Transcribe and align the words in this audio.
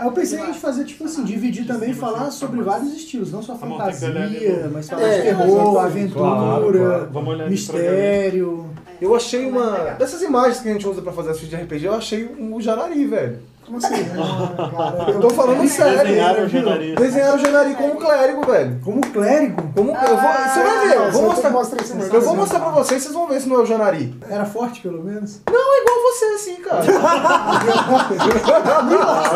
Eu 0.00 0.12
pensei 0.12 0.38
em 0.38 0.54
fazer, 0.54 0.84
tipo 0.84 1.04
assim, 1.04 1.24
dividir 1.24 1.66
também 1.66 1.90
e 1.90 1.94
falar 1.94 2.30
sobre 2.30 2.62
vários 2.62 2.92
estilos, 2.94 3.32
não 3.32 3.42
só 3.42 3.54
Tá 3.54 3.66
fantasia, 3.66 4.70
mas 4.72 4.88
falar 4.88 5.02
É, 5.02 5.16
de 5.16 5.22
terror, 5.22 5.78
aventura, 5.78 6.18
claro. 6.20 7.08
Vamos 7.10 7.28
olhar 7.34 7.44
aqui 7.44 7.50
mistério. 7.50 8.70
Eu 9.00 9.14
achei 9.14 9.46
uma. 9.46 9.94
Dessas 9.98 10.22
imagens 10.22 10.60
que 10.60 10.68
a 10.68 10.72
gente 10.72 10.86
usa 10.86 11.02
pra 11.02 11.12
fazer 11.12 11.30
as 11.30 11.38
fichas 11.38 11.58
de 11.58 11.64
RPG, 11.64 11.84
eu 11.86 11.94
achei 11.94 12.28
um 12.38 12.60
Janari, 12.60 13.04
velho. 13.06 13.38
Como 13.68 13.76
assim? 13.76 13.94
Ah, 14.18 14.96
cara, 14.96 15.10
Eu 15.10 15.20
tô 15.20 15.28
falando 15.28 15.68
sério. 15.68 15.98
Desenharam 15.98 16.44
o? 16.44 16.48
Janari. 16.48 16.94
Desenharam 16.94 17.36
o 17.36 17.38
Janari 17.38 17.74
como 17.74 17.96
clérigo, 17.96 18.46
velho. 18.46 18.80
Como 18.82 19.00
clérigo, 19.02 19.62
Como, 19.76 19.90
eu 19.90 20.16
vou, 20.16 20.16
você 20.16 20.62
vai 20.62 20.88
ver, 20.88 20.96
eu 20.96 21.12
vou 21.12 21.22
mostrar. 21.24 21.50
Mostra 21.50 21.82
isso 21.82 21.94
Eu 22.14 22.22
vou 22.22 22.34
mostrar 22.34 22.60
pra 22.60 22.70
vocês, 22.70 23.02
vocês 23.02 23.14
vão 23.14 23.26
ver 23.26 23.42
se 23.42 23.48
não 23.48 23.56
é 23.56 23.58
o 23.60 23.66
Janari. 23.66 24.18
era 24.30 24.46
forte 24.46 24.80
pelo 24.80 25.04
menos. 25.04 25.42
Não, 25.50 25.74
é 25.74 25.82
igual 25.82 25.96
você, 26.02 26.24
assim, 26.24 26.56
cara. 26.56 26.78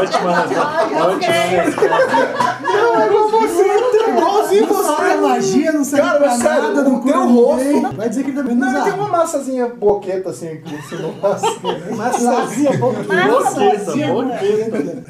Ótima 0.00 0.34
resposta. 0.36 1.02
Ótima 1.04 1.36
resposta. 1.66 2.58
Não, 2.62 3.00
é 3.00 3.06
igual 3.06 3.28
você, 3.28 4.01
igualzinho 4.16 4.66
Não 4.66 4.84
sabe 4.84 5.10
você. 5.10 5.16
magia, 5.16 5.72
não 5.72 5.84
sabe 5.84 6.02
Cara, 6.02 6.18
pra 6.18 6.28
mas 6.28 6.38
sério, 6.42 6.62
nada, 6.62 6.82
não 6.82 7.00
cura 7.00 7.18
rosto- 7.18 7.96
Vai 7.96 8.08
dizer 8.08 8.22
que 8.24 8.30
ele 8.30 8.36
também 8.38 8.54
não 8.56 8.66
Não, 8.72 8.72
ele 8.80 8.84
tem 8.84 8.92
uma 9.00 9.08
massazinha 9.08 9.68
boqueta 9.68 10.30
assim 10.30 10.48
assim, 10.76 10.96
no 10.96 11.12
braço. 11.12 11.46
Massazinha, 11.96 12.78
Boqueta, 12.78 14.12
boqueta. 14.12 15.04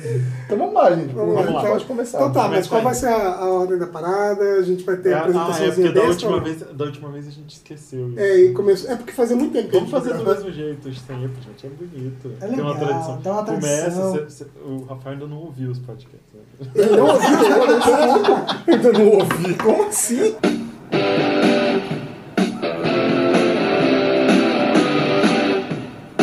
Então 0.53 0.59
vamos 0.59 0.75
lá, 0.75 0.95
gente. 0.95 1.15
Vamos 1.15 1.35
lá, 1.35 1.41
A 1.41 1.45
gente 1.47 1.57
então. 1.59 1.71
pode 1.71 1.85
começar. 1.87 2.19
Então 2.19 2.33
tá, 2.33 2.41
mas 2.49 2.67
Começa 2.67 2.69
qual 2.69 2.83
vai 2.83 2.95
ser 2.95 3.07
a, 3.09 3.35
a 3.37 3.49
ordem 3.51 3.79
da 3.79 3.87
parada? 3.87 4.43
A 4.59 4.63
gente 4.63 4.85
vai 4.85 4.97
ter 4.97 5.11
É, 5.11 5.15
a 5.15 5.25
ah, 5.25 5.57
é 5.61 5.71
porque 5.71 5.89
da 5.91 6.03
última, 6.03 6.41
vez, 6.41 6.61
da 6.61 6.85
última 6.85 7.09
vez 7.11 7.29
a 7.29 7.31
gente 7.31 7.57
esqueceu. 7.57 8.13
É, 8.17 8.37
e 8.39 8.53
começo... 8.53 8.91
é 8.91 8.97
porque 8.97 9.13
fazia 9.13 9.37
muito 9.37 9.53
tempo 9.53 9.71
Vamos 9.73 9.91
fazer 9.91 10.15
do 10.15 10.25
mesmo 10.25 10.51
jeito 10.51 10.93
sempre, 10.95 11.33
gente. 11.43 11.67
É 11.67 11.71
bonito. 11.71 12.33
É 12.41 12.47
Tem 12.47 12.61
uma 12.61 12.73
legal, 12.73 12.89
tradição. 12.89 13.21
dá 13.23 13.33
uma 13.33 13.43
tradição. 13.45 14.11
Começa, 14.13 14.31
cê- 14.31 14.45
cê- 14.45 14.51
o 14.65 14.85
Rafael 14.85 15.15
ainda 15.15 15.27
não 15.27 15.39
ouviu 15.39 15.71
os 15.71 15.79
podcasts. 15.79 16.33
né? 16.35 16.41
Eu 16.75 16.97
não 16.97 17.07
ouvi, 17.07 17.27
eu 17.27 18.75
Ainda 18.75 18.93
não 18.93 19.09
ouvi. 19.09 19.55
Como 19.55 19.89
assim? 19.89 20.37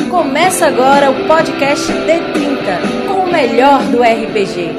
Começa 0.09 0.65
agora 0.67 1.11
o 1.11 1.27
podcast 1.27 1.87
D30, 1.91 3.07
com 3.07 3.08
o 3.08 3.08
melhor 3.39 3.81
do 3.89 4.01
RPG. 4.03 4.75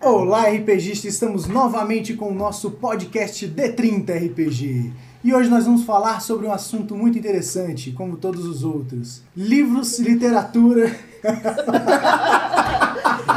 Olá, 0.00 0.48
RPGista! 0.48 1.08
Estamos 1.08 1.48
novamente 1.48 2.14
com 2.14 2.28
o 2.28 2.34
nosso 2.34 2.70
podcast 2.70 3.48
D30 3.48 4.28
RPG. 4.28 4.92
E 5.24 5.34
hoje 5.34 5.50
nós 5.50 5.64
vamos 5.64 5.82
falar 5.82 6.20
sobre 6.20 6.46
um 6.46 6.52
assunto 6.52 6.94
muito 6.94 7.18
interessante, 7.18 7.90
como 7.90 8.16
todos 8.16 8.46
os 8.46 8.62
outros: 8.62 9.24
livros, 9.36 9.98
literatura. 9.98 10.96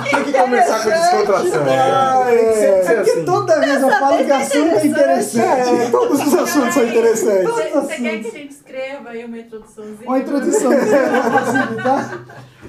Tem 0.09 0.23
que 0.23 0.33
começar 0.33 0.83
com 0.83 0.89
descontração. 0.89 1.63
Ah, 1.69 2.25
que 2.27 2.33
é. 2.35 2.79
É 2.85 2.95
porque 2.95 3.11
assim. 3.11 3.25
toda 3.25 3.59
vez 3.59 3.81
eu 3.81 3.89
falo 3.89 4.17
que 4.17 4.31
o 4.31 4.35
assunto 4.35 4.75
é 4.75 4.87
interessante. 4.87 5.81
É, 5.81 5.89
todos 5.89 6.27
os 6.27 6.33
assuntos 6.33 6.73
são 6.73 6.87
interessantes. 6.87 7.49
Os 7.49 7.71
Você 7.71 7.95
quer 7.95 8.21
que 8.21 8.27
a 8.27 8.31
gente 8.31 8.51
escreva 8.53 9.09
aí 9.09 9.25
uma 9.25 9.37
introduçãozinha? 9.37 10.07
Uma 10.07 10.19
introdução, 10.19 10.71
inclusive, 10.73 11.83
tá? 11.83 12.19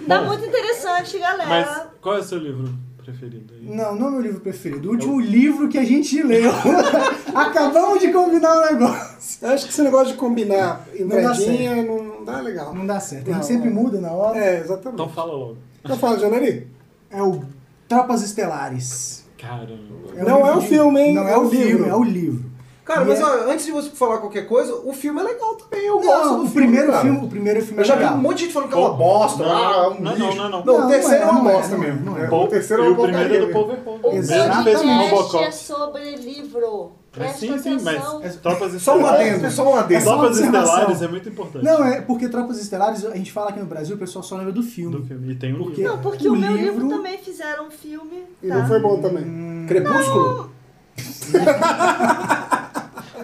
Tá 0.06 0.22
muito 0.22 0.44
interessante, 0.44 1.18
galera. 1.18 1.48
Mas 1.48 1.82
qual 2.00 2.16
é 2.16 2.20
o 2.20 2.24
seu 2.24 2.38
livro 2.38 2.72
preferido? 3.02 3.54
aí? 3.54 3.76
Não, 3.76 3.94
não 3.94 4.08
é 4.08 4.10
meu 4.10 4.20
livro 4.20 4.40
preferido. 4.40 4.88
O 4.88 4.92
último 4.92 5.20
livro 5.20 5.68
que 5.68 5.78
a 5.78 5.84
gente 5.84 6.22
leu. 6.22 6.50
Acabamos 7.34 8.00
de 8.00 8.12
combinar 8.12 8.58
um 8.58 8.72
negócio. 8.72 9.38
Eu 9.42 9.50
acho 9.50 9.66
que 9.66 9.72
esse 9.72 9.82
negócio 9.82 10.08
de 10.08 10.14
combinar 10.14 10.86
Não 10.98 11.08
dá 11.08 11.18
entradinha 11.18 11.82
não, 11.82 12.24
dá 12.24 12.40
legal. 12.40 12.74
Não 12.74 12.86
dá 12.86 13.00
certo. 13.00 13.30
A 13.30 13.32
gente 13.32 13.36
Não, 13.36 13.42
sempre 13.42 13.68
é. 13.68 13.72
muda 13.72 14.00
na 14.00 14.12
hora. 14.12 14.38
É, 14.38 14.60
exatamente. 14.60 14.94
Então 14.94 15.08
fala 15.08 15.32
logo. 15.32 15.58
Então 15.84 15.96
fala, 15.98 16.18
Janari. 16.18 16.75
É 17.10 17.22
o 17.22 17.42
Tropas 17.88 18.22
Estelares. 18.22 19.24
Caramba. 19.38 20.24
Não 20.26 20.46
é 20.46 20.56
o 20.56 20.60
filme, 20.60 21.00
hein? 21.00 21.14
Não 21.14 21.28
é, 21.28 21.32
É 21.32 21.36
o 21.38 21.42
o 21.46 21.50
filme, 21.50 21.64
livro. 21.66 21.88
é 21.88 21.94
o 21.94 22.02
livro. 22.02 22.56
Cara, 22.84 23.02
E 23.02 23.06
mas 23.08 23.18
é- 23.20 23.24
ó, 23.24 23.50
antes 23.50 23.66
de 23.66 23.72
você 23.72 23.90
falar 23.90 24.18
qualquer 24.18 24.46
coisa, 24.46 24.72
o 24.72 24.92
filme 24.92 25.20
é 25.20 25.24
legal 25.24 25.56
também. 25.56 25.84
Eu 25.86 25.98
gosto 26.00 26.24
Não, 26.26 26.36
do 26.38 26.44
o 26.44 26.46
filme, 26.46 26.52
primeiro 26.54 26.86
cara. 26.92 27.02
filme, 27.02 27.18
o 27.26 27.28
primeiro 27.28 27.60
filme 27.64 27.80
Eu 27.80 27.84
já 27.84 27.94
é 27.94 27.96
vi 27.96 28.02
legal. 28.04 28.16
um 28.18 28.22
monte 28.22 28.36
de 28.38 28.42
gente 28.44 28.52
falando 28.52 28.68
que 28.68 28.74
é 28.76 28.78
uma 28.78 28.94
bosta. 28.94 29.42
Não, 29.44 29.50
ah, 29.52 29.88
um 29.88 30.00
não, 30.00 30.14
lixo. 30.14 30.36
não, 30.36 30.48
não. 30.48 30.64
Não, 30.64 30.78
Não, 30.78 30.86
o 30.86 30.88
terceiro 30.90 31.26
não 31.26 31.28
é 31.28 31.40
uma 31.40 31.50
é, 31.50 31.54
bosta 31.54 31.76
não 31.76 31.82
é, 31.84 31.86
mesmo. 31.88 32.04
não 32.06 32.18
é. 32.24 32.30
O 32.30 32.46
terceiro 32.46 32.84
é 32.84 32.88
uma 32.88 32.98
o 32.98 33.02
primeiro 33.02 33.34
é 33.34 33.38
do. 33.40 33.46
Verhoeven. 33.48 35.06
O 35.06 35.10
podcast 35.10 35.72
é 35.72 35.74
sobre 35.76 36.16
livro. 36.16 36.92
É, 37.16 37.20
Presta 37.20 37.38
sim, 37.38 37.58
sim, 37.58 37.74
atenção. 37.76 38.20
mas 38.20 38.36
Tropas 38.36 38.82
Só 38.82 38.92
um 38.94 39.00
Estelares- 39.00 39.32
adendo, 39.34 39.50
só 39.50 39.72
um 39.72 39.76
adendo. 39.76 40.04
Tropas 40.04 40.28
observação. 40.30 40.74
Estelares 40.74 41.02
é 41.02 41.08
muito 41.08 41.28
importante. 41.30 41.64
Não, 41.64 41.84
é 41.84 42.00
porque 42.02 42.28
Tropas 42.28 42.58
Estelares, 42.60 43.04
a 43.06 43.16
gente 43.16 43.32
fala 43.32 43.50
aqui 43.50 43.60
no 43.60 43.66
Brasil, 43.66 43.96
o 43.96 43.98
pessoal 43.98 44.22
só 44.22 44.36
lembra 44.36 44.52
do 44.52 44.62
filme. 44.62 44.96
Do 44.98 45.04
filme. 45.06 45.32
E 45.32 45.36
tem 45.36 45.54
um 45.54 45.58
Porque- 45.58 45.80
livro. 45.80 45.96
Não, 45.96 46.02
porque 46.02 46.28
O 46.28 46.34
o, 46.34 46.36
meu 46.36 46.52
livro- 46.56 46.80
livro 46.80 46.88
também 46.96 47.16
fizeram 47.18 47.68
um 47.68 47.70
filme. 47.70 48.24
E 48.42 48.48
tá? 48.48 48.58
não 48.58 48.68
foi 48.68 48.80
bom 48.80 49.00
também. 49.00 49.24
Hum, 49.24 49.64
Crepúsculo? 49.66 50.50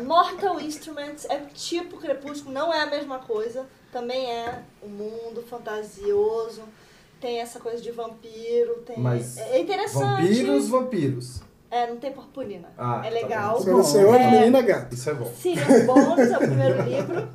Mortal 0.07 0.61
Instruments 0.61 1.27
é 1.29 1.39
tipo 1.55 1.97
Crepúsculo, 1.99 2.53
não 2.53 2.73
é 2.73 2.83
a 2.83 2.87
mesma 2.87 3.19
coisa. 3.19 3.67
Também 3.93 4.27
é 4.27 4.61
um 4.83 4.89
mundo 4.89 5.43
fantasioso. 5.49 6.63
Tem 7.21 7.39
essa 7.41 7.61
coisa 7.61 7.81
de 7.81 7.91
vampiro, 7.93 8.83
tem. 8.87 8.99
Mas 8.99 9.37
é 9.37 9.61
interessante. 9.61 10.23
Vampiros, 10.27 10.69
vampiros. 10.69 11.41
É, 11.73 11.87
não 11.87 11.97
tem 11.97 12.13
purpurina. 12.13 12.69
Ah, 12.77 13.01
é 13.03 13.09
tá 13.09 13.15
legal. 13.15 13.55
bom. 13.55 13.63
Senhora 13.63 13.83
Senhor 13.85 14.15
É. 14.17 14.31
Menina 14.31 14.61
Gata. 14.61 14.95
Isso 14.95 15.09
é 15.09 15.15
bom. 15.15 15.25
Sirius 15.25 15.87
Bones 15.87 16.31
é 16.31 16.37
o 16.37 16.41
primeiro 16.41 16.83
livro. 16.83 17.29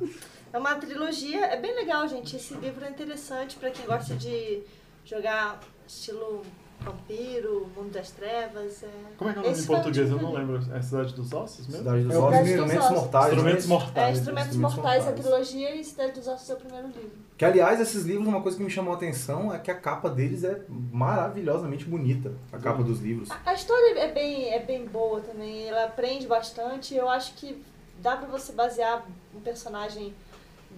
É 0.52 0.58
uma 0.58 0.76
trilogia, 0.76 1.44
é 1.46 1.56
bem 1.60 1.74
legal, 1.74 2.06
gente. 2.06 2.36
Esse 2.36 2.54
livro 2.54 2.84
é 2.84 2.88
interessante 2.88 3.56
pra 3.56 3.68
quem 3.70 3.84
gosta 3.84 4.14
de 4.14 4.62
jogar 5.04 5.58
estilo 5.88 6.42
vampiro, 6.80 7.70
mundo 7.76 7.90
das 7.90 8.10
trevas. 8.10 8.82
É... 8.82 8.88
Como 9.16 9.30
é 9.30 9.32
que 9.32 9.38
é 9.38 9.42
o 9.42 9.44
nome 9.44 9.54
Esse 9.54 9.64
em 9.64 9.66
português? 9.66 10.10
Eu 10.10 10.20
não 10.20 10.32
lembro. 10.32 10.74
É 10.74 10.82
Cidade 10.82 11.14
dos 11.14 11.32
Ossos 11.32 11.66
mesmo? 11.66 11.82
Cidade 11.82 12.04
dos 12.04 12.14
É 12.14 12.18
Ossos, 12.18 12.28
Cidade 12.28 12.42
dos 12.42 12.50
Instrumentos 12.50 12.84
Ossos. 12.84 12.96
Mortais. 12.96 13.28
Instrumentos 13.32 13.64
né? 13.66 13.70
Mortais. 13.70 13.96
É, 13.96 14.18
Instrumentos 14.18 14.48
Instrumentos 14.48 14.76
Mortais, 14.76 15.02
a 15.02 15.06
Mortais. 15.06 15.26
trilogia 15.26 15.74
e 15.74 15.84
Cidade 15.84 16.12
dos 16.12 16.28
Ossos 16.28 16.50
é 16.50 16.54
o 16.54 16.56
primeiro 16.56 16.86
livro. 16.88 17.10
Que, 17.36 17.44
aliás, 17.44 17.80
esses 17.80 18.04
livros, 18.04 18.26
uma 18.26 18.42
coisa 18.42 18.56
que 18.56 18.64
me 18.64 18.70
chamou 18.70 18.94
a 18.94 18.96
atenção 18.96 19.54
é 19.54 19.58
que 19.58 19.70
a 19.70 19.74
capa 19.74 20.10
deles 20.10 20.44
é 20.44 20.60
maravilhosamente 20.68 21.84
bonita. 21.84 22.32
A 22.52 22.58
capa 22.58 22.82
dos 22.82 23.00
livros. 23.00 23.28
A 23.44 23.54
história 23.54 23.98
é 23.98 24.12
bem, 24.12 24.52
é 24.52 24.58
bem 24.60 24.86
boa 24.86 25.20
também, 25.20 25.68
ela 25.68 25.84
aprende 25.84 26.26
bastante. 26.26 26.94
Eu 26.94 27.08
acho 27.08 27.34
que 27.34 27.62
dá 28.00 28.16
pra 28.16 28.28
você 28.28 28.52
basear 28.52 29.06
um 29.34 29.40
personagem 29.40 30.14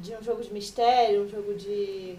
de 0.00 0.14
um 0.14 0.22
jogo 0.22 0.42
de 0.42 0.52
mistério, 0.52 1.24
um 1.24 1.28
jogo 1.28 1.54
de 1.54 2.18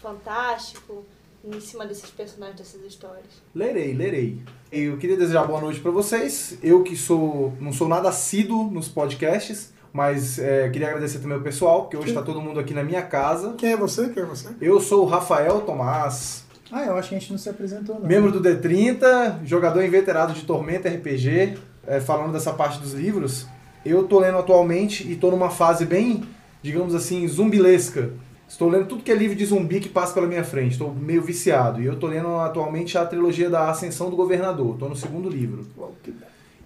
fantástico, 0.00 1.04
em 1.44 1.60
cima 1.60 1.86
desses 1.86 2.10
personagens, 2.10 2.56
dessas 2.58 2.82
histórias. 2.82 3.24
Lerei, 3.54 3.94
lerei. 3.94 4.38
Eu 4.72 4.96
queria 4.96 5.16
desejar 5.16 5.44
boa 5.44 5.60
noite 5.60 5.80
pra 5.80 5.90
vocês. 5.90 6.58
Eu 6.62 6.82
que 6.82 6.96
sou 6.96 7.52
não 7.60 7.72
sou 7.72 7.88
nada 7.88 8.08
assíduo 8.08 8.68
nos 8.70 8.88
podcasts, 8.88 9.72
mas 9.92 10.38
é, 10.38 10.68
queria 10.68 10.88
agradecer 10.88 11.18
também 11.20 11.36
ao 11.36 11.42
pessoal, 11.42 11.82
porque 11.82 11.96
hoje 11.96 12.12
tá 12.12 12.22
todo 12.22 12.40
mundo 12.40 12.58
aqui 12.60 12.74
na 12.74 12.82
minha 12.82 13.02
casa. 13.02 13.54
Quem 13.56 13.72
é 13.72 13.76
você? 13.76 14.08
Quem 14.08 14.22
é 14.22 14.26
você? 14.26 14.48
Eu 14.60 14.80
sou 14.80 15.04
o 15.04 15.06
Rafael 15.06 15.60
Tomás, 15.60 16.44
Ah, 16.70 16.84
eu 16.84 16.96
acho 16.96 17.10
que 17.10 17.14
a 17.14 17.18
gente 17.18 17.30
não 17.30 17.38
se 17.38 17.48
apresentou, 17.48 18.00
não. 18.00 18.06
membro 18.06 18.32
do 18.32 18.40
D30, 18.40 19.44
jogador 19.44 19.84
inveterado 19.84 20.32
de 20.34 20.42
Tormenta 20.42 20.88
RPG, 20.88 21.56
é, 21.86 22.00
falando 22.00 22.32
dessa 22.32 22.52
parte 22.52 22.80
dos 22.80 22.92
livros. 22.92 23.46
Eu 23.84 24.02
tô 24.08 24.18
lendo 24.18 24.36
atualmente 24.38 25.08
e 25.10 25.14
tô 25.14 25.30
numa 25.30 25.48
fase 25.48 25.86
bem, 25.86 26.24
digamos 26.60 26.92
assim, 26.92 27.26
zumbilesca. 27.28 28.10
Estou 28.48 28.68
lendo 28.68 28.86
tudo 28.86 29.02
que 29.02 29.10
é 29.10 29.14
livro 29.14 29.36
de 29.36 29.44
zumbi 29.44 29.80
que 29.80 29.88
passa 29.88 30.14
pela 30.14 30.26
minha 30.26 30.44
frente. 30.44 30.72
Estou 30.72 30.94
meio 30.94 31.20
viciado. 31.20 31.82
E 31.82 31.86
eu 31.86 31.98
tô 31.98 32.06
lendo 32.06 32.28
atualmente 32.36 32.96
a 32.96 33.04
trilogia 33.04 33.50
da 33.50 33.68
Ascensão 33.68 34.08
do 34.08 34.16
Governador. 34.16 34.74
Estou 34.74 34.88
no 34.88 34.96
segundo 34.96 35.28
livro. 35.28 35.66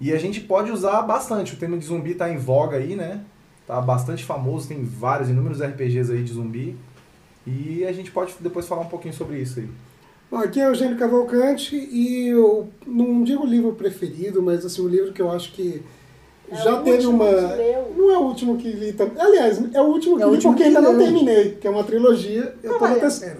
E 0.00 0.12
a 0.12 0.18
gente 0.18 0.40
pode 0.40 0.70
usar 0.70 1.02
bastante. 1.02 1.54
O 1.54 1.56
tema 1.56 1.78
de 1.78 1.84
zumbi 1.84 2.14
tá 2.14 2.30
em 2.30 2.36
voga 2.36 2.76
aí, 2.76 2.94
né? 2.94 3.22
Tá 3.66 3.80
bastante 3.80 4.24
famoso, 4.24 4.68
tem 4.68 4.84
vários, 4.84 5.28
inúmeros 5.30 5.62
RPGs 5.62 6.12
aí 6.12 6.22
de 6.22 6.32
zumbi. 6.32 6.76
E 7.46 7.84
a 7.84 7.92
gente 7.92 8.10
pode 8.10 8.34
depois 8.40 8.66
falar 8.66 8.82
um 8.82 8.88
pouquinho 8.88 9.14
sobre 9.14 9.38
isso 9.38 9.60
aí. 9.60 9.68
Bom, 10.30 10.38
aqui 10.38 10.60
é 10.60 10.66
Eugênio 10.66 10.96
Cavalcante 10.96 11.74
e 11.74 12.28
eu 12.28 12.68
não 12.86 13.24
digo 13.24 13.42
o 13.42 13.46
livro 13.46 13.72
preferido, 13.72 14.40
mas 14.40 14.64
assim, 14.64 14.80
o 14.80 14.88
livro 14.88 15.12
que 15.12 15.20
eu 15.20 15.30
acho 15.30 15.52
que 15.52 15.82
já 16.52 16.80
o 16.80 16.82
teve 16.84 17.06
uma. 17.06 17.30
Não 17.96 18.10
é 18.10 18.18
o 18.18 18.22
último 18.22 18.56
que 18.56 18.70
li 18.70 18.92
também. 18.92 19.20
Aliás, 19.20 19.60
é 19.74 19.80
o 19.80 19.84
último 19.84 20.16
que 20.16 20.22
É 20.22 20.26
o 20.26 20.30
li 20.30 20.34
último 20.36 20.52
porque 20.52 20.62
que 20.64 20.68
ainda 20.68 20.80
não 20.80 20.98
terminei, 20.98 21.52
que 21.60 21.66
é 21.66 21.70
uma 21.70 21.84
trilogia, 21.84 22.54
eu 22.62 22.78
tô 22.78 22.84
Ah, 22.84 22.88
na 22.90 22.96
é. 22.96 23.00
terceira. 23.00 23.38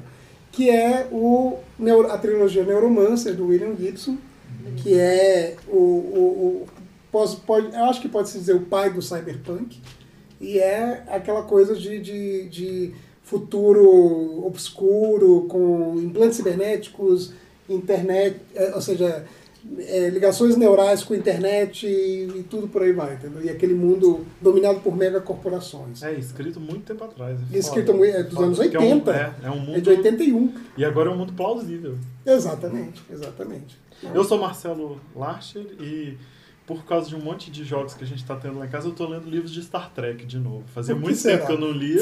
Que 0.52 0.68
é 0.70 1.06
o, 1.10 1.56
a 2.10 2.18
trilogia 2.18 2.64
Neuromancer, 2.64 3.34
do 3.34 3.46
William 3.46 3.74
Gibson, 3.76 4.16
que 4.76 4.98
é 4.98 5.56
o. 5.68 5.76
o, 5.76 6.64
o 6.64 6.66
pós, 7.10 7.34
pode, 7.34 7.74
eu 7.74 7.84
acho 7.84 8.00
que 8.00 8.08
pode 8.08 8.28
se 8.28 8.38
dizer 8.38 8.54
o 8.54 8.60
pai 8.62 8.90
do 8.90 9.00
cyberpunk. 9.02 9.80
E 10.40 10.58
é 10.58 11.02
aquela 11.08 11.42
coisa 11.42 11.74
de, 11.74 11.98
de, 12.00 12.48
de 12.48 12.94
futuro 13.22 14.44
obscuro, 14.46 15.46
com 15.48 15.96
implantes 16.00 16.36
cibernéticos, 16.36 17.32
internet, 17.68 18.36
é, 18.54 18.74
ou 18.74 18.80
seja, 18.80 19.24
é, 19.78 20.08
ligações 20.08 20.56
neurais 20.56 21.02
com 21.04 21.14
a 21.14 21.16
internet 21.16 21.86
e, 21.86 22.38
e 22.40 22.42
tudo 22.48 22.66
por 22.68 22.82
aí 22.82 22.92
vai, 22.92 23.14
entendeu? 23.14 23.42
E 23.44 23.50
aquele 23.50 23.74
mundo 23.74 24.24
dominado 24.40 24.80
por 24.80 24.96
megacorporações. 24.96 26.02
É, 26.02 26.12
escrito 26.14 26.58
muito 26.60 26.84
tempo 26.84 27.04
atrás. 27.04 27.38
É 27.52 27.58
Escrito 27.58 27.92
é 28.04 28.22
dos 28.22 28.32
Foda, 28.34 28.46
anos 28.46 28.58
porque 28.58 28.76
é 28.76 28.80
um- 28.80 28.82
80. 28.94 29.10
É, 29.12 29.34
é 29.46 29.50
um 29.50 29.60
mundo. 29.60 29.76
É 29.76 29.80
de 29.80 29.90
81. 29.90 30.54
E 30.76 30.84
agora 30.84 31.10
é 31.10 31.12
um 31.12 31.16
mundo 31.16 31.32
plausível. 31.32 31.96
Exatamente, 32.24 33.02
exatamente. 33.10 33.78
Eu 34.14 34.24
sou 34.24 34.38
Marcelo 34.38 35.00
Larcher 35.14 35.66
e 35.80 36.16
por 36.66 36.84
causa 36.84 37.08
de 37.08 37.16
um 37.16 37.20
monte 37.20 37.50
de 37.50 37.64
jogos 37.64 37.94
que 37.94 38.04
a 38.04 38.06
gente 38.06 38.24
tá 38.24 38.36
tendo 38.36 38.58
lá 38.58 38.64
em 38.64 38.68
casa, 38.68 38.86
eu 38.86 38.92
tô 38.92 39.04
lendo 39.06 39.28
livros 39.28 39.50
de 39.52 39.60
Star 39.60 39.90
Trek 39.92 40.24
de 40.24 40.38
novo. 40.38 40.62
Fazia 40.72 40.94
muito 40.94 41.16
será? 41.18 41.38
tempo 41.38 41.46
que 41.48 41.52
eu 41.52 41.60
não 41.60 41.72
lia. 41.72 42.00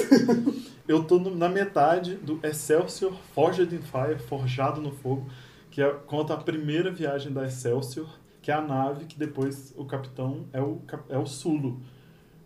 eu 0.86 1.02
no- 1.18 1.34
na 1.34 1.48
metade 1.48 2.16
do 2.16 2.38
Excelsior 2.42 3.12
Forged 3.34 3.74
in 3.74 3.78
Fire, 3.80 4.18
Forjado 4.28 4.80
no 4.80 4.90
Fogo, 4.92 5.26
que 5.70 5.82
é- 5.82 5.90
conta 6.06 6.34
a 6.34 6.36
primeira 6.36 6.90
viagem 6.90 7.32
da 7.32 7.44
Excelsior, 7.46 8.08
que 8.42 8.50
é 8.50 8.54
a 8.54 8.60
nave 8.60 9.04
que 9.04 9.18
depois 9.18 9.74
o 9.76 9.84
capitão 9.84 10.46
é 10.52 10.60
o, 10.60 10.80
é 11.08 11.18
o 11.18 11.26
Sulu, 11.26 11.80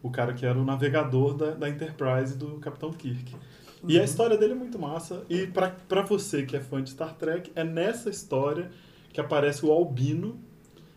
o 0.02 0.10
cara 0.10 0.32
que 0.32 0.44
era 0.44 0.58
o 0.58 0.64
navegador 0.64 1.34
da, 1.34 1.50
da 1.52 1.68
Enterprise 1.68 2.36
do 2.36 2.58
Capitão 2.58 2.92
Kirk. 2.92 3.34
E 3.86 3.98
a 3.98 4.04
história 4.04 4.36
dele 4.36 4.52
é 4.52 4.56
muito 4.56 4.78
massa. 4.78 5.24
E 5.28 5.46
pra, 5.46 5.70
pra 5.88 6.02
você 6.02 6.44
que 6.44 6.56
é 6.56 6.60
fã 6.60 6.82
de 6.82 6.90
Star 6.90 7.14
Trek, 7.14 7.50
é 7.54 7.64
nessa 7.64 8.10
história 8.10 8.70
que 9.12 9.20
aparece 9.20 9.64
o 9.66 9.70
Albino, 9.72 10.38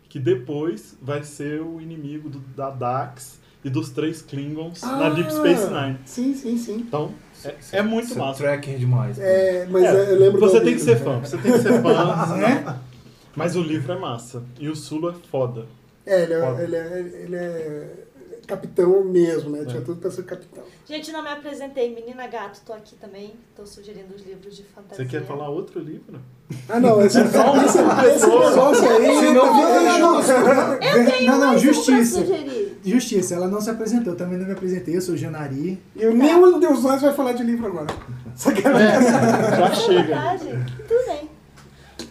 que 0.08 0.18
depois 0.20 0.96
vai 1.02 1.22
ser 1.24 1.60
o 1.62 1.80
inimigo 1.80 2.28
do- 2.30 2.38
da 2.38 2.70
Dax 2.70 3.40
e 3.66 3.70
dos 3.70 3.90
três 3.90 4.22
Klingons 4.22 4.80
na 4.82 5.10
Deep 5.10 5.32
Space 5.32 5.66
Nine. 5.68 5.98
Sim, 6.04 6.34
sim, 6.34 6.56
sim. 6.56 6.74
Então, 6.76 7.12
é, 7.44 7.54
é 7.72 7.82
muito 7.82 8.12
é 8.14 8.16
massa. 8.16 8.42
tracker 8.44 8.78
demais. 8.78 9.18
É, 9.18 9.66
mas 9.68 9.82
É, 9.84 10.12
eu 10.12 10.18
lembro 10.20 10.40
você 10.40 10.60
tem 10.60 10.74
que 10.74 10.80
ser 10.80 10.96
fã, 11.02 11.18
você 11.18 11.36
tem 11.36 11.50
que 11.52 11.58
ser 11.58 11.82
fã, 11.82 12.36
Né? 12.38 12.78
mas 13.34 13.56
o 13.56 13.60
livro 13.60 13.92
é 13.92 13.98
massa. 13.98 14.42
E 14.60 14.68
o 14.68 14.76
Sulu 14.76 15.10
é 15.10 15.14
foda. 15.30 15.66
É, 16.06 16.22
ele 16.22 16.34
é, 16.34 16.40
Foda. 16.40 16.62
ele 16.62 16.76
é, 16.76 16.98
ele 17.24 17.36
é 17.36 17.90
capitão 18.46 19.02
mesmo, 19.02 19.50
né? 19.50 19.64
Tinha 19.64 19.80
É. 19.80 19.84
tudo 19.84 20.00
pra 20.00 20.08
ser 20.08 20.22
capitão. 20.24 20.62
Gente, 20.88 21.10
não 21.10 21.20
me 21.20 21.28
apresentei. 21.30 21.92
Menina 21.92 22.28
Gato, 22.28 22.60
tô 22.64 22.72
aqui 22.72 22.94
também. 22.94 23.34
Tô 23.56 23.66
sugerindo 23.66 24.14
os 24.14 24.24
livros 24.24 24.54
de 24.56 24.62
fantasia. 24.62 25.04
Você 25.04 25.10
quer 25.10 25.26
falar 25.26 25.48
outro 25.48 25.80
livro? 25.80 26.20
Ah, 26.68 26.78
não, 26.78 27.04
esse, 27.04 27.18
esse, 27.20 27.32
só 27.32 27.52
uma 27.52 27.64
esse, 27.66 27.78
negócio 27.78 28.88
aí. 28.88 29.18
Se 29.18 29.32
não, 29.32 29.46
tá- 29.48 29.54
fica 29.56 29.98
justo. 29.98 30.32
não, 31.26 31.38
não, 31.40 31.46
Mais 31.48 31.60
um 31.60 31.64
pra 31.64 31.72
justiça. 31.72 32.20
sugerir. 32.20 32.55
Justiça, 32.90 33.34
ela 33.34 33.48
não 33.48 33.60
se 33.60 33.68
apresentou, 33.70 34.12
eu 34.12 34.16
também 34.16 34.38
não 34.38 34.46
me 34.46 34.52
apresentei, 34.52 34.96
eu 34.96 35.00
sou 35.00 35.16
Janari. 35.16 35.80
E 35.94 36.06
nenhum 36.06 36.58
dos 36.60 36.82
dois 36.82 37.02
vai 37.02 37.12
falar 37.12 37.32
de 37.32 37.42
livro 37.42 37.66
agora. 37.66 37.86
Sacanagem. 38.34 39.08
Já 39.58 39.74
chega. 39.74 40.14
Vantagem? 40.14 40.64
Tudo 40.88 41.06
bem. 41.06 41.30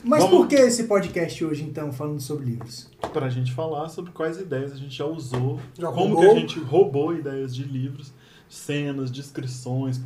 Mas 0.04 0.22
Vamos- 0.24 0.38
por 0.38 0.48
que 0.48 0.56
esse 0.56 0.84
podcast 0.84 1.44
hoje, 1.46 1.64
então, 1.64 1.92
falando 1.92 2.20
sobre 2.22 2.46
livros? 2.46 2.90
Pra 3.14 3.30
gente 3.30 3.52
falar 3.54 3.90
sobre 3.90 4.12
quais 4.12 4.38
ideias 4.40 4.72
a 4.72 4.76
gente 4.76 4.96
já 4.96 5.06
usou, 5.06 5.60
Já 5.78 5.88
como 5.92 6.14
roubou. 6.16 6.22
que 6.22 6.38
a 6.38 6.40
gente 6.40 6.60
roubou 6.60 7.16
ideias 7.16 7.56
de 7.56 7.64
livros, 7.64 8.14
cenas, 8.50 9.10
descrições, 9.12 10.00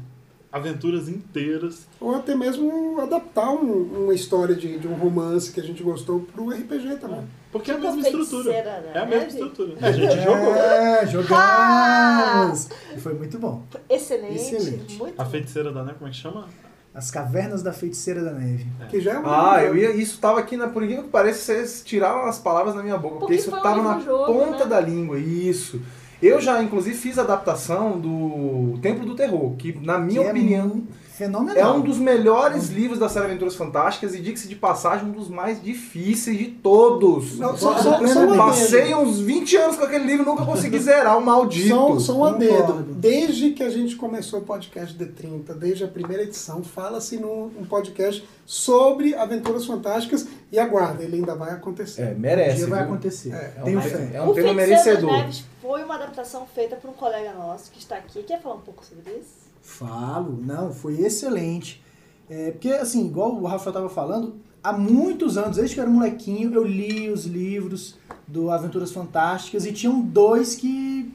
aventuras 0.51 1.07
inteiras. 1.07 1.85
Ou 1.99 2.15
até 2.15 2.35
mesmo 2.35 2.99
adaptar 3.01 3.49
um- 3.51 4.03
uma 4.05 4.13
história 4.13 4.55
de, 4.55 4.79
de 4.79 4.87
um 4.87 4.93
romance 4.95 5.51
que 5.51 5.59
a 5.59 5.63
gente 5.63 5.83
gostou 5.83 6.21
pro 6.33 6.49
RPG 6.49 6.95
também. 6.97 7.21
Porque 7.51 7.71
é 7.71 7.75
a 7.75 7.77
mesma 7.77 8.01
estrutura. 8.01 8.51
Da 8.51 8.57
É 8.59 8.97
a 8.99 9.05
mesma 9.05 9.05
Neve? 9.07 9.27
estrutura. 9.27 9.73
A 9.81 9.91
gente 9.91 10.15
jogou. 10.23 10.55
É, 10.55 11.07
jogamos! 11.07 12.69
E 12.95 12.99
foi 12.99 13.13
muito 13.13 13.37
bom. 13.39 13.63
Excelente. 13.89 14.35
Excelente. 14.35 14.97
Muito 14.97 15.19
A 15.19 15.25
feiticeira 15.25 15.71
da 15.71 15.83
Neve, 15.83 15.97
como 15.99 16.09
é 16.09 16.11
que 16.13 16.17
chama? 16.19 16.47
As 16.93 17.11
Cavernas 17.11 17.61
da 17.61 17.71
Feiticeira 17.71 18.23
da 18.23 18.31
Neve. 18.31 18.65
Que 18.89 18.99
já 18.99 19.13
é 19.13 19.17
uma. 19.19 19.53
Ah, 19.55 19.63
eu 19.63 19.75
ia, 19.77 19.91
isso 19.91 20.19
tava 20.19 20.39
aqui, 20.39 20.57
na, 20.57 20.67
por 20.67 20.81
incrível 20.83 21.03
que 21.03 21.09
pareça, 21.09 21.39
vocês 21.53 21.83
tiraram 21.85 22.25
as 22.25 22.39
palavras 22.39 22.73
da 22.75 22.81
minha 22.81 22.97
boca, 22.97 23.19
porque, 23.19 23.35
Porque 23.35 23.35
isso 23.35 23.51
tava 23.51 23.81
na 23.81 23.97
livro-jogo, 23.97 24.25
ponta 24.33 24.63
né? 24.63 24.65
da 24.65 24.79
língua, 24.79 25.17
isso. 25.19 25.79
Eu 26.21 26.41
já, 26.41 26.61
inclusive, 26.61 26.97
fiz 26.97 27.17
a 27.17 27.21
adaptação 27.21 27.99
do 27.99 28.77
Templo 28.81 29.05
do 29.05 29.15
Terror, 29.15 29.55
que, 29.55 29.73
na 29.81 29.97
minha 29.97 30.21
Que 30.21 30.29
opinião, 30.29 30.83
É 30.95 30.98
fenomenal. 31.19 31.57
é 31.57 31.77
um 31.77 31.81
dos 31.81 31.97
melhores 31.97 32.69
livros 32.69 32.97
da 32.97 33.09
série 33.09 33.25
Aventuras 33.25 33.55
Fantásticas 33.55 34.15
e, 34.15 34.21
diga-se 34.21 34.47
de 34.47 34.55
passagem, 34.55 35.07
um 35.07 35.11
dos 35.11 35.29
mais 35.29 35.61
difíceis 35.61 36.37
de 36.37 36.45
todos. 36.47 37.37
Não, 37.37 37.55
só, 37.55 37.77
só, 37.77 38.05
só 38.07 38.19
um 38.21 38.37
Passei 38.37 38.95
uns 38.95 39.19
20 39.19 39.57
anos 39.57 39.75
com 39.77 39.83
aquele 39.83 40.05
livro 40.05 40.23
e 40.23 40.25
nunca 40.25 40.45
consegui 40.45 40.79
zerar 40.79 41.17
o 41.17 41.21
maldito. 41.25 41.69
Só, 41.69 41.99
só 41.99 42.13
um 42.17 42.23
adendo. 42.25 42.55
Concordo. 42.55 42.93
Desde 42.93 43.51
que 43.51 43.63
a 43.63 43.69
gente 43.69 43.95
começou 43.95 44.39
o 44.39 44.43
podcast 44.43 44.97
D30, 44.97 45.53
desde 45.55 45.83
a 45.83 45.87
primeira 45.87 46.23
edição, 46.23 46.63
fala-se 46.63 47.17
num 47.17 47.51
um 47.59 47.65
podcast 47.65 48.27
sobre 48.45 49.13
aventuras 49.13 49.65
fantásticas 49.65 50.27
e 50.51 50.57
aguarda, 50.57 51.03
ele 51.03 51.17
ainda 51.17 51.35
vai 51.35 51.51
acontecer. 51.51 52.01
É, 52.01 52.13
Um 52.15 52.19
merece. 52.19 52.57
dia 52.57 52.67
vai 52.67 52.79
viu? 52.79 52.87
acontecer. 52.93 53.33
É, 53.33 53.53
É 53.57 53.63
um, 53.63 53.81
fé. 53.81 54.09
é 54.13 54.21
um 54.21 54.29
o 54.29 54.33
tema 54.33 54.53
merecedor. 54.53 55.11
Neves 55.11 55.43
foi 55.61 55.83
uma 55.83 55.95
adaptação 55.95 56.47
feita 56.47 56.75
por 56.77 56.89
um 56.89 56.93
colega 56.93 57.33
nosso 57.33 57.69
que 57.71 57.77
está 57.79 57.95
aqui. 57.95 58.23
Quer 58.23 58.41
falar 58.41 58.55
um 58.55 58.61
pouco 58.61 58.83
sobre 58.83 59.11
isso? 59.11 59.48
Falo, 59.61 60.39
não, 60.41 60.73
foi 60.73 61.01
excelente. 61.01 61.83
É, 62.29 62.51
porque, 62.51 62.69
assim, 62.69 63.05
igual 63.05 63.35
o 63.35 63.45
Rafael 63.45 63.73
tava 63.73 63.89
falando, 63.89 64.35
há 64.63 64.71
muitos 64.73 65.37
anos, 65.37 65.57
desde 65.57 65.73
que 65.73 65.79
eu 65.79 65.83
era 65.83 65.91
molequinho, 65.91 66.53
eu 66.53 66.63
li 66.63 67.09
os 67.09 67.25
livros 67.25 67.97
do 68.27 68.51
Aventuras 68.51 68.91
Fantásticas 68.91 69.65
e 69.65 69.71
tinham 69.71 70.01
dois 70.01 70.55
que 70.55 71.11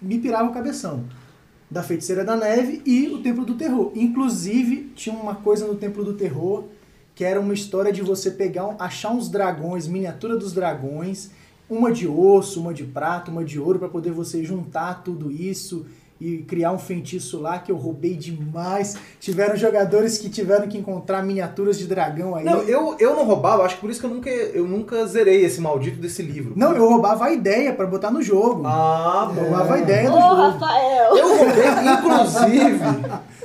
me 0.00 0.18
piravam 0.18 0.50
o 0.50 0.54
cabeção. 0.54 1.04
Da 1.70 1.84
Feiticeira 1.84 2.24
da 2.24 2.36
Neve 2.36 2.82
e 2.84 3.08
o 3.08 3.22
Templo 3.22 3.44
do 3.44 3.54
Terror. 3.54 3.92
Inclusive, 3.94 4.92
tinha 4.96 5.14
uma 5.14 5.36
coisa 5.36 5.66
no 5.66 5.76
Templo 5.76 6.04
do 6.04 6.14
Terror 6.14 6.64
que 7.20 7.24
era 7.24 7.38
uma 7.38 7.52
história 7.52 7.92
de 7.92 8.00
você 8.00 8.30
pegar, 8.30 8.74
achar 8.78 9.10
uns 9.10 9.28
dragões, 9.28 9.86
miniatura 9.86 10.38
dos 10.38 10.54
dragões, 10.54 11.30
uma 11.68 11.92
de 11.92 12.08
osso, 12.08 12.58
uma 12.58 12.72
de 12.72 12.84
prata, 12.84 13.30
uma 13.30 13.44
de 13.44 13.60
ouro, 13.60 13.78
para 13.78 13.90
poder 13.90 14.10
você 14.10 14.42
juntar 14.42 15.02
tudo 15.04 15.30
isso 15.30 15.84
e 16.20 16.38
criar 16.38 16.72
um 16.72 16.78
feitiço 16.78 17.40
lá 17.40 17.58
que 17.58 17.72
eu 17.72 17.76
roubei 17.76 18.14
demais. 18.14 18.96
Tiveram 19.18 19.56
jogadores 19.56 20.18
que 20.18 20.28
tiveram 20.28 20.68
que 20.68 20.76
encontrar 20.76 21.22
miniaturas 21.22 21.78
de 21.78 21.86
dragão 21.86 22.34
aí. 22.34 22.44
Não, 22.44 22.60
eu, 22.62 22.94
eu 22.98 23.16
não 23.16 23.24
roubava, 23.24 23.62
acho 23.64 23.76
que 23.76 23.80
por 23.80 23.90
isso 23.90 24.00
que 24.00 24.06
eu 24.06 24.10
nunca, 24.10 24.28
eu 24.28 24.66
nunca 24.66 25.06
zerei 25.06 25.42
esse 25.44 25.60
maldito 25.60 25.98
desse 25.98 26.22
livro. 26.22 26.52
Não, 26.54 26.74
eu 26.74 26.86
roubava 26.86 27.24
a 27.24 27.32
ideia 27.32 27.72
para 27.72 27.86
botar 27.86 28.10
no 28.10 28.22
jogo. 28.22 28.62
Ah, 28.66 29.28
eu 29.30 29.34
bom. 29.34 29.40
roubava 29.42 29.74
a 29.74 29.78
ideia 29.78 30.10
do 30.10 30.20
jogo. 30.20 30.34
Rafael! 30.34 31.16
Eu 31.16 31.38
roubei, 31.38 31.64
inclusive, 31.96 32.80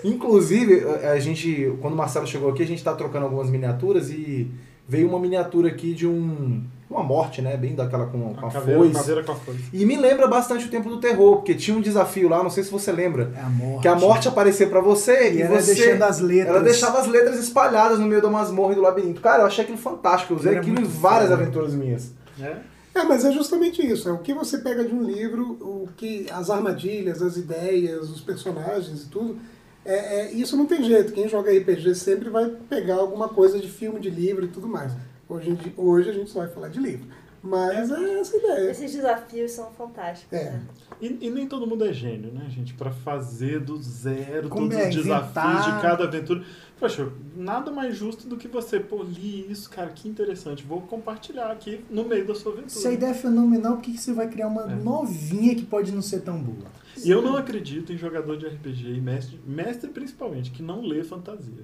inclusive, 0.04 0.84
a 1.06 1.20
gente, 1.20 1.74
quando 1.82 1.94
o 1.94 1.98
Marcelo 1.98 2.28
chegou 2.28 2.50
aqui, 2.50 2.62
a 2.62 2.68
gente 2.68 2.84
tá 2.84 2.94
trocando 2.94 3.24
algumas 3.24 3.50
miniaturas 3.50 4.10
e 4.10 4.52
veio 4.88 5.08
uma 5.08 5.20
miniatura 5.20 5.70
aqui 5.70 5.94
de 5.94 6.06
um, 6.06 6.62
uma 6.90 7.02
morte, 7.04 7.42
né, 7.42 7.58
bem 7.58 7.74
daquela 7.74 8.06
com, 8.06 8.34
com 8.36 8.46
A 8.46 8.50
a 8.50 8.52
caveira, 8.52 8.80
foice. 8.80 8.94
caveira 8.94 9.24
com 9.24 9.32
a 9.32 9.36
foice. 9.36 9.64
E 9.74 9.86
me 9.86 9.96
lembra 9.98 10.28
bastante 10.28 10.66
o 10.66 10.70
Tempo 10.70 10.88
do 10.90 11.00
Terror, 11.00 11.38
porque 11.38 11.56
tinha 11.56 11.76
um 11.76 11.82
desafio 11.82 12.30
lá, 12.30 12.44
não 12.44 12.50
sei 12.50 12.64
se 12.64 12.70
você 12.72 12.92
lembra, 12.92 13.32
É 13.36 13.42
a 13.42 13.50
morte. 13.50 13.82
que 13.82 13.88
a 13.88 13.96
morte 13.96 14.28
aparecia 14.28 14.68
pra 14.68 14.80
você 14.82 15.32
E 15.32 15.38
e, 15.38 15.42
ela 15.42 15.60
você... 15.60 15.74
deixando 15.74 16.04
as 16.04 16.20
letras. 16.20 16.56
Ela 16.56 16.64
deixava 16.64 17.00
as 17.00 17.08
letras 17.08 17.40
espalhadas 17.40 17.98
no 18.00 18.06
meio 18.06 18.22
da 18.22 18.30
masmorra 18.30 18.74
e 18.74 18.76
do 18.76 18.82
labirinto. 18.82 19.20
Cara, 19.22 19.44
eu 19.44 19.48
achei 19.48 19.64
aquilo 19.64 19.80
fantástico. 19.80 20.34
Eu 20.34 20.38
usei 20.38 20.52
Era 20.52 20.62
aquilo 20.62 20.80
em 20.80 20.84
várias 20.84 21.30
foda. 21.30 21.42
aventuras 21.42 21.74
minhas. 21.74 22.12
É? 22.40 22.56
É, 22.94 23.04
mas 23.04 23.26
é 23.26 23.32
justamente 23.32 23.86
isso. 23.86 24.08
É 24.08 24.12
o 24.12 24.20
que 24.20 24.34
você 24.34 24.60
pega 24.60 24.84
de 24.86 24.94
um 24.94 25.04
livro, 25.04 25.44
o 25.60 25.90
que 25.98 26.28
as 26.32 26.50
armadilhas, 26.50 27.22
as 27.22 27.36
ideias, 27.36 28.10
os 28.10 28.22
personagens 28.22 29.04
e 29.04 29.10
tudo. 29.10 29.38
É, 29.84 30.22
é- 30.22 30.32
isso 30.32 30.56
não 30.56 30.66
tem 30.66 30.84
jeito. 30.84 31.12
Quem 31.12 31.28
joga 31.28 31.52
RPG 31.52 31.94
sempre 31.96 32.30
vai 32.30 32.48
pegar 32.70 32.96
alguma 32.96 33.28
coisa 33.28 33.60
de 33.60 33.68
filme, 33.68 34.00
de 34.00 34.10
livro 34.10 34.46
e 34.46 34.48
tudo 34.48 34.68
mais. 34.68 34.92
Hoje, 35.28 35.54
dia- 35.54 35.74
hoje 35.78 36.10
a 36.10 36.14
gente 36.14 36.30
só 36.30 36.40
vai 36.40 36.50
falar 36.50 36.70
de 36.70 36.80
livro. 36.80 37.08
Mas 37.42 37.92
é 37.92 38.20
essa 38.20 38.36
ideia. 38.38 38.72
Esses 38.72 38.92
desafios 38.92 39.52
são 39.52 39.70
fantásticos. 39.74 40.34
É. 40.36 40.50
né? 40.52 40.64
E, 41.00 41.28
e 41.28 41.30
nem 41.30 41.48
todo 41.48 41.68
mundo 41.68 41.86
é 41.86 41.94
gênio, 41.94 42.32
né, 42.32 42.48
gente? 42.50 42.74
Pra 42.74 42.90
fazer 42.90 43.60
do 43.60 43.80
zero 43.80 44.50
Como 44.50 44.68
todos 44.68 44.84
é, 44.84 44.90
os 44.90 44.96
inventar. 44.96 45.30
desafios 45.30 45.76
de 45.76 45.82
cada 45.82 46.04
aventura. 46.06 46.44
Poxa, 46.80 47.08
nada 47.36 47.70
mais 47.72 47.96
justo 47.96 48.28
do 48.28 48.36
que 48.36 48.48
você, 48.48 48.80
pô, 48.80 49.04
li 49.04 49.46
isso, 49.52 49.70
cara, 49.70 49.90
que 49.92 50.10
interessante. 50.10 50.64
Vou 50.64 50.82
compartilhar 50.82 51.52
aqui 51.52 51.86
no 51.88 52.04
meio 52.04 52.26
da 52.26 52.34
sua 52.34 52.52
aventura. 52.54 52.70
Se 52.72 52.88
a 52.88 52.92
ideia 52.92 53.12
é 53.12 53.14
fenomenal, 53.14 53.74
por 53.74 53.84
que 53.84 53.92
que 53.92 54.00
você 54.00 54.12
vai 54.12 54.28
criar 54.28 54.48
uma 54.48 54.64
É. 54.72 54.76
novinha 54.76 55.54
que 55.54 55.66
pode 55.66 55.92
não 55.92 56.02
ser 56.02 56.22
tão 56.22 56.40
boa? 56.42 56.68
E 57.04 57.12
eu 57.12 57.22
não 57.22 57.38
acredito 57.38 57.94
em 57.94 57.98
jogador 57.98 58.38
de 58.38 58.48
RPG 58.48 58.88
e 58.96 59.02
mestre, 59.02 59.40
mestre 59.46 59.92
principalmente, 59.92 60.50
que 60.50 60.64
não 60.64 60.82
lê 60.82 61.04
fantasia. 61.04 61.64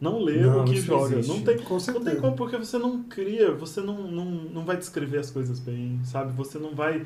Não 0.00 0.18
lê 0.18 0.38
Não, 0.38 0.62
o 0.62 0.64
que 0.64 0.76
joga. 0.80 1.16
existe. 1.16 1.28
Não 1.28 1.44
tem, 1.44 1.58
Com 1.58 1.76
não 1.76 2.04
tem 2.04 2.16
como, 2.16 2.34
porque 2.34 2.56
você 2.56 2.78
não 2.78 3.02
cria, 3.02 3.52
você 3.52 3.82
não, 3.82 4.10
não, 4.10 4.24
não 4.24 4.64
vai 4.64 4.76
descrever 4.76 5.18
as 5.18 5.30
coisas 5.30 5.60
bem, 5.60 6.00
sabe? 6.04 6.32
Você 6.32 6.58
não 6.58 6.74
vai 6.74 7.04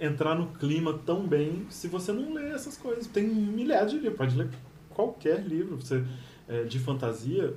entrar 0.00 0.36
no 0.36 0.46
clima 0.52 0.98
tão 1.04 1.26
bem 1.26 1.66
se 1.68 1.88
você 1.88 2.12
não 2.12 2.32
lê 2.32 2.50
essas 2.50 2.76
coisas. 2.76 3.06
Tem 3.08 3.26
milhares 3.26 3.90
de 3.90 3.98
livros, 3.98 4.16
pode 4.16 4.36
ler 4.36 4.48
qualquer 4.90 5.44
livro 5.44 5.76
você, 5.76 6.04
é, 6.48 6.62
de 6.62 6.78
fantasia. 6.78 7.54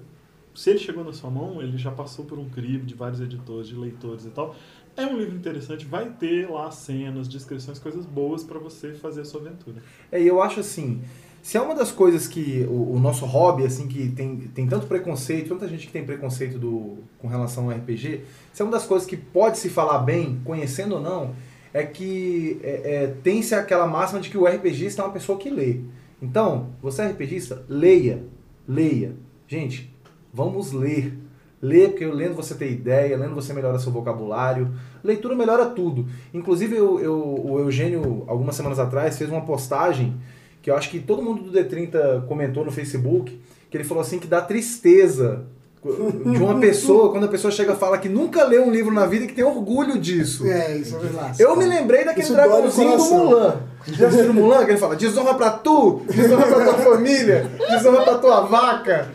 Se 0.56 0.72
ele 0.72 0.80
chegou 0.80 1.04
na 1.04 1.14
sua 1.14 1.30
mão, 1.30 1.62
ele 1.62 1.78
já 1.78 1.92
passou 1.92 2.26
por 2.26 2.38
um 2.40 2.50
crivo 2.50 2.86
de 2.86 2.96
vários 2.96 3.22
editores, 3.22 3.68
de 3.68 3.76
leitores 3.76 4.26
e 4.26 4.30
tal. 4.30 4.56
É 4.98 5.06
um 5.06 5.18
livro 5.18 5.36
interessante, 5.36 5.86
vai 5.86 6.10
ter 6.10 6.50
lá 6.50 6.70
cenas, 6.72 7.28
descrições, 7.28 7.80
coisas 7.80 8.06
boas 8.06 8.44
pra 8.44 8.60
você 8.60 8.94
fazer 8.94 9.22
a 9.22 9.26
sua 9.26 9.40
aventura. 9.42 9.82
É, 10.12 10.22
e 10.22 10.28
eu 10.28 10.42
acho 10.42 10.60
assim, 10.60 11.02
Se 11.42 11.58
é 11.58 11.62
uma 11.62 11.74
das 11.74 11.92
coisas 11.92 12.28
que 12.28 12.66
o, 12.70 12.94
o 12.94 13.00
nosso 13.00 13.26
hobby, 13.26 13.66
assim, 13.66 13.88
que 13.88 14.10
tem, 14.10 14.38
tem 14.54 14.68
tanto 14.68 14.86
preconceito, 14.86 15.50
tanta 15.50 15.68
gente 15.68 15.88
que 15.88 15.94
tem 15.94 16.06
preconceito 16.06 16.60
do, 16.60 17.00
com 17.18 17.28
relação 17.28 17.66
ao 17.66 17.76
RPG, 17.76 18.22
se 18.54 18.62
é 18.62 18.66
uma 18.66 18.72
das 18.72 18.86
coisas 18.86 19.08
que 19.08 19.18
pode 19.18 19.58
se 19.58 19.70
falar 19.70 20.00
bem, 20.00 20.40
conhecendo 20.46 20.96
ou 20.96 21.02
não, 21.02 21.34
é 21.74 21.84
que 21.84 22.60
é, 22.62 22.70
é, 22.94 23.08
tem-se 23.24 23.56
aquela 23.56 23.88
máxima 23.88 24.20
de 24.20 24.30
que 24.30 24.38
o 24.38 24.46
RPGista 24.46 25.02
é 25.02 25.06
uma 25.06 25.14
pessoa 25.14 25.38
que 25.38 25.50
lê. 25.50 25.80
Então, 26.22 26.70
você 26.82 27.02
é 27.02 27.08
RPGista? 27.08 27.66
Leia. 27.68 28.24
Leia. 28.68 29.16
Gente, 29.48 29.92
vamos 30.32 30.72
ler. 30.72 31.18
Ler, 31.60 31.90
porque 31.90 32.06
lendo 32.06 32.36
você 32.36 32.56
tem 32.56 32.72
ideia, 32.72 33.18
lendo 33.18 33.34
você 33.36 33.54
melhora 33.54 33.80
seu 33.80 33.92
vocabulário. 33.92 34.72
Leitura 35.04 35.36
melhora 35.36 35.66
tudo. 35.66 36.06
Inclusive, 36.34 36.76
eu, 36.76 37.00
eu, 37.00 37.46
o 37.46 37.60
Eugênio, 37.60 38.24
algumas 38.28 38.56
semanas 38.56 38.80
atrás, 38.80 39.18
fez 39.18 39.30
uma 39.30 39.42
postagem 39.42 40.16
que 40.62 40.70
eu 40.70 40.76
acho 40.76 40.90
que 40.90 41.00
todo 41.00 41.22
mundo 41.22 41.44
do 41.50 41.58
D30 41.60 42.26
comentou 42.28 42.64
no 42.66 42.72
Facebook, 42.72 43.40
que 43.70 43.78
ele 43.78 43.84
falou 43.84 44.02
assim 44.02 44.20
que 44.20 44.28
dá 44.28 44.42
tristeza 44.42 45.44
de 45.84 46.38
uma 46.38 46.60
pessoa, 46.60 47.10
quando 47.12 47.24
a 47.24 47.28
pessoa 47.28 47.50
chega 47.50 47.74
e 47.74 47.76
fala 47.76 47.98
que 47.98 48.08
nunca 48.08 48.44
leu 48.44 48.64
um 48.64 48.70
livro 48.72 48.94
na 48.94 49.08
vida 49.08 49.26
e 49.26 49.28
que 49.28 49.34
tem 49.34 49.44
orgulho 49.44 49.98
disso. 49.98 50.46
É, 50.46 50.78
isso 50.78 50.96
é 50.96 51.00
verdade. 51.00 51.42
Eu 51.42 51.56
me 51.56 51.66
lembrei 51.66 52.06
daquele 52.06 52.24
Isso 52.24 52.34
dragãozinho 52.34 52.98
do. 52.98 53.04
Mulan. 53.06 53.60
Já 53.88 54.08
assistiu 54.10 54.32
Mulan? 54.32 54.64
Que 54.64 54.72
ele 54.72 54.78
fala, 54.78 54.96
desonra 54.96 55.34
pra 55.34 55.50
tu, 55.50 56.02
desonra 56.06 56.46
pra 56.46 56.64
tua 56.66 56.74
família, 56.76 57.50
desonra 57.68 58.04
pra 58.04 58.18
tua 58.20 58.42
vaca. 58.42 59.10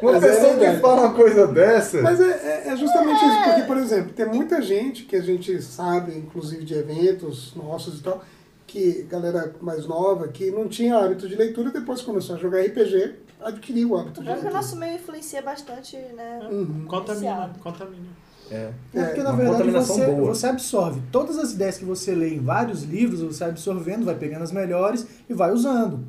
Uma 0.00 0.12
Mas 0.12 0.22
é 0.22 0.28
pessoa 0.32 0.52
que 0.54 0.58
verdade. 0.60 0.80
fala 0.80 1.00
uma 1.02 1.12
coisa 1.12 1.46
dessa... 1.48 2.00
Mas 2.00 2.18
é, 2.18 2.24
é- 2.64 2.68
é 2.72 2.76
justamente 2.78 3.22
isso, 3.22 3.44
porque, 3.44 3.62
por 3.64 3.76
exemplo, 3.76 4.12
tem 4.14 4.24
muita 4.24 4.62
gente 4.62 5.02
que 5.02 5.16
a 5.16 5.20
gente 5.20 5.60
sabe, 5.60 6.16
inclusive 6.16 6.64
de 6.64 6.72
eventos 6.72 7.52
nossos 7.54 7.98
e 8.00 8.02
tal, 8.02 8.24
que 8.76 9.02
galera 9.04 9.54
mais 9.62 9.86
nova, 9.86 10.28
que 10.28 10.50
não 10.50 10.68
tinha 10.68 10.98
hábito 10.98 11.26
de 11.26 11.34
leitura, 11.34 11.70
depois 11.70 12.02
começou 12.02 12.36
a 12.36 12.38
jogar 12.38 12.60
RPG, 12.60 13.14
adquiriu 13.40 13.92
o 13.92 13.96
hábito 13.96 14.20
O 14.20 14.22
de 14.22 14.28
leitura. 14.28 14.52
nosso 14.52 14.76
meio 14.76 14.96
influencia 14.96 15.40
bastante, 15.40 15.96
né? 16.14 16.46
Uhum. 16.50 16.84
Contamina, 16.86 17.50
contamina. 17.62 18.06
É. 18.50 18.70
É 18.94 19.04
porque, 19.04 19.22
na 19.22 19.30
uma 19.30 19.38
verdade, 19.38 19.70
você, 19.70 20.06
boa. 20.06 20.34
você 20.34 20.46
absorve 20.46 21.00
todas 21.10 21.38
as 21.38 21.52
ideias 21.52 21.78
que 21.78 21.86
você 21.86 22.14
lê 22.14 22.34
em 22.34 22.40
vários 22.40 22.82
livros, 22.82 23.22
você 23.22 23.40
vai 23.40 23.48
absorvendo, 23.48 24.04
vai 24.04 24.14
pegando 24.14 24.42
as 24.42 24.52
melhores 24.52 25.06
e 25.28 25.32
vai 25.32 25.50
usando. 25.52 26.04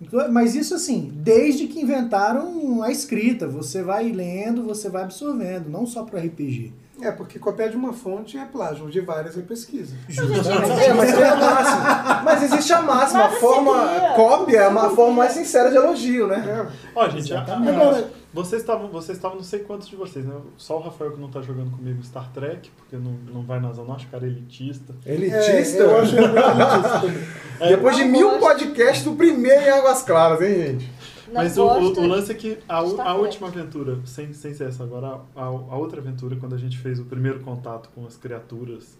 Então, 0.00 0.30
Mas 0.30 0.54
isso 0.54 0.74
assim, 0.74 1.10
desde 1.14 1.66
que 1.66 1.80
inventaram 1.80 2.82
a 2.82 2.90
escrita, 2.90 3.48
você 3.48 3.82
vai 3.82 4.12
lendo, 4.12 4.62
você 4.62 4.88
vai 4.90 5.02
absorvendo, 5.02 5.68
não 5.70 5.86
só 5.86 6.04
para 6.04 6.20
RPG. 6.20 6.72
É, 7.02 7.10
porque 7.10 7.38
copiar 7.38 7.68
de 7.70 7.76
uma 7.76 7.92
fonte 7.92 8.36
é 8.38 8.44
plágio, 8.44 8.90
de 8.90 9.00
várias 9.00 9.36
é 9.38 9.42
pesquisa. 9.42 9.94
É, 10.10 10.92
mas 10.92 11.12
tem 11.14 11.24
a 11.24 11.36
máxima. 11.36 12.22
Mas 12.24 12.42
existe 12.42 12.72
a 12.72 12.82
máxima. 12.82 13.24
A 13.24 13.28
forma 13.30 13.88
seria. 13.88 14.10
cópia 14.14 14.58
é 14.60 14.68
uma 14.68 14.90
forma 14.90 15.14
mais 15.14 15.32
sincera 15.32 15.70
de 15.70 15.76
elogio, 15.76 16.26
né? 16.26 16.66
É. 16.68 16.72
Ó, 16.94 17.08
gente, 17.08 17.32
a- 17.34 17.40
a- 17.42 18.20
vocês 18.32 18.62
estavam, 18.62 18.88
vocês 18.88 19.18
estavam, 19.18 19.38
não 19.38 19.42
sei 19.44 19.58
quantos 19.60 19.88
de 19.88 19.96
vocês, 19.96 20.24
né? 20.24 20.34
Só 20.56 20.78
o 20.78 20.82
Rafael 20.82 21.10
que 21.12 21.20
não 21.20 21.28
tá 21.28 21.40
jogando 21.42 21.72
comigo 21.72 22.00
Star 22.04 22.30
Trek, 22.32 22.70
porque 22.76 22.96
não, 22.96 23.12
não 23.34 23.42
vai 23.42 23.58
na 23.58 23.72
Zona 23.72 23.88
Norte, 23.88 24.06
cara 24.06 24.24
é 24.24 24.28
elitista. 24.28 24.94
Elitista. 25.04 25.78
É, 25.78 25.82
eu 25.82 25.98
acho 26.00 26.14
muito 26.14 26.36
elitista. 26.36 27.40
Depois 27.68 27.96
de 27.96 28.04
mil 28.04 28.38
podcasts, 28.38 29.04
o 29.06 29.16
primeiro 29.16 29.62
em 29.62 29.68
Águas 29.70 30.02
Claras, 30.02 30.40
hein, 30.42 30.54
gente? 30.54 30.90
Não 31.32 31.40
Mas 31.42 31.56
o, 31.56 31.64
o, 31.64 32.06
lance 32.06 32.32
é 32.32 32.34
que 32.34 32.58
a, 32.68 32.78
a 32.78 33.14
última 33.14 33.46
aventura, 33.48 33.98
sem, 34.04 34.32
sem 34.32 34.52
ser 34.52 34.68
essa 34.68 34.82
agora, 34.82 35.20
a, 35.36 35.42
a 35.44 35.76
outra 35.76 36.00
aventura, 36.00 36.36
quando 36.36 36.54
a 36.54 36.58
gente 36.58 36.76
fez 36.78 36.98
o 36.98 37.04
primeiro 37.04 37.40
contato 37.40 37.88
com 37.94 38.04
as 38.04 38.16
criaturas 38.16 38.98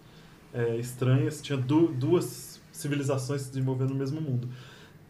é, 0.55 0.77
estranhas, 0.77 1.41
tinha 1.43 1.59
du- 1.59 1.89
duas 1.89 2.61
civilizações 2.73 3.43
se 3.43 3.49
desenvolvendo 3.49 3.91
no 3.91 3.97
mesmo 3.97 4.21
mundo. 4.21 4.49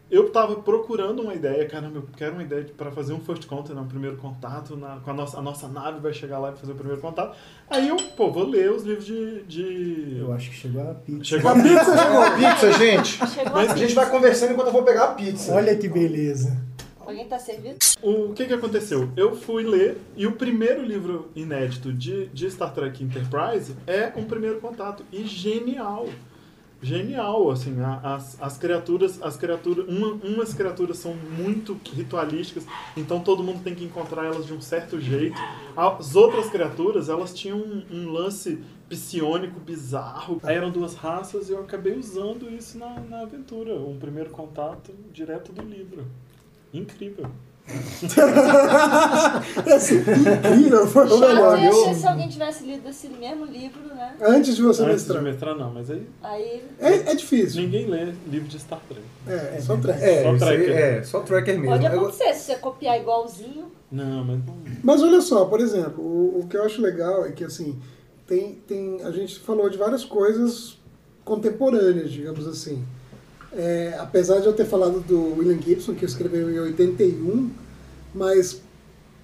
Eu 0.09 0.29
tava 0.29 0.57
procurando 0.57 1.21
uma 1.21 1.33
ideia, 1.33 1.65
caramba, 1.69 1.99
eu 1.99 2.05
quero 2.17 2.33
uma 2.33 2.43
ideia 2.43 2.65
para 2.75 2.91
fazer 2.91 3.13
um 3.13 3.19
first 3.21 3.45
contact, 3.45 3.73
né, 3.73 3.79
um 3.79 3.87
primeiro 3.87 4.17
contato, 4.17 4.75
na, 4.75 4.97
com 4.97 5.09
a 5.09 5.13
nossa, 5.13 5.37
a 5.37 5.41
nossa 5.41 5.69
nave 5.69 6.01
vai 6.01 6.11
chegar 6.11 6.37
lá 6.37 6.51
e 6.51 6.55
fazer 6.57 6.73
o 6.73 6.75
primeiro 6.75 6.99
contato. 6.99 7.33
Aí 7.69 7.87
eu, 7.87 7.95
pô, 8.17 8.29
vou 8.29 8.45
ler 8.45 8.71
os 8.73 8.83
livros 8.83 9.05
de... 9.05 9.43
de... 9.43 10.17
Eu 10.19 10.33
acho 10.33 10.49
que 10.49 10.55
chegou 10.57 10.81
a 10.81 10.93
pizza. 10.95 11.23
Chegou 11.23 11.51
a 11.51 11.53
A 11.53 11.63
pizza 11.63 11.95
chegou 11.97 12.21
a 12.23 12.31
pizza, 12.31 12.71
gente. 12.73 13.27
Chegou 13.29 13.53
Mas 13.53 13.69
A 13.69 13.71
aqui. 13.71 13.79
gente 13.79 13.93
vai 13.95 14.09
conversando 14.09 14.51
enquanto 14.51 14.67
eu 14.67 14.73
vou 14.73 14.83
pegar 14.83 15.03
a 15.05 15.13
pizza. 15.13 15.53
Olha 15.53 15.73
que 15.77 15.87
beleza. 15.87 16.57
Alguém 17.11 17.27
tá 17.27 17.37
servindo? 17.37 17.77
O 18.01 18.33
que 18.33 18.45
que 18.45 18.53
aconteceu? 18.53 19.11
Eu 19.17 19.35
fui 19.35 19.63
ler 19.63 19.97
e 20.15 20.25
o 20.25 20.31
primeiro 20.31 20.81
livro 20.81 21.29
inédito 21.35 21.91
de, 21.91 22.27
de 22.27 22.49
Star 22.49 22.73
Trek 22.73 23.03
Enterprise 23.03 23.75
é 23.85 24.13
um 24.15 24.23
primeiro 24.23 24.61
contato 24.61 25.03
e 25.11 25.25
genial. 25.25 26.07
Genial, 26.81 27.51
assim, 27.51 27.75
as, 28.01 28.41
as 28.41 28.57
criaturas, 28.57 29.21
as 29.21 29.35
criaturas, 29.35 29.85
uma, 29.89 30.13
umas 30.23 30.53
criaturas 30.53 30.99
são 30.99 31.13
muito 31.13 31.77
ritualísticas, 31.93 32.65
então 32.95 33.19
todo 33.19 33.43
mundo 33.43 33.61
tem 33.61 33.75
que 33.75 33.83
encontrar 33.83 34.25
elas 34.25 34.47
de 34.47 34.53
um 34.53 34.61
certo 34.61 34.99
jeito. 34.99 35.35
As 35.75 36.15
outras 36.15 36.49
criaturas, 36.49 37.09
elas 37.09 37.33
tinham 37.33 37.57
um, 37.57 37.83
um 37.91 38.09
lance 38.09 38.63
psionico 38.87 39.59
bizarro. 39.59 40.39
Aí 40.43 40.55
eram 40.55 40.71
duas 40.71 40.95
raças 40.95 41.49
e 41.49 41.51
eu 41.51 41.59
acabei 41.59 41.97
usando 41.97 42.49
isso 42.49 42.77
na, 42.77 43.01
na 43.01 43.19
aventura, 43.19 43.75
um 43.75 43.99
primeiro 43.99 44.29
contato 44.29 44.93
direto 45.11 45.51
do 45.51 45.61
livro. 45.61 46.07
Incrível. 46.73 47.27
Assim, 49.75 49.97
incrível, 49.99 50.87
foi 50.87 51.07
o 51.07 51.17
melhor. 51.19 51.63
Eu 51.63 51.93
se 51.93 52.07
alguém 52.07 52.27
tivesse 52.27 52.63
lido 52.65 52.87
esse 52.89 53.07
mesmo 53.07 53.45
livro, 53.45 53.81
né? 53.95 54.15
Antes 54.21 54.55
de 54.55 54.61
você 54.61 54.83
Antes 54.83 55.05
de 55.05 55.13
mestrar. 55.13 55.23
mestrar, 55.23 55.55
não, 55.55 55.71
mas 55.73 55.89
aí 55.89 56.05
Aí. 56.21 56.63
É, 56.79 57.11
é 57.11 57.15
difícil. 57.15 57.61
ninguém 57.61 57.85
lê 57.87 58.13
livro 58.27 58.47
de 58.47 58.59
Star 58.59 58.79
Trek. 58.87 59.01
É, 59.27 59.61
só 59.61 59.77
trek. 59.77 60.01
É, 60.03 60.23
Só 60.23 60.29
aí- 60.31 60.37
tracker. 60.39 60.77
é, 60.77 61.03
só 61.03 61.19
tracker 61.21 61.55
mesmo. 61.55 61.71
Pode 61.71 61.85
Agora- 61.85 62.01
acontecer, 62.01 62.33
se 62.33 62.45
você 62.45 62.55
copiar 62.55 62.99
igualzinho. 62.99 63.71
Não, 63.91 64.23
mas 64.23 64.39
não. 64.45 64.55
Mas 64.83 65.03
olha 65.03 65.21
só, 65.21 65.45
por 65.45 65.59
exemplo, 65.61 66.03
o, 66.03 66.41
o 66.41 66.47
que 66.47 66.57
eu 66.57 66.63
acho 66.63 66.81
legal 66.81 67.25
é 67.25 67.31
que 67.31 67.43
assim, 67.43 67.79
tem, 68.27 68.55
tem, 68.67 69.01
a 69.03 69.11
gente 69.11 69.39
falou 69.39 69.69
de 69.69 69.77
várias 69.77 70.03
coisas 70.03 70.77
contemporâneas, 71.23 72.11
digamos 72.11 72.47
assim. 72.47 72.83
É, 73.53 73.95
apesar 73.99 74.39
de 74.39 74.47
eu 74.47 74.53
ter 74.53 74.65
falado 74.65 74.99
do 75.01 75.37
William 75.37 75.61
Gibson, 75.61 75.93
que 75.93 76.05
escreveu 76.05 76.49
em 76.49 76.59
81, 76.59 77.49
mas 78.15 78.61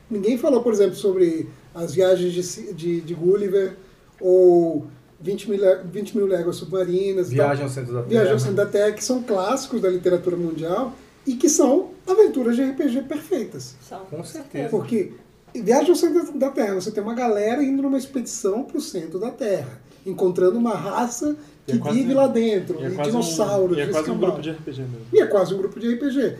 ninguém 0.09 0.37
falou, 0.37 0.61
por 0.61 0.73
exemplo, 0.73 0.95
sobre 0.95 1.47
as 1.73 1.93
viagens 1.93 2.33
de, 2.33 2.73
de, 2.73 3.01
de 3.01 3.13
Gulliver 3.13 3.75
ou 4.19 4.85
20 5.21 5.49
mil, 5.49 5.59
lé- 5.61 5.81
20 5.91 6.17
mil 6.17 6.27
léguas 6.27 6.57
submarinas. 6.57 7.29
Viagem 7.29 7.63
ao 7.63 7.69
centro 7.69 7.93
da 7.93 7.99
Terra. 8.01 8.09
Viagem 8.09 8.33
ao 8.33 8.39
Centro 8.39 8.55
da 8.55 8.65
Terra, 8.65 8.91
que 8.91 9.03
são 9.03 9.23
clássicos 9.23 9.81
da 9.81 9.89
literatura 9.89 10.35
mundial 10.35 10.93
e 11.25 11.35
que 11.35 11.49
são 11.49 11.91
aventuras 12.07 12.55
de 12.55 12.63
RPG 12.63 13.03
perfeitas. 13.03 13.75
São, 13.87 13.99
Com 14.05 14.23
certeza. 14.23 14.69
Porque 14.69 15.13
Viagem 15.55 15.89
ao 15.89 15.95
Centro 15.95 16.37
da 16.37 16.49
Terra, 16.51 16.75
você 16.75 16.91
tem 16.91 17.01
uma 17.01 17.15
galera 17.15 17.63
indo 17.63 17.81
numa 17.81 17.97
expedição 17.97 18.63
para 18.63 18.77
o 18.77 18.81
centro 18.81 19.17
da 19.19 19.31
Terra, 19.31 19.81
encontrando 20.09 20.57
uma 20.57 20.73
raça 20.75 21.35
é 21.67 21.71
que 21.73 21.79
quase- 21.79 21.97
vive 21.99 22.13
lá 22.13 22.27
dentro, 22.27 22.79
E 22.79 22.85
é 22.85 22.87
e 22.89 23.01
dinossauros, 23.01 23.75
um, 23.77 23.79
e 23.79 23.83
é 23.83 23.85
quase 23.87 23.97
um 24.09 24.13
escambau. 24.13 24.29
grupo 24.31 24.41
de 24.41 24.49
RPG 24.51 24.81
mesmo. 24.81 25.05
E 25.13 25.19
é 25.21 25.25
quase 25.27 25.53
um 25.53 25.57
grupo 25.57 25.79
de 25.79 25.93
RPG. 25.93 26.35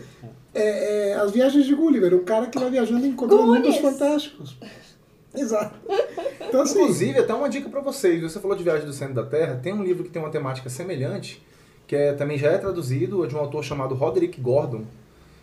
É, 0.54 1.10
é, 1.10 1.14
as 1.14 1.30
viagens 1.30 1.66
de 1.66 1.74
Gulliver, 1.74 2.14
o 2.14 2.20
cara 2.20 2.46
que 2.46 2.58
vai 2.58 2.70
viajando 2.70 3.04
e 3.04 3.08
encontrando 3.10 3.46
mundos 3.46 3.76
fantásticos. 3.76 4.56
Exato. 5.34 5.74
Então, 6.48 6.62
assim, 6.62 6.80
Inclusive, 6.80 7.18
até 7.18 7.34
uma 7.34 7.48
dica 7.48 7.68
pra 7.68 7.80
vocês. 7.80 8.22
Você 8.22 8.40
falou 8.40 8.56
de 8.56 8.64
Viagem 8.64 8.86
do 8.86 8.92
Centro 8.94 9.14
da 9.14 9.22
Terra. 9.24 9.60
Tem 9.62 9.72
um 9.74 9.82
livro 9.84 10.02
que 10.02 10.10
tem 10.10 10.20
uma 10.20 10.30
temática 10.30 10.70
semelhante, 10.70 11.44
que 11.86 11.94
é, 11.94 12.14
também 12.14 12.38
já 12.38 12.48
é 12.50 12.56
traduzido, 12.58 13.22
é 13.22 13.26
de 13.28 13.36
um 13.36 13.38
autor 13.38 13.62
chamado 13.62 13.94
Roderick 13.94 14.40
Gordon, 14.40 14.84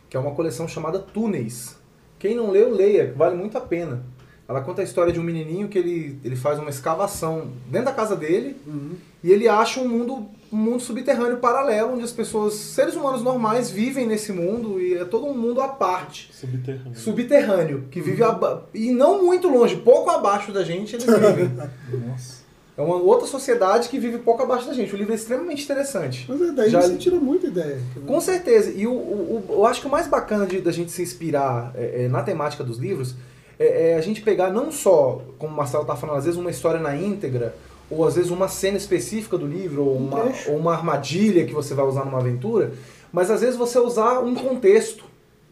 que 0.09 0.17
é 0.17 0.19
uma 0.19 0.31
coleção 0.31 0.67
chamada 0.67 0.97
Túneis. 0.99 1.77
Quem 2.17 2.35
não 2.35 2.49
leu, 2.49 2.73
leia, 2.73 3.13
vale 3.15 3.35
muito 3.35 3.57
a 3.57 3.61
pena. 3.61 4.03
Ela 4.47 4.61
conta 4.61 4.81
a 4.81 4.83
história 4.83 5.11
de 5.11 5.19
um 5.19 5.23
menininho 5.23 5.67
que 5.67 5.77
ele, 5.77 6.19
ele 6.23 6.35
faz 6.35 6.59
uma 6.59 6.69
escavação 6.69 7.47
dentro 7.69 7.85
da 7.87 7.91
casa 7.93 8.15
dele 8.15 8.55
Uhum. 8.67 8.91
e 9.23 9.31
ele 9.31 9.47
acha 9.49 9.79
um 9.79 9.87
mundo, 9.87 10.27
um 10.53 10.55
mundo 10.57 10.81
subterrâneo 10.81 11.37
paralelo, 11.37 11.93
onde 11.93 12.03
as 12.03 12.11
pessoas, 12.11 12.53
seres 12.53 12.95
humanos 12.95 13.23
normais, 13.23 13.71
vivem 13.71 14.05
nesse 14.05 14.31
mundo 14.31 14.79
e 14.79 14.93
é 14.93 15.03
todo 15.03 15.25
um 15.25 15.33
mundo 15.35 15.61
à 15.61 15.67
parte. 15.67 16.29
Subterrâneo. 16.31 16.95
Subterrâneo, 16.95 17.83
que 17.89 17.99
vive 17.99 18.21
aba- 18.23 18.67
e 18.71 18.91
não 18.91 19.23
muito 19.25 19.47
longe, 19.47 19.77
pouco 19.77 20.11
abaixo 20.11 20.51
da 20.51 20.63
gente 20.63 20.95
eles 20.95 21.05
vivem. 21.05 21.49
Nossa. 22.07 22.45
É 22.77 22.81
uma 22.81 22.97
outra 22.97 23.25
sociedade 23.25 23.87
que 23.89 23.97
vive 23.97 24.17
pouco 24.19 24.43
abaixo 24.43 24.67
da 24.67 24.73
gente. 24.73 24.93
O 24.93 24.97
livro 24.97 25.13
é 25.13 25.15
extremamente 25.15 25.63
interessante. 25.63 26.25
mas 26.27 26.41
é, 26.41 26.51
daí 26.51 26.69
Já- 26.69 26.81
você 26.81 26.97
tira 26.97 27.15
muita 27.15 27.47
ideia. 27.47 27.79
Com 28.05 28.19
certeza. 28.21 28.69
E 28.75 28.85
o, 28.85 28.91
o, 28.91 29.43
o- 29.49 29.53
eu 29.53 29.65
acho 29.65 29.79
que 29.81 29.87
o 29.87 29.89
mais 29.89 30.07
bacana 30.07 30.45
de, 30.45 30.59
da 30.61 30.71
gente 30.73 30.91
se 30.91 31.01
inspirar 31.01 31.71
é, 31.73 32.03
é, 32.03 32.07
na 32.09 32.21
temática 32.21 32.63
dos 32.65 32.77
livros 32.77 33.15
é, 33.59 33.91
é 33.91 33.95
a 33.95 34.01
gente 34.01 34.21
pegar 34.21 34.51
não 34.51 34.71
só, 34.71 35.21
como 35.37 35.53
o 35.53 35.57
Marcelo 35.57 35.83
está 35.83 35.95
falando, 35.95 36.17
às 36.17 36.25
vezes 36.25 36.39
uma 36.39 36.49
história 36.49 36.79
na 36.79 36.95
íntegra, 36.95 37.55
ou 37.89 38.05
às 38.05 38.15
vezes 38.15 38.31
uma 38.31 38.47
cena 38.47 38.77
específica 38.77 39.37
do 39.37 39.47
livro, 39.47 39.85
ou 39.85 39.95
uma, 39.97 40.23
ou 40.47 40.57
uma 40.57 40.73
armadilha 40.73 41.45
que 41.45 41.53
você 41.53 41.73
vai 41.73 41.85
usar 41.85 42.05
numa 42.05 42.19
aventura, 42.19 42.73
mas 43.11 43.29
às 43.29 43.41
vezes 43.41 43.55
você 43.55 43.79
usar 43.79 44.19
um 44.19 44.35
contexto. 44.35 45.05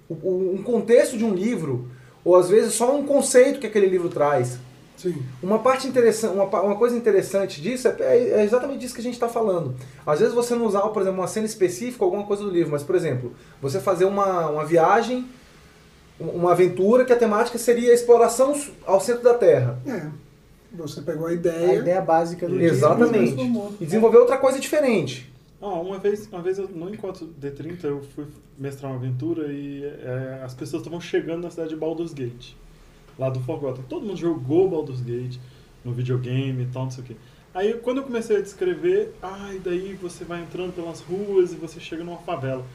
Um 0.09 0.61
contexto 0.61 1.17
de 1.17 1.23
um 1.23 1.33
livro, 1.33 1.87
ou 2.23 2.35
às 2.35 2.49
vezes 2.49 2.73
só 2.73 2.95
um 2.95 3.05
conceito 3.05 3.59
que 3.59 3.67
aquele 3.67 3.87
livro 3.87 4.09
traz. 4.09 4.59
Sim. 4.97 5.15
Uma 5.41 5.59
parte 5.59 5.87
interessante, 5.87 6.33
uma, 6.33 6.45
uma 6.61 6.75
coisa 6.75 6.95
interessante 6.95 7.61
disso 7.61 7.87
é, 7.87 7.95
é 7.99 8.43
exatamente 8.43 8.79
disso 8.79 8.93
que 8.93 9.01
a 9.01 9.03
gente 9.03 9.15
está 9.15 9.27
falando. 9.27 9.75
Às 10.05 10.19
vezes 10.19 10.33
você 10.33 10.55
não 10.55 10.65
usar, 10.65 10.81
por 10.81 11.01
exemplo, 11.01 11.19
uma 11.19 11.27
cena 11.27 11.45
específica, 11.45 12.03
alguma 12.03 12.23
coisa 12.23 12.43
do 12.43 12.49
livro, 12.49 12.71
mas, 12.71 12.83
por 12.83 12.95
exemplo, 12.95 13.33
você 13.61 13.79
fazer 13.79 14.05
uma, 14.05 14.49
uma 14.49 14.65
viagem, 14.65 15.27
uma 16.33 16.51
aventura 16.51 17.05
que 17.05 17.13
a 17.13 17.15
temática 17.17 17.57
seria 17.57 17.91
a 17.91 17.93
exploração 17.93 18.53
ao 18.85 18.99
centro 18.99 19.23
da 19.23 19.33
Terra. 19.33 19.79
É. 19.85 20.07
Você 20.75 21.01
pegou 21.01 21.27
a 21.27 21.29
A 21.29 21.33
ideia. 21.33 21.75
ideia 21.79 22.01
básica 22.01 22.47
do 22.47 22.59
Exatamente. 22.59 23.35
e. 23.39 23.83
E 23.83 23.85
desenvolver 23.85 24.17
outra 24.17 24.37
coisa 24.37 24.59
diferente. 24.59 25.31
Ah, 25.61 25.79
uma 25.79 25.97
vez, 25.99 26.27
uma 26.31 26.41
vez 26.41 26.57
eu, 26.57 26.67
no 26.67 26.93
encontro 26.93 27.29
D30 27.41 27.83
eu 27.85 28.01
fui 28.15 28.25
mestrar 28.57 28.91
uma 28.91 28.97
aventura 28.97 29.47
e 29.53 29.83
é, 29.85 30.41
as 30.43 30.53
pessoas 30.53 30.81
estavam 30.81 30.99
chegando 30.99 31.43
na 31.43 31.49
cidade 31.51 31.69
de 31.69 31.75
Baldur's 31.75 32.13
Gate, 32.13 32.53
lá 33.17 33.29
do 33.29 33.39
Forgotten. 33.41 33.83
Todo 33.87 34.05
mundo 34.05 34.17
jogou 34.17 34.69
Baldur's 34.69 34.99
Gate 35.01 35.37
no 35.85 35.93
videogame 35.93 36.63
e 36.63 36.67
tal, 36.67 36.83
não 36.83 36.91
sei 36.91 37.03
o 37.03 37.07
quê. 37.07 37.15
Aí 37.53 37.73
quando 37.75 37.97
eu 37.99 38.03
comecei 38.03 38.37
a 38.37 38.41
descrever, 38.41 39.13
ah, 39.21 39.51
e 39.53 39.59
daí 39.59 39.93
você 40.01 40.25
vai 40.25 40.41
entrando 40.41 40.73
pelas 40.73 40.99
ruas 41.01 41.53
e 41.53 41.55
você 41.55 41.79
chega 41.79 42.03
numa 42.03 42.17
favela. 42.17 42.65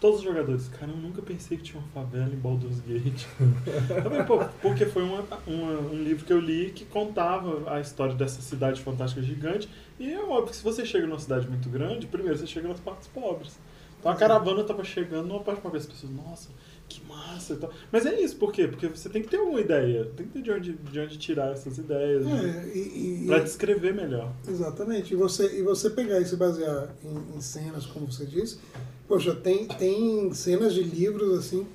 Todos 0.00 0.18
os 0.20 0.24
jogadores, 0.24 0.68
cara, 0.68 0.92
eu 0.92 0.96
nunca 0.96 1.20
pensei 1.20 1.56
que 1.58 1.64
tinha 1.64 1.80
uma 1.82 1.88
favela 1.88 2.32
em 2.32 2.36
Baldur's 2.36 2.78
Gate. 2.86 3.24
falei, 4.02 4.22
pô, 4.22 4.38
porque 4.62 4.86
foi 4.86 5.02
uma, 5.02 5.24
uma- 5.44 5.78
um 5.90 6.02
livro 6.02 6.24
que 6.24 6.32
eu 6.32 6.38
li 6.38 6.70
que 6.70 6.84
contava 6.84 7.68
a 7.72 7.80
história 7.80 8.14
dessa 8.14 8.40
cidade 8.40 8.80
fantástica 8.80 9.20
gigante. 9.22 9.68
E 9.98 10.12
é 10.12 10.20
óbvio 10.22 10.50
que 10.50 10.56
se 10.56 10.62
você 10.62 10.86
chega 10.86 11.04
numa 11.06 11.18
cidade 11.18 11.48
muito 11.48 11.68
grande, 11.68 12.06
primeiro 12.06 12.38
você 12.38 12.46
chega 12.46 12.68
nas 12.68 12.78
partes 12.78 13.08
pobres. 13.08 13.58
Então 13.98 14.12
a 14.12 14.14
caravana 14.14 14.62
tava 14.62 14.84
chegando 14.84 15.26
numa 15.26 15.40
parte 15.40 15.60
pobre. 15.60 15.78
As 15.78 15.86
pessoas, 15.86 16.12
nossa, 16.12 16.48
que 16.88 17.02
massa 17.08 17.54
e 17.54 17.56
tal. 17.56 17.72
Mas 17.90 18.06
é 18.06 18.20
isso, 18.20 18.36
por 18.36 18.52
quê? 18.52 18.68
Porque 18.68 18.86
você 18.86 19.08
tem 19.08 19.20
que 19.20 19.28
ter 19.28 19.38
alguma 19.38 19.60
ideia. 19.60 20.04
Tem 20.16 20.24
que 20.26 20.32
ter 20.34 20.42
de 20.42 20.50
onde, 20.52 20.72
de 20.74 21.00
onde 21.00 21.18
tirar 21.18 21.50
essas 21.50 21.76
ideias. 21.78 22.24
né? 22.24 22.70
É, 22.72 22.76
e, 22.78 23.24
e- 23.24 23.26
Pra 23.26 23.40
descrever 23.40 23.92
melhor. 23.92 24.32
Exatamente. 24.46 25.12
E 25.12 25.16
você, 25.16 25.58
e 25.58 25.62
você 25.62 25.90
pegar 25.90 26.20
e 26.20 26.24
se 26.24 26.36
basear 26.36 26.94
em, 27.04 27.36
em 27.36 27.40
cenas, 27.40 27.84
como 27.86 28.06
você 28.06 28.24
disse, 28.24 28.60
poxa, 29.08 29.34
tem, 29.34 29.66
tem 29.66 30.32
cenas 30.32 30.74
de 30.74 30.82
livros 30.82 31.38
assim. 31.38 31.66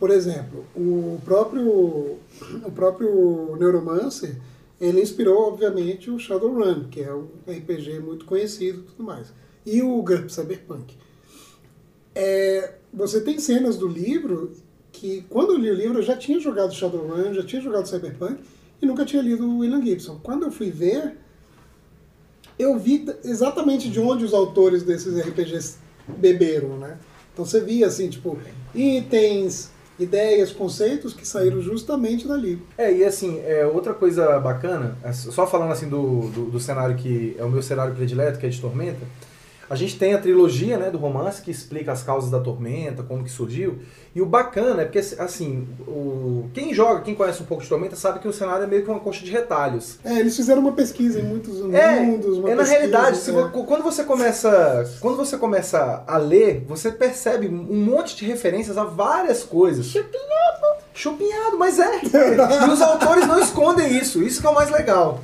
Por 0.00 0.10
exemplo, 0.10 0.64
o 0.74 1.20
próprio, 1.24 1.68
o 2.64 2.72
próprio 2.74 3.56
Neuromancer, 3.56 4.36
ele 4.80 5.02
inspirou, 5.02 5.48
obviamente, 5.48 6.10
o 6.10 6.18
Shadowrun, 6.18 6.88
que 6.88 7.02
é 7.02 7.12
um 7.12 7.28
RPG 7.46 7.98
muito 8.00 8.24
conhecido 8.24 8.80
e 8.80 8.82
tudo 8.84 9.02
mais. 9.02 9.32
E 9.66 9.82
o 9.82 10.00
GURP 10.02 10.30
Cyberpunk. 10.30 10.96
É, 12.14 12.74
você 12.92 13.20
tem 13.20 13.38
cenas 13.38 13.76
do 13.76 13.86
livro 13.86 14.52
que, 14.92 15.24
quando 15.28 15.52
eu 15.52 15.58
li 15.58 15.70
o 15.70 15.74
livro, 15.74 15.98
eu 15.98 16.02
já 16.02 16.16
tinha 16.16 16.40
jogado 16.40 16.72
Shadowrun, 16.72 17.34
já 17.34 17.42
tinha 17.42 17.60
jogado 17.60 17.88
Cyberpunk 17.88 18.40
e 18.80 18.86
nunca 18.86 19.04
tinha 19.04 19.20
lido 19.20 19.48
o 19.48 19.58
William 19.58 19.82
Gibson. 19.84 20.20
Quando 20.22 20.44
eu 20.44 20.52
fui 20.52 20.70
ver, 20.70 21.16
eu 22.58 22.78
vi 22.78 23.04
exatamente 23.24 23.90
de 23.90 24.00
onde 24.00 24.24
os 24.24 24.32
autores 24.32 24.82
desses 24.84 25.18
RPGs 25.18 25.78
beberam, 26.16 26.78
né? 26.78 26.96
Então 27.32 27.44
você 27.44 27.60
via 27.60 27.86
assim, 27.86 28.08
tipo, 28.08 28.38
itens, 28.74 29.70
ideias, 29.98 30.52
conceitos 30.52 31.12
que 31.12 31.26
saíram 31.26 31.60
justamente 31.60 32.26
dali. 32.26 32.62
É, 32.76 32.92
e 32.92 33.04
assim, 33.04 33.40
é, 33.44 33.66
outra 33.66 33.92
coisa 33.94 34.38
bacana, 34.38 34.96
é, 35.02 35.12
só 35.12 35.46
falando 35.46 35.72
assim 35.72 35.88
do, 35.88 36.28
do, 36.30 36.44
do 36.46 36.60
cenário 36.60 36.96
que 36.96 37.36
é 37.38 37.44
o 37.44 37.50
meu 37.50 37.62
cenário 37.62 37.94
predileto, 37.94 38.38
que 38.38 38.46
é 38.46 38.48
de 38.48 38.60
Tormenta, 38.60 39.06
a 39.70 39.74
gente 39.74 39.98
tem 39.98 40.14
a 40.14 40.18
trilogia 40.18 40.78
né, 40.78 40.90
do 40.90 40.96
romance 40.96 41.42
que 41.42 41.50
explica 41.50 41.92
as 41.92 42.02
causas 42.02 42.30
da 42.30 42.40
tormenta, 42.40 43.02
como 43.02 43.22
que 43.22 43.30
surgiu. 43.30 43.78
E 44.14 44.22
o 44.22 44.26
bacana 44.26 44.82
é 44.82 44.84
porque, 44.84 44.98
assim, 44.98 45.68
o, 45.86 46.48
quem 46.54 46.72
joga, 46.72 47.02
quem 47.02 47.14
conhece 47.14 47.42
um 47.42 47.46
pouco 47.46 47.62
de 47.62 47.68
Tormenta, 47.68 47.94
sabe 47.94 48.18
que 48.18 48.26
o 48.26 48.32
cenário 48.32 48.64
é 48.64 48.66
meio 48.66 48.82
que 48.82 48.90
uma 48.90 48.98
coxa 48.98 49.24
de 49.24 49.30
retalhos. 49.30 49.98
É, 50.04 50.18
eles 50.18 50.34
fizeram 50.34 50.62
uma 50.62 50.72
pesquisa 50.72 51.20
em 51.20 51.24
muitos 51.24 51.60
É, 51.72 52.00
mundos. 52.00 52.38
Uma 52.38 52.50
é 52.50 52.54
na 52.54 52.62
realidade, 52.62 53.18
se 53.18 53.30
é. 53.30 53.50
quando 53.52 53.82
você 53.82 54.04
começa, 54.04 54.90
quando 55.00 55.16
você 55.16 55.36
começa 55.36 56.02
a 56.06 56.16
ler, 56.16 56.64
você 56.66 56.90
percebe 56.90 57.46
um 57.46 57.84
monte 57.84 58.16
de 58.16 58.24
referências 58.24 58.78
a 58.78 58.84
várias 58.84 59.44
coisas. 59.44 59.86
Chupinhado. 59.86 60.82
Chupinhado, 60.94 61.58
mas 61.58 61.78
é. 61.78 62.00
e 62.02 62.70
os 62.70 62.80
autores 62.80 63.26
não 63.26 63.38
escondem 63.38 63.96
isso. 63.98 64.22
Isso 64.22 64.40
que 64.40 64.46
é 64.46 64.50
o 64.50 64.54
mais 64.54 64.70
legal. 64.70 65.20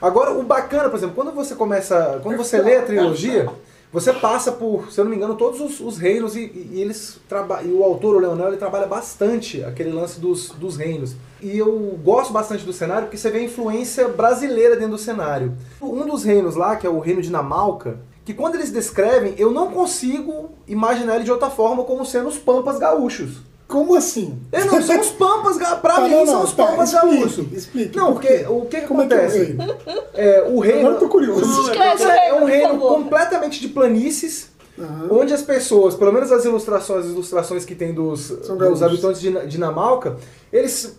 Agora, 0.00 0.32
o 0.32 0.42
bacana, 0.42 0.88
por 0.88 0.96
exemplo, 0.96 1.14
quando 1.14 1.32
você 1.32 1.54
começa, 1.54 2.20
quando 2.22 2.38
você 2.38 2.58
lê 2.62 2.78
a 2.78 2.82
trilogia, 2.82 3.50
você 3.92 4.12
passa 4.12 4.52
por, 4.52 4.92
se 4.92 5.00
eu 5.00 5.04
não 5.04 5.10
me 5.10 5.16
engano, 5.16 5.34
todos 5.34 5.60
os, 5.60 5.80
os 5.80 5.98
reinos 5.98 6.36
e, 6.36 6.68
e 6.72 6.80
eles 6.80 7.18
traba- 7.28 7.62
e 7.62 7.72
o 7.72 7.82
autor, 7.82 8.16
o 8.16 8.18
Leonel, 8.20 8.48
ele 8.48 8.56
trabalha 8.56 8.86
bastante 8.86 9.64
aquele 9.64 9.90
lance 9.90 10.20
dos, 10.20 10.50
dos 10.50 10.76
reinos. 10.76 11.16
E 11.42 11.58
eu 11.58 11.98
gosto 12.02 12.32
bastante 12.32 12.64
do 12.64 12.72
cenário 12.72 13.04
porque 13.04 13.16
você 13.16 13.30
vê 13.30 13.38
a 13.38 13.42
influência 13.44 14.06
brasileira 14.08 14.76
dentro 14.76 14.92
do 14.92 14.98
cenário. 14.98 15.54
Um 15.82 16.06
dos 16.06 16.22
reinos 16.22 16.54
lá, 16.54 16.76
que 16.76 16.86
é 16.86 16.90
o 16.90 17.00
reino 17.00 17.20
de 17.22 17.30
Namalca, 17.30 17.98
que 18.24 18.34
quando 18.34 18.54
eles 18.54 18.70
descrevem, 18.70 19.34
eu 19.38 19.50
não 19.50 19.70
consigo 19.72 20.50
imaginar 20.68 21.16
ele 21.16 21.24
de 21.24 21.32
outra 21.32 21.50
forma 21.50 21.82
como 21.82 22.06
sendo 22.06 22.28
os 22.28 22.38
pampas 22.38 22.78
gaúchos. 22.78 23.38
Como 23.70 23.94
assim? 23.94 24.36
É, 24.50 24.64
não, 24.64 24.82
são 24.82 25.00
os 25.00 25.10
pampas, 25.10 25.56
pra 25.80 25.94
Tá, 25.94 26.00
mim 26.02 26.10
não, 26.10 26.26
são 26.26 26.42
os 26.42 26.52
tá, 26.52 26.66
pampas 26.66 26.92
explique, 26.92 27.16
gaúchos. 27.18 27.52
explique, 27.52 27.96
Não, 27.96 28.06
por 28.06 28.12
porque 28.14 28.44
o 28.48 28.60
que, 28.66 28.80
que 28.80 28.86
Como 28.86 29.02
é 29.02 29.06
que 29.06 29.14
é 29.14 29.16
o 29.16 29.20
acontece? 29.20 29.38
reino? 29.44 29.74
É, 30.14 30.42
o 30.48 30.58
reino. 30.58 30.78
Agora 30.80 30.94
eu 30.94 30.98
tô 31.00 31.08
curioso. 31.08 31.70
É, 31.72 32.28
é 32.28 32.34
um 32.34 32.44
reino 32.44 32.78
completamente 32.78 33.60
de 33.60 33.68
planícies, 33.68 34.50
Aham. 34.78 35.08
onde 35.12 35.32
as 35.32 35.42
pessoas, 35.42 35.94
pelo 35.94 36.12
menos 36.12 36.32
as 36.32 36.44
ilustrações, 36.44 37.04
as 37.06 37.12
ilustrações 37.12 37.64
que 37.64 37.74
tem 37.74 37.94
dos, 37.94 38.28
dos 38.30 38.82
habitantes 38.82 39.20
de 39.20 39.30
Na- 39.30 39.44
Dinamarca, 39.44 40.16
eles 40.52 40.96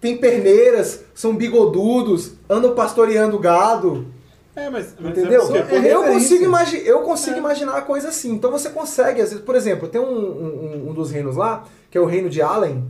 têm 0.00 0.16
perneiras, 0.16 1.00
são 1.14 1.34
bigodudos, 1.36 2.32
andam 2.48 2.74
pastoreando 2.74 3.38
gado. 3.38 4.06
É, 4.56 4.70
mas, 4.70 4.94
mas 5.00 5.10
Entendeu? 5.18 5.42
é 5.56 5.62
porque, 5.62 5.88
eu, 5.88 6.04
consigo, 6.04 6.44
imagi 6.44 6.82
eu 6.86 7.00
consigo 7.00 7.36
imaginar 7.36 7.76
a 7.76 7.82
coisa 7.82 8.10
assim. 8.10 8.30
Então 8.32 8.52
você 8.52 8.70
consegue, 8.70 9.20
às 9.20 9.30
vezes, 9.30 9.44
por 9.44 9.56
exemplo, 9.56 9.88
tem 9.88 10.00
um, 10.00 10.04
um, 10.06 10.90
um 10.90 10.94
dos 10.94 11.10
reinos 11.10 11.34
lá, 11.34 11.64
que 11.94 11.98
é 11.98 12.00
o 12.00 12.06
reino 12.06 12.28
de 12.28 12.42
Allen, 12.42 12.84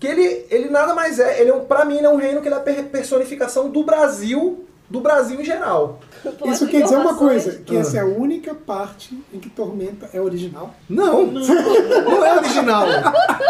que 0.00 0.06
ele, 0.06 0.46
ele 0.48 0.70
nada 0.70 0.94
mais 0.94 1.18
é, 1.18 1.38
ele 1.38 1.50
é 1.50 1.54
um, 1.54 1.66
pra 1.66 1.84
mim 1.84 1.98
ele 1.98 2.06
é 2.06 2.08
um 2.08 2.16
reino 2.16 2.40
que 2.40 2.48
ele 2.48 2.54
é 2.54 2.56
a 2.56 2.62
per- 2.62 2.84
personificação 2.86 3.68
do 3.68 3.82
Brasil, 3.82 4.64
do 4.88 5.02
Brasil 5.02 5.38
em 5.38 5.44
geral. 5.44 6.00
Isso 6.46 6.66
quer 6.66 6.82
dizer 6.82 6.96
uma 6.96 7.14
coisa, 7.14 7.58
que 7.58 7.76
Ah. 7.76 7.80
essa 7.80 7.98
é 7.98 8.00
a 8.00 8.06
única 8.06 8.54
parte 8.54 9.22
em 9.34 9.38
que 9.38 9.50
Tormenta 9.50 10.08
é 10.14 10.18
original. 10.18 10.74
Não, 10.88 11.26
não, 11.26 12.24
é 12.24 12.38
original. 12.38 12.86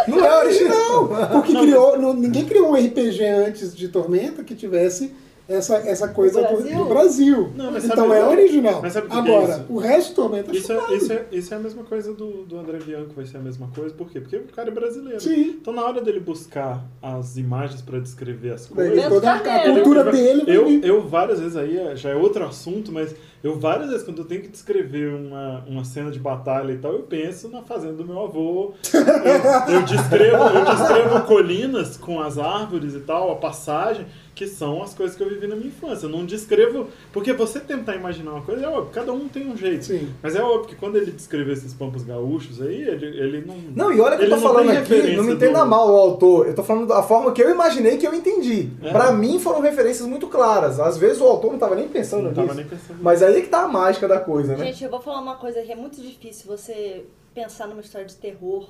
Não 0.09 0.25
é 0.25 0.39
original. 0.41 1.09
Porque 1.31 1.53
criou, 1.55 1.97
não- 1.97 2.13
ninguém 2.15 2.45
criou 2.45 2.71
um 2.73 2.75
RPG 2.75 3.25
antes 3.25 3.73
de 3.73 3.87
Tormenta 3.87 4.43
que 4.43 4.57
tivesse 4.57 5.15
essa, 5.49 5.77
essa 5.77 6.09
coisa 6.09 6.43
do 6.43 6.49
Brasil? 6.49 6.79
do 6.79 6.85
Brasil. 6.85 7.53
Não, 7.57 7.73
mas 7.73 7.83
sabe- 7.85 7.95
então 8.01 8.13
é 8.15 8.25
original. 8.29 8.83
é 8.85 9.17
Agora, 9.17 9.53
isso? 9.53 9.65
o 9.69 9.79
resto 9.79 10.15
Tormenta 10.15 10.55
Isso 10.55 10.73
chupado. 10.75 10.93
é, 10.93 10.97
isso, 10.97 11.13
é, 11.13 11.25
isso 11.33 11.55
é 11.55 11.57
a 11.57 11.61
mesma 11.61 11.83
coisa 11.85 12.13
do, 12.13 12.45
do 12.45 12.59
André 12.59 12.79
Bianco, 12.79 13.13
vai 13.17 13.25
ser 13.25 13.39
a 13.39 13.41
mesma 13.41 13.69
coisa. 13.75 13.95
Por 13.95 14.11
quê? 14.11 14.21
Porque 14.21 14.37
o 14.37 14.43
cara 14.55 14.69
é 14.69 14.73
brasileiro. 14.73 15.21
Sim. 15.21 15.57
Então, 15.61 15.73
na 15.73 15.83
hora 15.85 16.01
dele 16.03 16.21
buscar 16.21 16.85
as 17.03 17.37
imagens 17.37 17.81
pra 17.81 17.99
descrever 17.99 18.53
as 18.53 18.67
coisas. 18.67 19.09
toda 19.09 19.33
a, 19.33 19.65
Ele- 19.67 19.75
cultura 19.81 20.01
eu, 20.01 20.13
dele 20.13 20.45
eu, 20.47 20.67
vir. 20.67 20.85
eu 20.85 21.09
várias 21.09 21.41
vezes 21.41 21.57
aí 21.57 21.79
é- 21.79 21.97
já 21.97 22.11
é 22.11 22.15
outro 22.15 22.45
assunto, 22.45 22.93
mas 22.93 23.15
eu 23.43 23.59
várias 23.59 23.89
vezes 23.89 24.03
quando 24.05 24.19
eu 24.19 24.25
tenho 24.27 24.43
que 24.43 24.49
descrever 24.49 25.15
uma, 25.15 25.65
uma 25.67 25.85
cena 25.85 26.11
de 26.11 26.19
batalha 26.19 26.73
e 26.73 26.79
tal, 26.79 26.93
eu 26.93 27.03
penso 27.05 27.49
na 27.49 27.63
fazenda 27.63 27.95
do 27.95 28.05
meu 28.05 28.21
avô. 28.23 28.75
Eu, 28.93 29.75
eu 29.77 29.83
descrevo, 29.83 30.43
eu 30.45 30.65
descrevo 30.65 31.21
colinas 31.23 31.97
com 31.97 32.21
as 32.21 32.37
árvores 32.39 32.95
e 32.95 33.01
tal, 33.01 33.31
a 33.33 33.37
passagem, 33.37 34.07
que 34.39 34.47
são 34.47 34.81
as 34.83 34.95
coisas 34.95 35.17
que 35.17 35.23
eu 35.23 35.29
vivi 35.29 35.49
na 35.49 35.57
minha 35.57 35.67
infância. 35.69 36.07
Eu 36.07 36.11
não 36.11 36.25
descrevo. 36.25 36.87
Porque 37.13 37.33
você 37.33 37.59
tentar 37.59 37.97
imaginar 37.97 38.35
uma 38.35 38.43
coisa, 38.43 38.65
é 38.65 38.69
óbvio, 38.69 38.93
cada 38.93 39.13
um 39.13 39.27
tem 39.29 39.49
um 39.51 39.57
jeito. 39.57 39.85
Sim. 39.87 40.15
Mas 40.23 40.37
é 40.37 40.43
óbvio 40.43 40.69
que 40.69 40.77
quando 40.77 40.95
ele 40.97 41.11
descreveu 41.11 41.53
esses 41.53 41.75
pampas 41.75 42.05
gaúchos 42.05 42.63
aí, 42.63 42.83
ele, 42.83 43.07
ele 43.07 43.45
não. 43.45 43.57
Não, 43.75 43.93
e 43.93 44.01
olha 44.01 44.17
que 44.17 44.25
eu 44.25 44.31
tô 44.31 44.37
falando 44.39 44.71
aqui, 44.71 45.17
não 45.17 45.25
me 45.25 45.33
entenda 45.35 45.59
do- 45.61 45.67
mal 45.67 45.91
o 45.91 45.97
autor, 45.97 46.47
eu 46.47 46.55
tô 46.55 46.63
falando 46.63 46.87
da 46.87 47.03
forma 47.03 47.33
que 47.33 47.43
eu 47.43 47.51
imaginei 47.51 47.97
que 47.99 48.07
eu 48.07 48.15
entendi. 48.15 48.71
É. 48.81 48.93
Pra 48.93 49.11
mim 49.11 49.41
foram 49.41 49.61
referências 49.61 50.07
muito 50.07 50.29
claras. 50.29 50.79
Às 50.79 50.97
vezes 50.97 51.21
o 51.21 51.25
autor 51.25 51.51
não 51.53 51.59
tava 51.59 51.75
nem 51.75 51.89
pensando 51.89 52.23
Não 52.23 52.29
nisso. 52.31 52.41
tava 52.43 52.55
nem 52.55 52.65
pensando. 52.67 53.03
Mas 53.03 53.23
aí 53.23 53.43
que 53.43 53.49
tá 53.49 53.65
a 53.65 53.69
mágica 53.69 54.07
da 54.07 54.21
coisa, 54.21 54.57
né? 54.57 54.67
Gente, 54.67 54.85
eu 54.85 54.91
vou 54.91 55.01
falar 55.01 55.21
uma 55.21 55.35
coisa 55.37 55.61
que 55.63 55.73
é 55.73 55.77
muito 55.77 56.01
difícil 56.01 56.47
você 56.47 57.05
pensar 57.35 57.67
numa 57.67 57.81
história 57.81 58.07
de 58.07 58.15
terror 58.15 58.69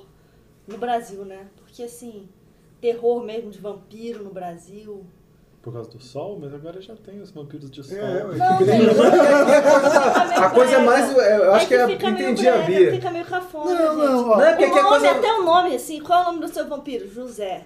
no 0.67 0.77
Brasil, 0.79 1.23
né? 1.25 1.45
Porque 1.57 1.83
assim, 1.83 2.27
terror 2.81 3.23
mesmo 3.23 3.51
de 3.51 3.59
vampiro 3.59 4.23
no 4.23 4.31
Brasil. 4.31 5.03
Por 5.61 5.73
causa 5.73 5.89
do 5.89 5.99
sol, 5.99 6.39
mas 6.41 6.53
agora 6.53 6.81
já 6.81 6.95
tem 6.95 7.19
os 7.21 7.31
vampiros 7.31 7.69
de 7.69 7.83
sol. 7.83 7.97
É. 7.97 8.23
Não, 8.23 8.57
que 8.57 8.63
nem- 8.63 8.81
A 10.41 10.49
coisa 10.51 10.75
é 10.75 10.79
mais. 10.79 11.11
Eu 11.17 11.53
acho 11.53 11.67
que 11.67 11.73
é. 11.75 11.85
fica 11.87 12.09
meio 12.11 12.25
Entendi 12.29 12.47
a 12.47 12.51
brega, 12.53 12.65
Bia. 12.67 12.91
Fica 12.91 13.11
meio 13.11 13.25
cafona, 13.25 13.71
Não, 13.75 13.95
gente. 13.95 14.05
não, 14.09 14.29
ó. 14.29 14.37
Não 14.37 14.45
é 14.45 14.53
porque 14.55 14.65
o 14.65 14.73
a 14.79 14.83
nome, 14.83 14.87
coisa. 14.89 15.11
até 15.11 15.33
o 15.33 15.43
nome, 15.43 15.75
assim, 15.75 15.99
qual 16.01 16.19
é 16.19 16.21
o 16.21 16.25
nome 16.27 16.39
do 16.39 16.47
seu 16.47 16.65
vampiro? 16.67 17.11
José. 17.13 17.65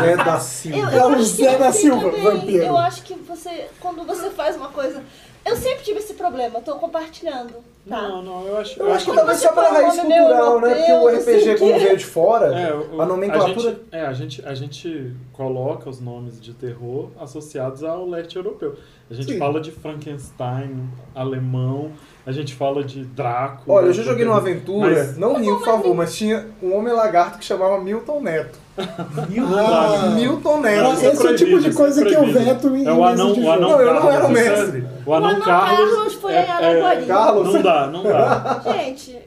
Zé 0.00 0.16
da 0.16 0.38
Silva. 0.38 0.78
Eu, 0.78 0.88
eu 0.90 0.98
É 0.98 1.06
o 1.16 1.22
Zé 1.22 1.52
que 1.52 1.58
da 1.58 1.64
não 1.66 1.72
Silva, 1.72 2.10
bem. 2.10 2.22
vampiro. 2.22 2.64
Eu 2.64 2.76
acho 2.78 3.02
que 3.02 3.14
você, 3.14 3.66
quando 3.80 4.04
você 4.04 4.30
faz 4.30 4.56
uma 4.56 4.68
coisa. 4.68 5.02
Eu 5.50 5.56
Eu 5.56 5.56
sempre 5.56 5.82
tive 5.84 5.98
esse 5.98 6.14
problema, 6.14 6.58
eu 6.58 6.62
tô 6.62 6.74
compartilhando. 6.76 7.52
Tá? 7.88 8.02
Não, 8.02 8.22
não, 8.22 8.46
eu 8.46 8.58
acho. 8.58 8.78
Eu 8.78 8.92
acho 8.92 9.04
que 9.06 9.10
Quando 9.10 9.16
talvez 9.18 9.38
você 9.38 9.46
só 9.48 9.52
pela 9.54 9.70
raiz 9.70 9.94
cultural, 9.98 10.60
né? 10.60 10.74
Porque 10.74 10.92
o 10.92 11.08
RPG, 11.08 11.58
como 11.58 11.78
veio 11.78 11.96
de 11.96 12.04
fora, 12.04 12.46
É, 12.60 12.74
o- 12.74 13.00
a 13.00 13.06
nomenclatura. 13.06 13.50
A 13.50 13.62
gente, 13.70 13.80
é, 13.90 14.00
a 14.06 14.12
gente, 14.12 14.46
a 14.46 14.54
gente 14.54 15.12
coloca 15.32 15.88
os 15.88 15.98
nomes 16.00 16.40
de 16.40 16.52
terror 16.52 17.08
associados 17.18 17.82
ao 17.82 18.06
leste 18.06 18.36
europeu. 18.36 18.76
A 19.10 19.14
gente 19.14 19.32
Sim. 19.32 19.38
fala 19.38 19.60
de 19.60 19.72
Frankenstein, 19.72 20.88
alemão, 21.14 21.90
a 22.24 22.30
gente 22.30 22.54
fala 22.54 22.84
de 22.84 23.02
Drácula. 23.04 23.78
Olha, 23.78 23.86
eu 23.86 23.92
já 23.94 24.02
joguei 24.04 24.24
numa 24.26 24.36
aventura, 24.36 24.90
Mas- 24.90 25.16
não 25.16 25.40
rio, 25.40 25.56
por 25.56 25.64
favor, 25.64 25.94
mas 25.94 26.14
tinha 26.14 26.46
um 26.62 26.76
homem 26.76 26.92
lagarto 26.92 27.38
que 27.38 27.44
chamava 27.44 27.80
Milton 27.80 28.20
Neto. 28.20 28.58
Ah, 28.80 30.10
Milton 30.14 30.60
Neto. 30.60 30.82
Não, 30.82 30.92
isso 30.94 31.04
é 31.06 31.12
esse 31.12 31.26
é 31.26 31.30
o 31.30 31.34
tipo 31.36 31.50
de 31.60 31.70
proibido, 31.70 31.76
coisa 31.76 32.02
é 32.02 32.04
que 32.08 32.14
eu 32.14 32.26
veto 32.32 32.68
em 32.76 32.86
É 32.86 32.92
o 32.92 33.04
anão, 33.04 33.32
o 33.32 33.50
anão 33.50 33.70
Não, 33.70 33.80
eu 33.80 33.94
não 33.94 34.10
era 34.10 34.26
o 34.26 34.30
é- 34.30 34.32
mestre. 34.32 34.86
O 35.10 35.14
anão, 35.14 35.28
O 35.28 35.32
anão 35.32 35.44
Carlos. 35.44 35.90
Carlos 35.94 36.14
foi 36.14 36.32
é, 36.32 36.50
Araguari. 36.50 37.06
Carlos. 37.06 37.54
Não 37.54 37.62
dá, 37.62 37.86
não 37.88 38.02
dá. 38.02 38.62
Gente, 38.72 39.18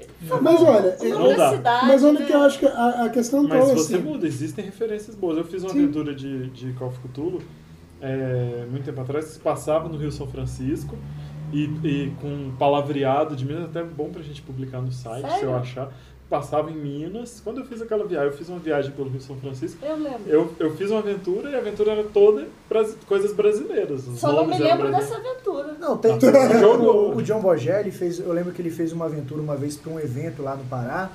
Mas 0.41 0.61
olha, 0.61 0.97
Não 1.01 1.29
dá. 1.29 1.35
da 1.35 1.49
cidade. 1.57 1.85
Mas 1.87 2.03
olha 2.03 2.19
né? 2.19 2.25
que 2.25 2.33
eu 2.33 2.41
acho 2.41 2.59
que 2.59 2.65
a, 2.65 3.05
a 3.05 3.09
questão 3.09 3.43
Mas 3.43 3.51
qual 3.51 3.71
é 3.71 3.75
você 3.75 3.95
assim. 3.95 4.03
muda, 4.03 4.25
existem 4.27 4.65
referências 4.65 5.15
boas. 5.15 5.37
Eu 5.37 5.43
fiz 5.43 5.63
uma 5.63 5.71
Sim. 5.71 5.83
aventura 5.83 6.15
de, 6.15 6.49
de 6.49 6.73
Call 6.73 6.87
of 6.87 6.99
Cthulhu 6.99 7.41
é, 8.01 8.65
muito 8.69 8.83
tempo 8.83 8.99
atrás, 9.01 9.25
que 9.25 9.31
se 9.31 9.39
passava 9.39 9.87
no 9.87 9.97
Rio 9.97 10.11
São 10.11 10.27
Francisco 10.27 10.97
e, 11.53 11.63
e 11.83 12.13
com 12.21 12.51
palavreado 12.57 13.35
de 13.35 13.45
Minas, 13.45 13.65
até 13.65 13.83
bom 13.83 14.09
pra 14.09 14.21
gente 14.21 14.41
publicar 14.41 14.81
no 14.81 14.91
site, 14.91 15.21
se 15.27 15.33
eu 15.35 15.39
Sério? 15.39 15.55
achar. 15.55 15.89
Passava 16.33 16.71
em 16.71 16.75
Minas. 16.75 17.39
Quando 17.43 17.59
eu 17.59 17.65
fiz 17.65 17.79
aquela 17.79 18.03
viagem, 18.07 18.31
eu 18.31 18.35
fiz 18.35 18.49
uma 18.49 18.57
viagem 18.57 18.91
pelo 18.91 19.07
Rio 19.07 19.21
São 19.21 19.37
Francisco. 19.37 19.77
Eu 19.85 19.95
lembro. 19.97 20.21
Eu, 20.25 20.51
eu 20.59 20.75
fiz 20.75 20.89
uma 20.89 20.97
aventura 20.97 21.51
e 21.51 21.53
a 21.53 21.59
aventura 21.59 21.91
era 21.91 22.03
toda 22.05 22.47
brasi- 22.67 22.95
coisas 23.07 23.31
brasileiras. 23.33 24.07
Os 24.07 24.17
Só 24.19 24.31
não 24.33 24.47
me 24.47 24.57
lembro 24.57 24.89
dessa 24.89 25.15
aventura. 25.15 25.75
Não, 25.79 25.95
tem. 25.95 26.17
Tá. 26.17 26.27
o, 26.67 27.17
o 27.17 27.21
John 27.21 27.39
Bogelli 27.39 27.91
fez. 27.91 28.17
Eu 28.19 28.33
lembro 28.33 28.51
que 28.51 28.59
ele 28.63 28.71
fez 28.71 28.91
uma 28.91 29.05
aventura 29.05 29.39
uma 29.43 29.55
vez 29.55 29.77
para 29.77 29.93
um 29.93 29.99
evento 29.99 30.41
lá 30.41 30.55
no 30.55 30.63
Pará, 30.63 31.11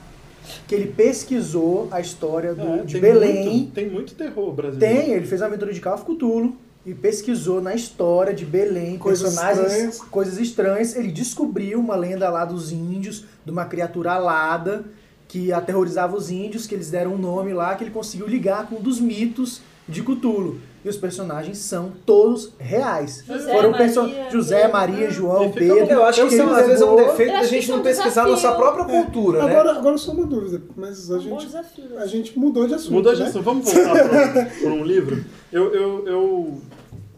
que 0.68 0.74
ele 0.76 0.86
pesquisou 0.92 1.88
a 1.90 2.00
história 2.00 2.54
do, 2.54 2.62
É, 2.62 2.82
de 2.84 2.92
tem 2.92 3.00
Belém. 3.00 3.44
Muito, 3.44 3.72
tem 3.72 3.90
muito 3.90 4.14
terror 4.14 4.52
brasileiro. 4.52 4.94
Tem, 5.02 5.10
ele 5.14 5.26
fez 5.26 5.40
uma 5.40 5.48
aventura 5.48 5.72
de 5.72 5.80
Call 5.80 5.94
of 5.94 6.04
Cthulhu 6.04 6.56
e 6.86 6.94
pesquisou 6.94 7.60
na 7.60 7.74
história 7.74 8.32
de 8.32 8.46
Belém, 8.46 8.96
Coisas 8.98 9.34
personagens, 9.34 9.66
estranhas. 9.72 9.98
coisas 10.02 10.38
estranhas. 10.38 10.94
Ele 10.94 11.10
descobriu 11.10 11.80
uma 11.80 11.96
lenda 11.96 12.30
lá 12.30 12.44
dos 12.44 12.70
índios, 12.70 13.24
de 13.44 13.50
uma 13.50 13.64
criatura 13.64 14.12
alada 14.12 14.84
que 15.28 15.52
aterrorizava 15.52 16.16
os 16.16 16.30
índios, 16.30 16.66
que 16.66 16.74
eles 16.74 16.90
deram 16.90 17.12
um 17.14 17.18
nome 17.18 17.52
lá, 17.52 17.74
que 17.74 17.84
ele 17.84 17.90
conseguiu 17.90 18.26
ligar 18.26 18.66
com 18.66 18.76
um 18.76 18.80
dos 18.80 18.98
mitos 18.98 19.60
de 19.86 20.02
Cthulhu. 20.02 20.58
E 20.84 20.88
os 20.88 20.96
personagens 20.96 21.58
são 21.58 21.92
todos 22.06 22.52
reais. 22.58 23.24
José, 23.26 23.52
Foram 23.52 23.70
Maria, 23.72 24.30
José, 24.30 24.56
Pedro. 24.60 24.72
Maria, 24.72 25.10
João, 25.10 25.50
Pedro. 25.50 25.92
Eu 25.92 26.04
acho 26.04 26.26
que 26.28 26.34
isso 26.34 26.42
às 26.44 26.66
vezes 26.66 26.80
é 26.80 26.84
um 26.84 26.96
defeito 26.96 27.32
da 27.32 27.42
gente 27.42 27.68
é 27.68 27.72
não 27.72 27.80
um 27.80 27.82
pesquisar 27.82 28.22
nossa 28.22 28.36
desafio. 28.36 28.58
própria 28.58 28.84
cultura, 28.84 29.44
né? 29.44 29.50
Agora, 29.50 29.78
agora 29.78 29.98
só 29.98 30.12
uma 30.12 30.24
dúvida, 30.24 30.62
mas 30.76 31.10
a 31.10 31.16
Um 31.16 31.22
bom 31.24 31.40
gente, 31.40 31.46
desafio. 31.46 31.98
a 31.98 32.06
gente 32.06 32.38
mudou 32.38 32.66
de 32.66 32.74
assunto. 32.74 32.92
Mudou 32.92 33.12
de 33.12 33.20
né? 33.22 33.26
assunto. 33.28 33.42
Vamos 33.44 33.64
voltar 33.74 34.50
para 34.62 34.70
um 34.72 34.84
livro. 34.84 35.24
Eu, 35.52 35.74
eu, 35.74 36.06
eu 36.06 36.60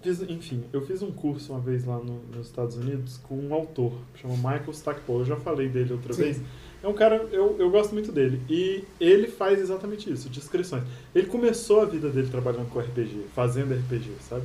fiz, 0.00 0.22
enfim, 0.22 0.64
eu 0.72 0.80
fiz 0.80 1.02
um 1.02 1.12
curso 1.12 1.52
uma 1.52 1.60
vez 1.60 1.84
lá 1.84 1.98
no- 1.98 2.22
nos 2.34 2.46
Estados 2.46 2.76
Unidos 2.76 3.20
com 3.28 3.34
um 3.36 3.52
autor, 3.52 3.92
chama 4.14 4.34
Michael 4.36 4.70
Stackpole. 4.72 5.20
Eu 5.20 5.26
já 5.26 5.36
falei 5.36 5.68
dele 5.68 5.92
outra 5.92 6.14
Sim. 6.14 6.22
vez. 6.22 6.40
É 6.82 6.88
um 6.88 6.94
cara, 6.94 7.16
eu, 7.30 7.56
eu 7.58 7.70
gosto 7.70 7.92
muito 7.92 8.10
dele. 8.10 8.40
E 8.48 8.84
ele 8.98 9.26
faz 9.28 9.58
exatamente 9.60 10.10
isso, 10.10 10.28
descrições. 10.30 10.82
Ele 11.14 11.26
começou 11.26 11.82
a 11.82 11.84
vida 11.84 12.08
dele 12.08 12.28
trabalhando 12.30 12.70
com 12.70 12.78
RPG, 12.80 13.26
fazendo 13.34 13.74
RPG, 13.74 14.10
sabe? 14.20 14.44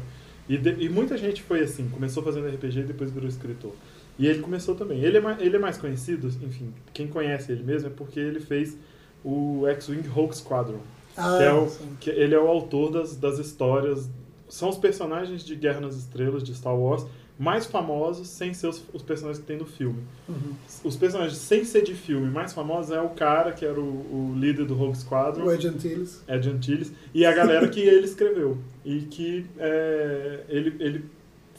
E, 0.50 0.58
de- 0.58 0.84
e 0.84 0.90
muita 0.90 1.18
gente 1.18 1.42
foi 1.42 1.62
assim, 1.62 1.88
começou 1.90 2.22
fazendo 2.22 2.48
RPG 2.48 2.82
e 2.82 2.84
depois 2.84 3.10
virou 3.10 3.28
escritor. 3.30 3.72
E 4.20 4.28
ele 4.28 4.40
começou 4.40 4.76
também. 4.76 5.00
Ele 5.02 5.18
é, 5.18 5.22
mais, 5.22 5.42
ele 5.42 5.56
é 5.56 5.60
mais 5.60 5.78
conhecido, 5.78 6.28
enfim, 6.46 6.74
quem 6.94 7.08
conhece 7.08 7.52
ele 7.52 7.64
mesmo 7.64 7.88
é 7.88 7.92
porque 7.92 8.20
ele 8.20 8.40
fez 8.40 8.78
o 9.24 9.66
X-Wing 9.68 10.08
Rogue 10.08 10.36
Squadron. 10.36 10.80
Ah, 11.18 11.38
que 11.38 11.44
é 11.44 11.54
o, 11.54 11.70
sim. 11.70 11.98
que 12.00 12.10
ele 12.10 12.36
é 12.36 12.40
o 12.40 12.48
autor 12.48 12.92
das, 12.92 13.16
das 13.16 13.40
histórias. 13.40 14.10
São 14.50 14.70
os 14.70 14.78
personagens 14.78 15.44
de 15.44 15.56
Guerra 15.56 15.80
nas 15.82 15.96
Estrelas, 15.96 16.44
de 16.44 16.54
Star 16.54 16.78
Wars, 16.78 17.06
mais 17.38 17.66
famosos 17.66 18.30
sem 18.30 18.54
ser 18.54 18.68
os, 18.68 18.84
os 18.94 19.02
personagens 19.02 19.40
que 19.40 19.46
tem 19.46 19.58
no 19.58 19.66
filme. 19.66 20.02
Uhum. 20.28 20.54
Os 20.84 20.96
personagens 20.96 21.38
sem 21.38 21.66
ser 21.66 21.84
de 21.84 21.94
filme 21.94 22.30
mais 22.30 22.54
famosos 22.54 22.92
é 22.92 23.02
o 23.02 23.10
cara 23.10 23.52
que 23.52 23.66
era 23.66 23.80
o, 23.80 23.84
o 23.84 24.36
líder 24.38 24.66
do 24.66 24.74
Rogue 24.74 24.98
Squadron, 24.98 25.46
O 25.46 25.52
Ed 25.52 25.68
Antilles. 25.68 26.24
Ed 26.28 26.50
Antilles, 26.50 26.94
e 27.14 27.26
a 27.26 27.34
galera 27.34 27.68
que 27.68 27.82
ele 27.82 28.06
escreveu. 28.06 28.58
E 28.84 29.02
que 29.02 29.46
é, 29.58 30.44
ele, 30.48 30.76
ele 30.80 31.06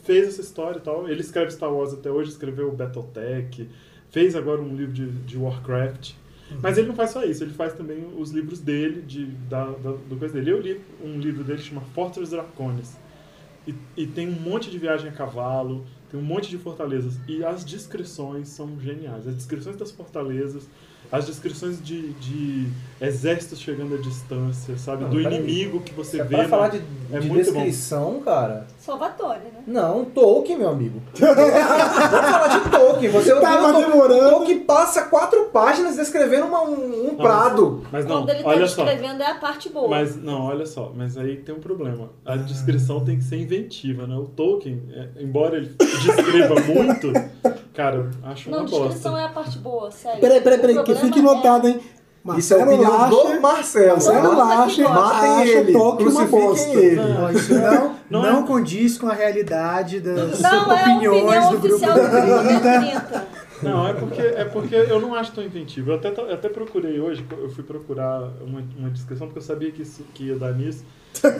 fez 0.02 0.28
essa 0.28 0.40
história 0.40 0.78
e 0.78 0.82
tal. 0.82 1.08
Ele 1.08 1.20
escreve 1.20 1.50
Star 1.50 1.72
Wars 1.72 1.92
até 1.92 2.10
hoje, 2.10 2.30
escreveu 2.30 2.72
Battletech, 2.72 3.68
fez 4.10 4.34
agora 4.34 4.62
um 4.62 4.74
livro 4.74 4.92
de, 4.92 5.06
de 5.10 5.36
Warcraft. 5.36 6.12
Mas 6.62 6.78
ele 6.78 6.86
não 6.86 6.94
faz 6.94 7.10
só 7.10 7.24
isso, 7.24 7.42
ele 7.42 7.52
faz 7.52 7.72
também 7.72 8.06
os 8.16 8.30
livros 8.30 8.60
dele, 8.60 9.02
de, 9.02 9.26
da, 9.26 9.64
da, 9.64 9.90
do 9.90 10.16
coisa 10.16 10.32
dele. 10.32 10.52
Eu 10.52 10.60
li 10.60 10.80
um 11.04 11.18
livro 11.18 11.42
dele 11.42 11.58
que 11.58 11.68
chama 11.68 11.80
Fortress 11.92 12.30
Draconis. 12.30 12.96
E, 13.66 13.74
e 13.96 14.06
tem 14.06 14.28
um 14.28 14.40
monte 14.40 14.70
de 14.70 14.78
viagem 14.78 15.08
a 15.08 15.12
cavalo, 15.12 15.84
tem 16.10 16.18
um 16.18 16.22
monte 16.22 16.48
de 16.48 16.58
fortalezas. 16.58 17.18
E 17.26 17.44
as 17.44 17.64
descrições 17.64 18.48
são 18.48 18.78
geniais. 18.80 19.26
As 19.26 19.34
descrições 19.34 19.76
das 19.76 19.90
fortalezas, 19.90 20.68
as 21.10 21.26
descrições 21.26 21.82
de, 21.82 22.12
de 22.14 22.68
exércitos 23.00 23.60
chegando 23.60 23.94
à 23.94 23.98
distância, 23.98 24.76
sabe? 24.76 25.04
Não, 25.04 25.10
Do 25.10 25.20
inimigo 25.20 25.80
que 25.80 25.92
você 25.94 26.20
É 26.20 26.24
vê. 26.24 26.28
pra 26.36 26.42
na- 26.44 26.48
falar 26.48 26.68
de, 26.68 26.82
é 27.12 27.18
de 27.20 27.28
muito 27.28 27.52
bom. 27.52 27.58
descrição, 27.60 28.20
cara. 28.24 28.66
Salvatore, 28.78 29.38
né? 29.40 29.62
Não, 29.66 30.04
Tolkien, 30.04 30.58
meu 30.58 30.68
amigo. 30.70 31.02
Vamos 31.18 31.36
falar 31.36 32.48
de 32.58 32.70
Tolkien. 32.70 33.10
Você 33.10 33.34
Tava 33.40 33.72
Tolkien, 33.72 33.90
demorando. 33.90 34.30
Tolkien 34.30 34.60
passa 34.60 35.02
quatro 35.02 35.44
páginas 35.46 35.96
descrevendo 35.96 36.46
uma- 36.46 36.62
um, 36.62 36.74
um 36.74 37.06
Não, 37.08 37.16
prado. 37.16 37.82
Mas 37.92 38.04
não, 38.06 38.18
Quando 38.22 38.30
ele 38.30 38.42
tá 38.42 38.48
olha 38.48 38.66
só. 38.66 38.84
descrevendo 38.84 39.22
é 39.22 39.30
a 39.30 39.34
parte 39.36 39.68
boa. 39.68 39.88
Mas 39.88 40.16
não, 40.16 40.42
olha 40.46 40.66
só, 40.66 40.92
mas 40.94 41.16
aí 41.18 41.36
tem 41.36 41.54
um 41.54 41.60
problema. 41.60 42.10
A 42.24 42.36
descrição 42.36 43.04
tem 43.04 43.18
que 43.18 43.24
ser 43.24 43.36
inventiva, 43.36 44.06
né? 44.06 44.16
O 44.16 44.24
Tolkien, 44.26 44.82
é, 44.92 45.22
embora 45.22 45.56
ele 45.56 45.74
descreva 45.78 46.54
muito, 46.66 47.12
cara, 47.74 48.10
acho 48.24 48.48
uma 48.48 48.58
Não, 48.58 48.64
descrição 48.64 49.12
bosta. 49.12 49.20
é 49.20 49.24
a 49.24 49.28
parte 49.28 49.58
boa, 49.58 49.90
sério. 49.90 50.20
Peraí, 50.20 50.40
peraí, 50.40 50.58
peraí, 50.58 50.82
que 50.84 50.94
fique 50.94 51.20
notado, 51.22 51.68
hein? 51.68 51.80
Isso 52.36 52.54
é 52.54 52.60
a 52.60 52.66
Marcelo 52.66 52.84
opinião 52.84 52.98
Lacher, 52.98 53.36
do 53.36 53.40
Marcelo. 53.40 53.88
Marcelo 53.92 54.34
gostam. 54.34 54.88
Matem 54.90 55.30
acha 55.30 55.42
ele, 55.58 55.72
bosta. 55.72 55.96
crucifiquem 56.04 56.74
ele. 56.84 57.00
Ó, 57.22 57.30
isso 57.30 57.54
não, 57.54 57.94
Não 58.10 58.22
não, 58.32 58.40
é- 58.40 58.46
condiz 58.46 58.98
com 58.98 59.08
a 59.08 59.12
realidade 59.12 60.00
das 60.00 60.40
Não 60.40 60.50
é 60.50 60.56
a 60.56 60.62
opiniões 60.90 61.22
opinião 61.22 61.50
do 61.52 61.58
grupo 61.60 61.74
oficial 61.76 61.94
do 61.94 62.00
do 62.02 62.08
grupo 62.10 62.60
30. 62.60 63.26
30. 63.60 63.68
Não, 63.68 63.86
é 63.86 63.92
porque, 63.92 64.20
é 64.20 64.44
porque 64.44 64.74
eu 64.74 65.00
não 65.00 65.14
acho 65.14 65.32
tão 65.32 65.44
inventivo. 65.44 65.90
Eu 65.90 65.96
até, 65.96 66.08
eu 66.08 66.34
até 66.34 66.48
procurei 66.48 67.00
hoje, 67.00 67.24
eu 67.30 67.48
fui 67.48 67.64
procurar 67.64 68.20
uma, 68.40 68.62
uma 68.76 68.90
descrição, 68.90 69.26
porque 69.26 69.38
eu 69.38 69.42
sabia 69.42 69.70
que 69.70 69.82
isso 69.82 70.04
que 70.14 70.24
ia 70.24 70.36
dar 70.36 70.52
nisso. 70.52 70.84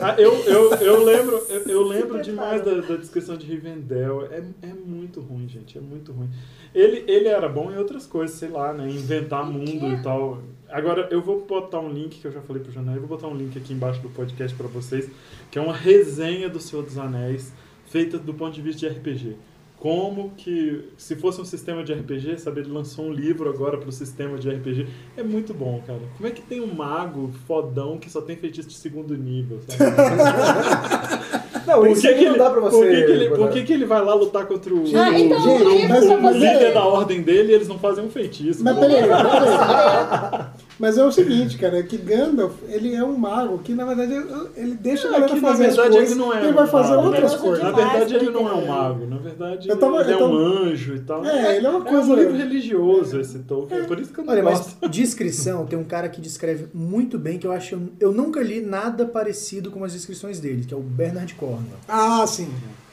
Ah, 0.01 0.15
eu, 0.17 0.33
eu, 0.45 0.73
eu 0.73 1.03
lembro, 1.03 1.35
eu, 1.49 1.61
eu 1.61 1.83
lembro 1.83 2.21
demais 2.21 2.63
da, 2.63 2.73
da 2.75 2.95
descrição 2.95 3.37
de 3.37 3.45
Rivendell. 3.45 4.25
É, 4.31 4.43
é 4.61 4.73
muito 4.73 5.21
ruim, 5.21 5.47
gente. 5.47 5.77
É 5.77 5.81
muito 5.81 6.11
ruim. 6.11 6.29
Ele, 6.73 7.03
ele 7.07 7.27
era 7.27 7.47
bom 7.47 7.71
em 7.71 7.77
outras 7.77 8.05
coisas, 8.05 8.37
sei 8.37 8.49
lá, 8.49 8.73
né? 8.73 8.89
Inventar 8.89 9.45
mundo 9.45 9.91
e 9.91 10.01
tal. 10.01 10.41
Agora, 10.69 11.07
eu 11.11 11.21
vou 11.21 11.45
botar 11.45 11.79
um 11.79 11.89
link 11.89 12.19
que 12.19 12.27
eu 12.27 12.31
já 12.31 12.41
falei 12.41 12.61
pro 12.61 12.71
Janel, 12.71 12.95
eu 12.95 12.99
vou 13.01 13.09
botar 13.09 13.27
um 13.27 13.35
link 13.35 13.57
aqui 13.57 13.73
embaixo 13.73 14.01
do 14.01 14.09
podcast 14.09 14.55
pra 14.57 14.67
vocês, 14.67 15.09
que 15.49 15.57
é 15.57 15.61
uma 15.61 15.73
resenha 15.73 16.49
do 16.49 16.59
Senhor 16.59 16.83
dos 16.83 16.97
Anéis, 16.97 17.53
feita 17.85 18.17
do 18.17 18.33
ponto 18.33 18.53
de 18.53 18.61
vista 18.61 18.87
de 18.87 18.93
RPG. 18.93 19.35
Como 19.79 20.31
que, 20.35 20.89
se 20.97 21.15
fosse 21.15 21.39
um 21.39 21.45
sistema 21.45 21.83
de 21.83 21.93
RPG, 21.93 22.39
sabe, 22.39 22.61
ele 22.61 22.71
lançou 22.71 23.05
um 23.05 23.11
livro 23.13 23.47
agora 23.47 23.77
pro 23.77 23.91
sistema 23.91 24.35
de 24.37 24.49
RPG. 24.49 24.87
É 25.15 25.21
muito 25.21 25.53
bom, 25.53 25.81
cara. 25.85 25.99
Como 26.17 26.27
é 26.27 26.31
que 26.31 26.41
tem 26.41 26.59
um 26.61 26.73
mago 26.73 27.31
fodão 27.45 27.99
que 27.99 28.09
só 28.09 28.19
tem 28.21 28.35
feitiço 28.35 28.67
de 28.67 28.73
segundo 28.73 29.15
nível, 29.15 29.59
sabe? 29.67 29.91
Não, 31.67 31.79
Por 31.81 31.89
isso 31.89 32.01
que 32.01 32.13
que 32.13 32.23
não 32.23 32.31
ele- 32.31 32.37
dá 32.39 32.49
pra 32.49 32.61
você. 32.61 32.77
Por 32.77 32.87
que, 32.87 32.95
que 33.03 33.11
ele, 33.11 33.29
por 33.29 33.49
que, 33.49 33.63
que 33.63 33.73
ele 33.73 33.85
vai 33.85 34.01
lá 34.01 34.13
lutar 34.13 34.45
contra 34.45 34.73
o, 34.73 34.83
Ah, 34.97 35.19
então, 35.19 35.37
o- 35.45 36.23
o 36.23 36.27
o 36.27 36.31
líder 36.31 36.73
da 36.73 36.85
ordem 36.85 37.21
dele 37.21 37.51
e 37.51 37.55
eles 37.55 37.67
não 37.67 37.77
fazem 37.77 38.05
um 38.05 38.09
feitiço? 38.09 38.63
Mas 38.63 38.77
peraí, 38.79 39.01
peraí. 39.03 40.45
Mas 40.79 40.95
é 40.97 41.03
o 41.03 41.11
seguinte, 41.11 41.57
cara, 41.57 41.81
que 41.81 41.97
Gandalf, 41.97 42.53
ele 42.69 42.93
é 42.93 43.03
um 43.03 43.17
mago 43.17 43.57
que, 43.59 43.73
na 43.73 43.83
verdade, 43.83 44.13
ele 44.55 44.75
deixa 44.75 45.07
a 45.07 45.09
É 45.09 45.13
galera 45.21 45.35
fazer 45.41 45.65
as 45.65 45.75
verdade, 45.75 45.89
coisas 45.97 46.11
ele 46.11 46.19
não 46.19 46.33
é 46.33 46.43
ele 46.43 46.53
vai 46.53 46.63
um 46.65 46.67
fazer 46.67 46.95
mago, 46.95 47.07
outras 47.07 47.35
coisas. 47.35 47.63
Na 47.63 47.71
verdade, 47.71 48.15
ele 48.15 48.29
não 48.29 48.47
é 48.47 48.53
um 48.53 48.67
mago. 48.67 49.07
Na 49.07 49.17
verdade, 49.17 49.69
Eu 49.69 49.77
tava- 49.77 50.01
ele 50.01 50.11
é 50.11 50.13
eu 50.13 50.19
tava- 50.19 50.31
um 50.31 50.37
anjo 50.37 50.95
e 50.95 50.99
tal. 50.99 51.25
É, 51.25 51.57
ele 51.57 51.65
é 51.65 51.69
uma 51.69 51.81
coisa- 51.81 52.11
um 52.13 52.15
livro 52.15 52.35
religioso, 52.37 53.19
esse 53.19 53.39
Tolkien. 53.39 53.79
É 53.81 53.83
por 53.85 53.99
isso 53.99 54.13
que 54.13 54.19
eu 54.19 54.25
não 54.25 54.33
Olha, 54.33 54.43
gosto. 54.43 54.75
mas 54.79 54.91
descrição, 54.91 55.65
tem 55.65 55.79
um 55.79 55.83
cara 55.83 56.09
que 56.09 56.21
descreve 56.21 56.67
muito 56.73 57.17
bem, 57.17 57.39
que 57.39 57.47
eu 57.47 57.51
acho. 57.51 57.79
Eu 57.99 58.11
nunca 58.11 58.41
li 58.43 58.61
nada 58.61 59.03
parecido 59.05 59.71
com 59.71 59.83
as 59.83 59.93
descrições 59.93 60.39
dele, 60.39 60.63
que 60.67 60.73
é 60.73 60.77
o 60.77 60.81
Bernard 60.81 61.33
Cornwell. 61.33 61.79
Ah, 61.87 62.25
sim. 62.27 62.49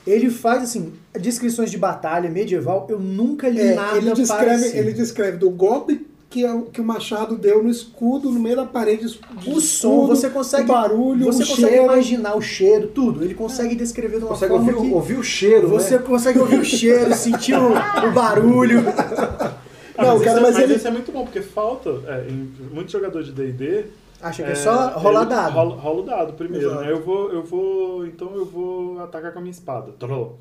Ele 0.07 0.31
faz, 0.31 0.63
assim, 0.63 0.93
descrições 1.19 1.71
de 1.71 1.79
batalha 1.79 2.29
medieval, 2.31 2.87
eu 2.91 2.99
nunca 2.99 3.49
li 3.49 3.61
É, 3.61 3.75
nada 3.75 3.97
ele, 3.99 4.13
descreve, 4.13 4.45
parecido. 4.47 4.77
ele 4.79 4.93
descreve 4.93 5.37
do 5.39 5.51
golpe 5.51 6.07
que, 6.35 6.45
o- 6.45 6.63
que 6.63 6.81
o 6.81 6.85
Machado 6.85 7.37
deu 7.37 7.63
no 7.63 7.71
escudo, 7.71 8.29
no 8.31 8.41
meio 8.41 8.57
da 8.57 8.65
parede. 8.67 9.07
de 9.39 9.51
O 9.51 9.61
som, 9.61 10.07
você 10.07 10.29
consegue. 10.29 10.65
O 10.65 10.67
barulho, 10.75 11.25
você 11.27 11.45
o 11.45 11.47
consegue 11.47 11.69
cheiro. 11.71 11.85
imaginar 11.85 12.35
o 12.35 12.41
cheiro, 12.43 12.89
tudo. 12.89 13.23
Ele 13.23 13.35
consegue 13.35 13.77
descrever 13.77 14.19
de 14.19 14.25
uma 14.25 14.31
Consegue 14.31 14.53
forma 14.53 14.67
ouvir, 14.73 14.81
que 14.81 14.93
o- 14.93 14.95
ouvir 14.97 15.15
o 15.19 15.23
cheiro, 15.23 15.69
você 15.69 15.97
né? 15.97 16.03
consegue 16.05 16.39
ouvir 16.41 16.59
o 16.59 16.65
cheiro, 16.65 17.13
sentir 17.15 17.55
o, 17.55 17.69
o 17.71 18.13
barulho. 18.13 18.83
Ah, 18.89 19.55
Não, 20.03 20.15
mas 20.19 20.23
cara, 20.25 20.25
isso, 20.25 20.29
é- 20.29 20.41
mas 20.41 20.55
mas 20.55 20.59
ele- 20.65 20.75
isso 20.75 20.89
é 20.89 20.91
muito 20.91 21.13
bom, 21.13 21.23
porque 21.25 21.41
falta, 21.41 21.91
é, 22.09 22.27
em 22.29 22.51
muitos 22.73 22.93
jogadores 22.93 23.29
de 23.29 23.33
D&D... 23.33 23.85
Acha 24.21 24.43
que 24.43 24.51
é, 24.51 24.55
só 24.55 24.89
rolar 24.99 25.21
ele 25.23 25.31
dado. 25.31 25.53
Rola, 25.53 25.77
rola 25.77 26.01
o 26.01 26.03
dado 26.05 26.33
primeiro, 26.33 26.67
Exato. 26.67 26.83
né? 26.83 26.91
Eu 26.91 27.01
vou, 27.03 27.31
eu 27.31 27.43
vou, 27.43 28.07
então 28.07 28.35
eu 28.35 28.45
vou 28.47 28.99
atacar 29.01 29.33
com 29.33 29.39
a 29.39 29.43
minha 29.43 29.51
espada. 29.53 29.93
Trô. 29.99 30.33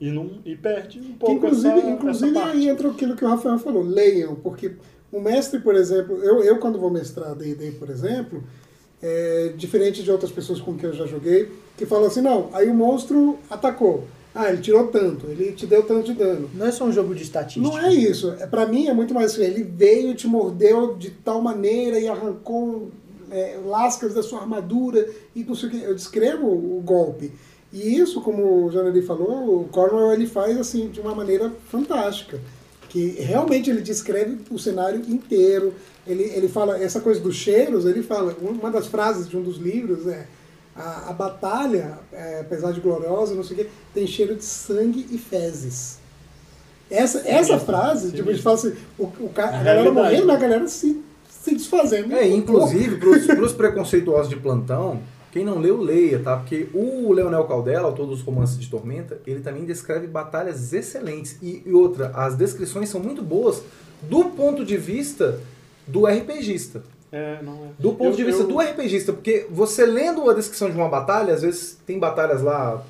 E, 0.00 0.10
não, 0.10 0.30
e 0.44 0.54
perde 0.56 0.98
um 1.00 1.02
Que, 1.02 1.12
pouco 1.14 1.34
inclusive, 1.46 1.78
essa, 1.78 1.90
inclusive 1.90 2.36
essa 2.38 2.46
aí 2.48 2.68
entra 2.68 2.88
aquilo 2.88 3.14
que 3.16 3.24
o 3.24 3.28
Rafael 3.28 3.58
falou, 3.58 3.82
leiam, 3.82 4.34
porque 4.36 4.72
o 5.12 5.20
mestre, 5.20 5.60
por 5.60 5.76
exemplo, 5.76 6.16
eu, 6.24 6.42
eu 6.42 6.58
quando 6.58 6.78
vou 6.78 6.90
mestrar 6.90 7.34
D&D, 7.34 7.72
por 7.72 7.90
exemplo, 7.90 8.42
é, 9.02 9.52
diferente 9.56 10.02
de 10.02 10.10
outras 10.10 10.32
pessoas 10.32 10.60
com 10.60 10.74
quem 10.74 10.88
eu 10.88 10.94
já 10.94 11.06
joguei, 11.06 11.50
que 11.76 11.84
falam 11.84 12.06
assim, 12.06 12.22
não, 12.22 12.48
aí 12.52 12.68
o 12.68 12.74
monstro 12.74 13.38
atacou. 13.50 14.04
Ah, 14.34 14.48
ele 14.50 14.62
tirou 14.62 14.86
tanto, 14.86 15.26
ele 15.26 15.52
te 15.52 15.66
deu 15.66 15.82
tanto 15.82 16.04
de 16.04 16.14
dano. 16.14 16.48
Não 16.54 16.66
é 16.66 16.72
só 16.72 16.86
um 16.86 16.92
jogo 16.92 17.14
de 17.14 17.22
estatística. 17.22 17.66
Não 17.66 17.78
é 17.78 17.92
isso. 17.92 18.30
É, 18.40 18.46
pra 18.46 18.64
mim 18.64 18.86
é 18.86 18.94
muito 18.94 19.12
mais 19.12 19.32
assim, 19.32 19.42
ele 19.42 19.62
veio 19.62 20.14
te 20.14 20.26
mordeu 20.26 20.96
de 20.96 21.10
tal 21.10 21.42
maneira 21.42 21.98
e 21.98 22.08
arrancou 22.08 22.90
é, 23.30 23.58
lascas 23.62 24.14
da 24.14 24.22
sua 24.22 24.40
armadura 24.40 25.06
e 25.36 25.44
não 25.44 25.54
sei 25.54 25.68
o 25.68 25.72
que. 25.72 25.82
Eu 25.82 25.94
descrevo 25.94 26.46
o 26.46 26.80
golpe. 26.82 27.30
E 27.70 27.98
isso, 27.98 28.22
como 28.22 28.64
o 28.64 28.70
Janely 28.70 29.02
falou, 29.02 29.62
o 29.62 29.68
Cornwell 29.68 30.12
ele 30.12 30.26
faz 30.26 30.58
assim 30.58 30.88
de 30.88 31.00
uma 31.00 31.14
maneira 31.14 31.52
fantástica. 31.68 32.40
Que 32.92 33.12
realmente 33.20 33.70
ele 33.70 33.80
descreve 33.80 34.38
o 34.50 34.58
cenário 34.58 35.00
inteiro. 35.08 35.72
Ele, 36.06 36.24
ele 36.24 36.46
fala, 36.48 36.76
essa 36.78 37.00
coisa 37.00 37.20
dos 37.20 37.34
cheiros, 37.34 37.86
ele 37.86 38.02
fala, 38.02 38.36
uma 38.42 38.70
das 38.70 38.86
frases 38.86 39.26
de 39.28 39.34
um 39.36 39.42
dos 39.42 39.56
livros 39.56 40.06
é 40.06 40.26
a, 40.76 41.08
a 41.08 41.12
batalha, 41.14 41.98
é, 42.12 42.40
apesar 42.40 42.70
de 42.72 42.80
gloriosa, 42.80 43.34
não 43.34 43.42
sei 43.42 43.56
o 43.56 43.60
quê, 43.60 43.66
tem 43.94 44.06
cheiro 44.06 44.34
de 44.36 44.44
sangue 44.44 45.06
e 45.10 45.16
fezes. 45.16 45.98
Essa, 46.90 47.22
essa 47.26 47.58
frase, 47.58 48.12
tipo, 48.12 48.28
a 48.28 48.32
gente 48.32 48.42
fala 48.42 48.56
assim, 48.56 48.74
o, 48.98 49.04
o 49.04 49.30
ca- 49.34 49.44
a 49.46 49.50
galera 49.52 49.80
realidade. 49.82 49.94
morrendo, 49.94 50.26
mas 50.26 50.36
a 50.36 50.40
galera 50.40 50.68
se, 50.68 51.02
se 51.30 51.54
desfazendo. 51.54 52.12
É, 52.14 52.28
inclusive, 52.28 52.96
para 52.98 53.42
os 53.42 53.52
preconceituosos 53.52 54.28
de 54.28 54.36
plantão, 54.36 55.00
quem 55.32 55.44
não 55.44 55.58
leu, 55.58 55.80
leia, 55.80 56.18
tá? 56.20 56.36
Porque 56.36 56.68
o 56.74 57.12
Leonel 57.12 57.44
Caldela, 57.44 57.86
autor 57.88 58.06
dos 58.06 58.20
romances 58.20 58.58
de 58.58 58.68
Tormenta, 58.68 59.18
ele 59.26 59.40
também 59.40 59.64
descreve 59.64 60.06
batalhas 60.06 60.72
excelentes. 60.72 61.38
E, 61.42 61.62
e 61.66 61.72
outra, 61.72 62.10
as 62.14 62.36
descrições 62.36 62.88
são 62.90 63.00
muito 63.00 63.22
boas 63.22 63.62
do 64.02 64.26
ponto 64.26 64.64
de 64.64 64.76
vista 64.76 65.40
do 65.86 66.06
RPGista. 66.06 66.82
É, 67.10 67.38
não 67.42 67.54
é. 67.54 67.68
Do 67.78 67.92
ponto 67.92 68.10
Eu- 68.12 68.16
de 68.16 68.24
vista 68.24 68.42
eu- 68.42 68.46
do 68.48 68.58
RPGista, 68.60 69.12
porque 69.12 69.46
você 69.50 69.84
lendo 69.86 70.28
a 70.30 70.34
descrição 70.34 70.70
de 70.70 70.76
uma 70.76 70.88
batalha, 70.88 71.34
às 71.34 71.42
vezes 71.42 71.78
tem 71.86 71.98
batalhas 71.98 72.42
lá 72.42 72.82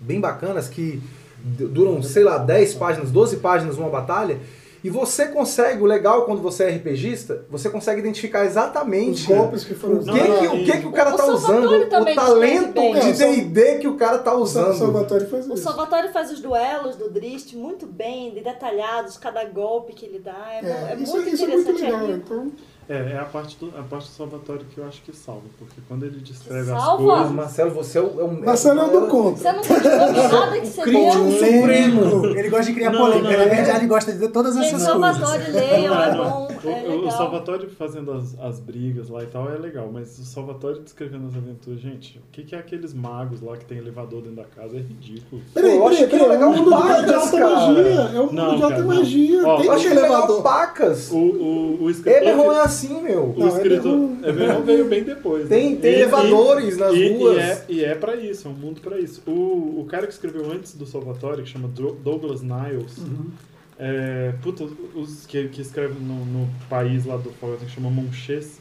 bem 0.00 0.20
bacanas 0.20 0.68
que 0.68 1.00
duram, 1.44 2.02
sei 2.02 2.22
lá, 2.24 2.38
10 2.38 2.74
páginas, 2.74 3.10
12 3.10 3.36
páginas 3.38 3.76
uma 3.76 3.88
batalha, 3.88 4.38
e 4.84 4.90
você 4.90 5.26
consegue, 5.26 5.82
o 5.82 5.86
legal 5.86 6.24
quando 6.24 6.40
você 6.42 6.64
é 6.64 6.70
RPGista, 6.70 7.44
você 7.48 7.70
consegue 7.70 8.00
identificar 8.00 8.44
exatamente 8.44 9.22
Os 9.30 9.38
golpes 9.38 9.64
que 9.64 9.74
foram 9.74 9.98
o 9.98 10.04
que, 10.04 10.12
que, 10.12 10.46
o 10.46 10.64
que, 10.64 10.78
que 10.80 10.86
o 10.86 10.92
cara 10.92 11.14
O 11.14 11.16
tá 11.16 11.24
Salvatore 11.24 11.58
usando, 11.66 11.82
o 12.02 12.14
talento 12.14 13.00
de. 13.00 13.12
D&D 13.12 13.78
que 13.78 13.88
o 13.88 13.96
cara 13.96 14.18
tá 14.18 14.34
O 14.34 14.40
usando. 14.42 14.74
Salvatore 14.76 15.26
faz 15.26 15.46
O 15.48 15.54
isso. 15.54 15.62
Salvatore 15.62 16.08
faz 16.08 16.30
os 16.32 16.40
duelos 16.40 16.96
do 16.96 17.08
Drist 17.10 17.54
muito 17.54 17.86
bem, 17.86 18.32
detalhados, 18.34 19.16
cada 19.16 19.44
golpe 19.44 19.92
que 19.92 20.04
ele 20.06 20.18
dá. 20.18 20.48
É, 20.52 20.62
mu- 20.62 20.68
é 20.68 20.96
isso, 21.02 21.12
muito 21.12 21.28
isso 21.28 21.44
é 21.44 21.48
muito 21.48 21.70
interessante. 21.70 21.92
legal. 21.92 22.10
é 22.10 22.12
Então, 22.16 22.52
É, 22.92 23.12
é 23.12 23.18
a 23.18 23.24
parte 23.24 23.56
do, 23.58 23.68
a 23.78 23.82
parte 23.82 24.08
do 24.08 24.12
Salvatore 24.14 24.64
que 24.74 24.78
eu 24.78 24.86
acho 24.86 25.00
que 25.02 25.14
salva, 25.16 25.42
porque 25.58 25.80
quando 25.88 26.04
ele 26.04 26.20
descreve 26.20 26.70
as 26.72 26.78
Salva? 26.82 27.04
Coisas... 27.14 27.32
Marcelo, 27.32 27.70
você 27.70 27.98
é 27.98 28.00
o... 28.02 28.20
É 28.20 28.24
um, 28.24 28.40
Marcelo 28.44 28.80
é 28.80 28.84
o 28.84 29.00
do 29.00 29.06
contra. 29.06 29.42
Você 29.42 29.52
não 29.52 29.62
de 29.62 30.28
nada 30.34 30.60
que 30.60 30.66
você 30.66 30.82
crítico 30.82 31.30
supremo. 31.32 32.26
Ele 32.26 32.50
gosta 32.50 32.66
de 32.66 32.72
criar 32.74 32.90
Não, 32.90 32.98
polêmica. 33.00 33.30
não, 33.30 33.36
Na 33.38 33.44
é. 33.44 33.48
verdade, 33.48 33.78
ele 33.78 33.86
gosta 33.86 34.12
de 34.12 34.28
todas 34.28 34.54
Gente, 34.54 34.66
essas 34.66 34.82
Salvatore 34.82 35.44
coisas. 35.44 35.54
leiam, 35.54 36.02
é 36.02 36.14
bom, 36.16 36.48
O, 36.64 36.68
é 36.68 36.70
o- 36.88 36.92
o 36.92 36.96
legal. 36.96 37.10
Salvatore 37.16 37.66
fazendo 37.70 38.12
as, 38.12 38.38
as 38.38 38.60
brigas 38.60 39.08
lá 39.08 39.22
e 39.22 39.26
tal 39.26 39.50
é 39.52 39.56
legal, 39.58 39.88
mas 39.92 40.18
o 40.18 40.24
Salvatore 40.24 40.80
descrevendo 40.80 41.28
as 41.28 41.36
aventuras, 41.36 41.80
gente, 41.80 42.18
o 42.18 42.22
que, 42.30 42.42
que 42.44 42.54
é 42.54 42.58
aqueles 42.58 42.92
magos 42.92 43.40
lá 43.40 43.56
que 43.56 43.64
tem 43.64 43.78
elevador 43.78 44.20
dentro 44.22 44.36
da 44.36 44.44
casa? 44.44 44.76
É 44.76 44.80
ridículo. 44.80 45.40
Peraí, 45.54 45.76
eu 45.76 45.86
acho 45.88 45.96
peraí, 45.96 46.08
que 46.10 46.14
é 46.16 46.18
peraí. 46.18 46.26
É 46.26 46.32
legal 46.34 46.50
um 46.50 46.56
mundo 46.56 46.70
de, 46.70 46.76
de 46.76 46.88
pacas, 46.88 47.14
alta 47.14 47.38
cara. 47.38 47.50
magia. 47.56 47.82
É 47.82 48.20
um 48.20 48.22
mundo 48.26 48.32
Não, 48.34 48.56
de 48.56 48.62
alta 48.62 48.68
cara, 48.76 48.78
não. 48.86 48.94
magia. 48.96 49.46
Ó, 49.46 49.56
Tem 49.56 49.70
que 49.70 49.88
legal 49.88 50.04
elevador. 50.06 50.42
pacas. 50.42 51.10
O, 51.10 51.16
o, 51.16 51.82
o 51.84 51.90
escritor. 51.90 52.22
Eberron 52.22 52.52
é 52.52 52.60
assim, 52.86 53.02
meu. 53.02 53.24
O 53.34 53.38
Não, 53.38 53.48
escritor. 53.48 53.92
Eberron- 53.92 54.18
Eberron 54.28 54.62
veio 54.62 54.84
bem 54.86 55.02
depois. 55.04 55.48
Tem- 55.48 55.74
né? 55.74 55.80
tem 55.80 55.92
elevadores 55.94 56.76
nas 56.76 56.94
e, 56.94 57.08
ruas. 57.12 57.36
E 57.36 57.40
é, 57.40 57.64
e 57.68 57.84
é 57.84 57.94
pra 57.94 58.16
isso, 58.16 58.48
é 58.48 58.50
um 58.50 58.54
mundo 58.54 58.80
pra 58.80 58.98
isso. 58.98 59.22
O, 59.26 59.80
o 59.80 59.86
cara 59.88 60.06
que 60.06 60.12
escreveu 60.12 60.50
antes 60.50 60.74
do 60.74 60.86
Salvatore, 60.86 61.42
que 61.42 61.48
chama 61.48 61.68
Douglas 61.68 62.42
Niles, 62.42 62.98
Uhum. 62.98 63.30
é, 63.78 64.32
puta, 64.42 64.64
os 64.94 65.26
que, 65.26 65.48
que 65.48 65.60
escreve 65.60 65.94
no, 66.00 66.24
no 66.24 66.48
país 66.68 67.04
lá 67.04 67.16
do 67.16 67.32
Salvatore, 67.40 67.66
que 67.66 67.72
chama 67.74 67.90
Monchês, 67.90 68.60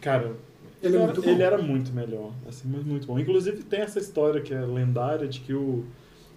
cara. 0.00 0.32
Ele 0.80 0.96
é 0.96 1.00
era, 1.00 1.06
muito 1.12 1.28
ele 1.28 1.42
era 1.42 1.58
muito 1.58 1.92
melhor, 1.92 2.30
assim, 2.48 2.68
muito, 2.68 2.86
muito 2.86 3.06
bom. 3.06 3.18
Inclusive 3.18 3.64
tem 3.64 3.80
essa 3.80 3.98
história 3.98 4.40
que 4.40 4.54
é 4.54 4.60
lendária 4.60 5.26
de 5.26 5.40
que 5.40 5.52
o 5.52 5.82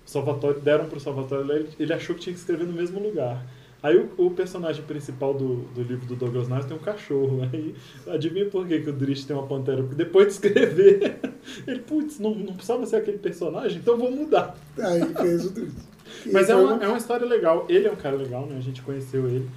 Salvatore, 0.04 0.60
deram 0.60 0.86
pro 0.86 1.00
Salvatore, 1.00 1.48
ele, 1.48 1.70
ele 1.80 1.94
achou 1.94 2.16
que 2.16 2.22
tinha 2.22 2.34
que 2.34 2.40
escrever 2.40 2.66
no 2.66 2.74
mesmo 2.74 3.00
lugar. 3.00 3.46
Aí 3.84 3.98
o, 3.98 4.28
o 4.28 4.32
personagem 4.32 4.84
principal 4.84 5.34
do, 5.34 5.64
do 5.74 5.82
livro 5.82 6.06
do 6.06 6.16
Douglas 6.16 6.48
Niles 6.48 6.66
tem 6.66 6.78
um 6.78 6.80
cachorro. 6.80 7.42
Aí 7.52 7.74
adivinha 8.08 8.46
por 8.46 8.68
que, 8.68 8.80
que 8.80 8.90
o 8.90 8.94
Drish 8.94 9.26
tem 9.26 9.36
uma 9.36 9.48
pantera? 9.48 9.82
Porque 9.82 9.96
depois 9.96 10.28
de 10.28 10.34
escrever, 10.34 11.20
ele, 11.66 11.80
putz, 11.80 12.20
não, 12.20 12.36
não 12.36 12.54
precisava 12.54 12.86
ser 12.86 12.98
aquele 12.98 13.18
personagem, 13.18 13.80
então 13.80 13.98
vou 13.98 14.12
mudar. 14.12 14.56
Aí 14.78 15.04
fez 15.16 15.46
o 15.46 15.50
Drist. 15.50 15.92
Mas 16.32 16.50
é 16.50 16.56
uma, 16.56 16.84
é 16.84 16.88
uma 16.88 16.98
história 16.98 17.26
legal. 17.26 17.66
Ele 17.70 17.88
é 17.88 17.92
um 17.92 17.96
cara 17.96 18.16
legal, 18.16 18.46
né? 18.46 18.58
A 18.58 18.62
gente 18.62 18.82
conheceu 18.82 19.28
ele. 19.28 19.50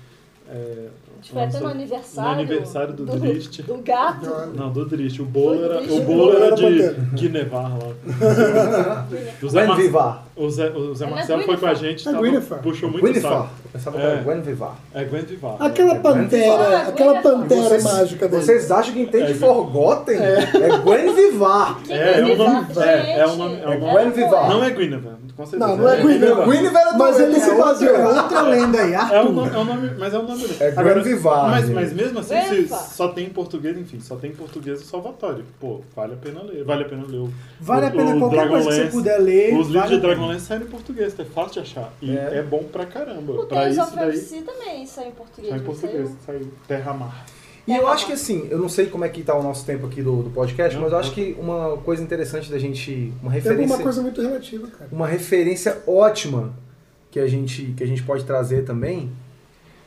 É, 0.48 0.88
gente 1.24 1.32
foi 1.32 1.42
até 1.42 1.58
no 1.58 1.64
no 1.64 1.70
aniversário, 1.70 2.32
aniversário 2.32 2.92
do, 2.92 3.06
Drist. 3.06 3.62
do 3.62 3.74
gato. 3.78 4.30
Não, 4.54 4.70
do 4.70 4.84
Drist. 4.84 5.20
O 5.20 5.24
bolo 5.24 5.64
era, 5.64 5.80
o 5.82 6.00
bolo 6.02 6.36
Era 6.36 6.54
de. 6.54 6.90
Guinevar 7.14 7.72
lá. 7.78 7.94
O 9.42 9.48
Zé, 9.48 9.58
Gwen 9.60 9.68
Mar... 9.68 9.76
Vivar. 9.76 10.26
o 10.36 10.50
Zé, 10.50 10.68
o 10.70 10.94
Zé 10.94 11.04
é 11.04 11.10
Marcelo 11.10 11.42
foi 11.42 11.56
com 11.56 11.66
a 11.66 11.74
gente, 11.74 12.08
É 12.08 12.12
tava- 12.12 12.56
puxou 12.62 12.88
muito 12.90 13.02
Gwynethar. 13.02 13.32
saco. 13.32 13.48
Eu 13.64 13.70
pensava 13.72 13.96
É. 13.96 14.00
que 14.00 14.06
era 14.06 14.22
Gwen 14.22 14.40
Vivar. 14.40 14.74
É 14.94 15.04
Gwen 15.04 15.22
Vivar. 15.22 15.56
Aquela 15.60 15.94
É, 15.94 15.98
pantera, 15.98 16.52
Ah, 16.54 16.88
aquela 16.88 17.12
Gwen- 17.12 17.22
pantera 17.22 17.82
mágica 17.82 18.28
dele. 18.28 18.42
Vocês 18.42 18.70
acham 18.70 18.92
que 18.94 19.00
entende 19.02 19.32
É. 19.32 19.34
Forgotten? 19.34 20.16
É, 20.18 20.78
Gwen 20.82 21.14
Vivar. 21.14 21.78
É, 21.88 21.94
é 21.94 22.22
um 22.24 22.28
Guinevere? 22.28 22.36
nome- 22.36 22.66
é, 22.76 23.20
é 23.20 23.26
Gente, 23.26 23.36
nome- 23.38 23.54
é 23.56 23.64
nome- 23.78 24.10
Guinevere. 24.10 24.30
Não 24.48 24.64
é 24.64 24.70
Guinevere, 24.70 25.14
certeza. 25.36 25.58
Não, 25.58 25.76
não 25.76 25.88
é 25.88 25.96
Guinevere. 25.96 26.50
Guinevere 26.50 26.88
é 26.88 26.92
Mas 26.96 27.16
do- 27.16 27.22
ele 27.22 27.40
se 27.40 27.50
é 27.50 27.54
baseou. 27.58 27.96
É 27.96 28.08
outra 28.22 28.42
lenda 28.42 28.80
aí, 28.80 28.92
É 28.92 28.96
Arthur. 28.96 29.32
nome, 29.32 29.54
é 29.54 29.58
um 29.58 29.64
nome, 29.64 29.90
mas 29.98 30.14
é 30.14 30.18
um 30.18 30.22
nome 30.22 30.40
dele. 30.42 30.56
É 30.60 30.70
Gwen 30.70 31.02
Vivar, 31.02 31.13
Mas, 31.22 31.68
mas 31.70 31.92
mesmo 31.92 32.18
assim, 32.18 32.34
se 32.66 32.68
só 32.94 33.08
tem 33.08 33.26
em 33.26 33.30
português, 33.30 33.76
enfim, 33.78 34.00
só 34.00 34.16
tem 34.16 34.30
em 34.30 34.34
português 34.34 34.80
o 34.82 34.84
Salvatore. 34.84 35.44
Pô, 35.60 35.80
vale 35.94 36.14
a 36.14 36.16
pena 36.16 36.42
ler. 36.42 36.64
Vale 36.64 36.84
a 36.84 36.88
pena 36.88 37.04
ler 37.06 37.18
o. 37.18 37.30
Vale 37.60 37.86
a 37.86 37.88
o- 37.88 37.92
pena 37.92 38.14
o 38.16 38.18
qualquer 38.18 38.48
coisa 38.48 38.68
que 38.68 38.74
você 38.74 38.80
Dragonlance. 38.82 38.96
puder 38.96 39.18
ler. 39.18 39.46
Os 39.58 39.66
livros 39.68 39.72
vale 39.74 39.88
de 39.88 39.94
a 39.94 40.00
pena. 40.00 40.00
Dragonlance 40.14 40.44
saem 40.46 40.62
em 40.62 40.66
português, 40.66 41.18
é 41.18 41.24
fácil 41.24 41.52
de 41.52 41.58
achar. 41.60 41.92
E 42.02 42.16
É. 42.16 42.38
é, 42.38 42.42
bom 42.42 42.64
pra 42.64 42.86
caramba. 42.86 43.32
O 43.32 43.46
pra 43.46 43.58
Tales 43.60 43.76
isso 43.76 43.86
of 43.86 43.96
daí, 43.96 44.12
Fantasy 44.12 44.42
também 44.42 44.86
saiu 44.86 45.08
em 45.08 45.12
português. 45.12 45.48
sai 45.50 45.58
em 45.58 45.62
não 45.62 45.66
português, 45.66 46.08
saiu? 46.26 46.40
sai 46.40 46.48
terra-mar. 46.68 47.26
E 47.66 47.74
eu 47.74 47.88
acho 47.88 48.04
que 48.06 48.12
assim, 48.12 48.46
eu 48.50 48.58
não 48.58 48.68
sei 48.68 48.86
como 48.86 49.06
é 49.06 49.08
que 49.08 49.22
tá 49.22 49.34
o 49.34 49.42
nosso 49.42 49.64
tempo 49.64 49.86
aqui 49.86 50.02
do, 50.02 50.22
do 50.24 50.28
podcast, 50.28 50.74
Não, 50.76 50.82
mas 50.82 50.92
eu 50.92 50.98
acho 50.98 51.08
não. 51.08 51.14
que 51.14 51.36
uma 51.40 51.78
coisa 51.78 52.02
interessante 52.02 52.50
da 52.50 52.58
gente. 52.58 53.10
Uma 53.22 53.30
Tem 53.30 53.40
referência. 53.40 53.62
alguma 53.62 53.82
coisa 53.82 54.02
muito 54.02 54.20
relativa, 54.20 54.66
cara. 54.68 54.88
uma 54.92 55.06
referência 55.06 55.78
ótima 55.86 56.52
que 57.10 57.18
a 57.18 57.26
gente, 57.26 57.72
que 57.74 57.82
a 57.82 57.86
gente 57.86 58.02
pode 58.02 58.24
trazer 58.24 58.64
também. 58.66 59.10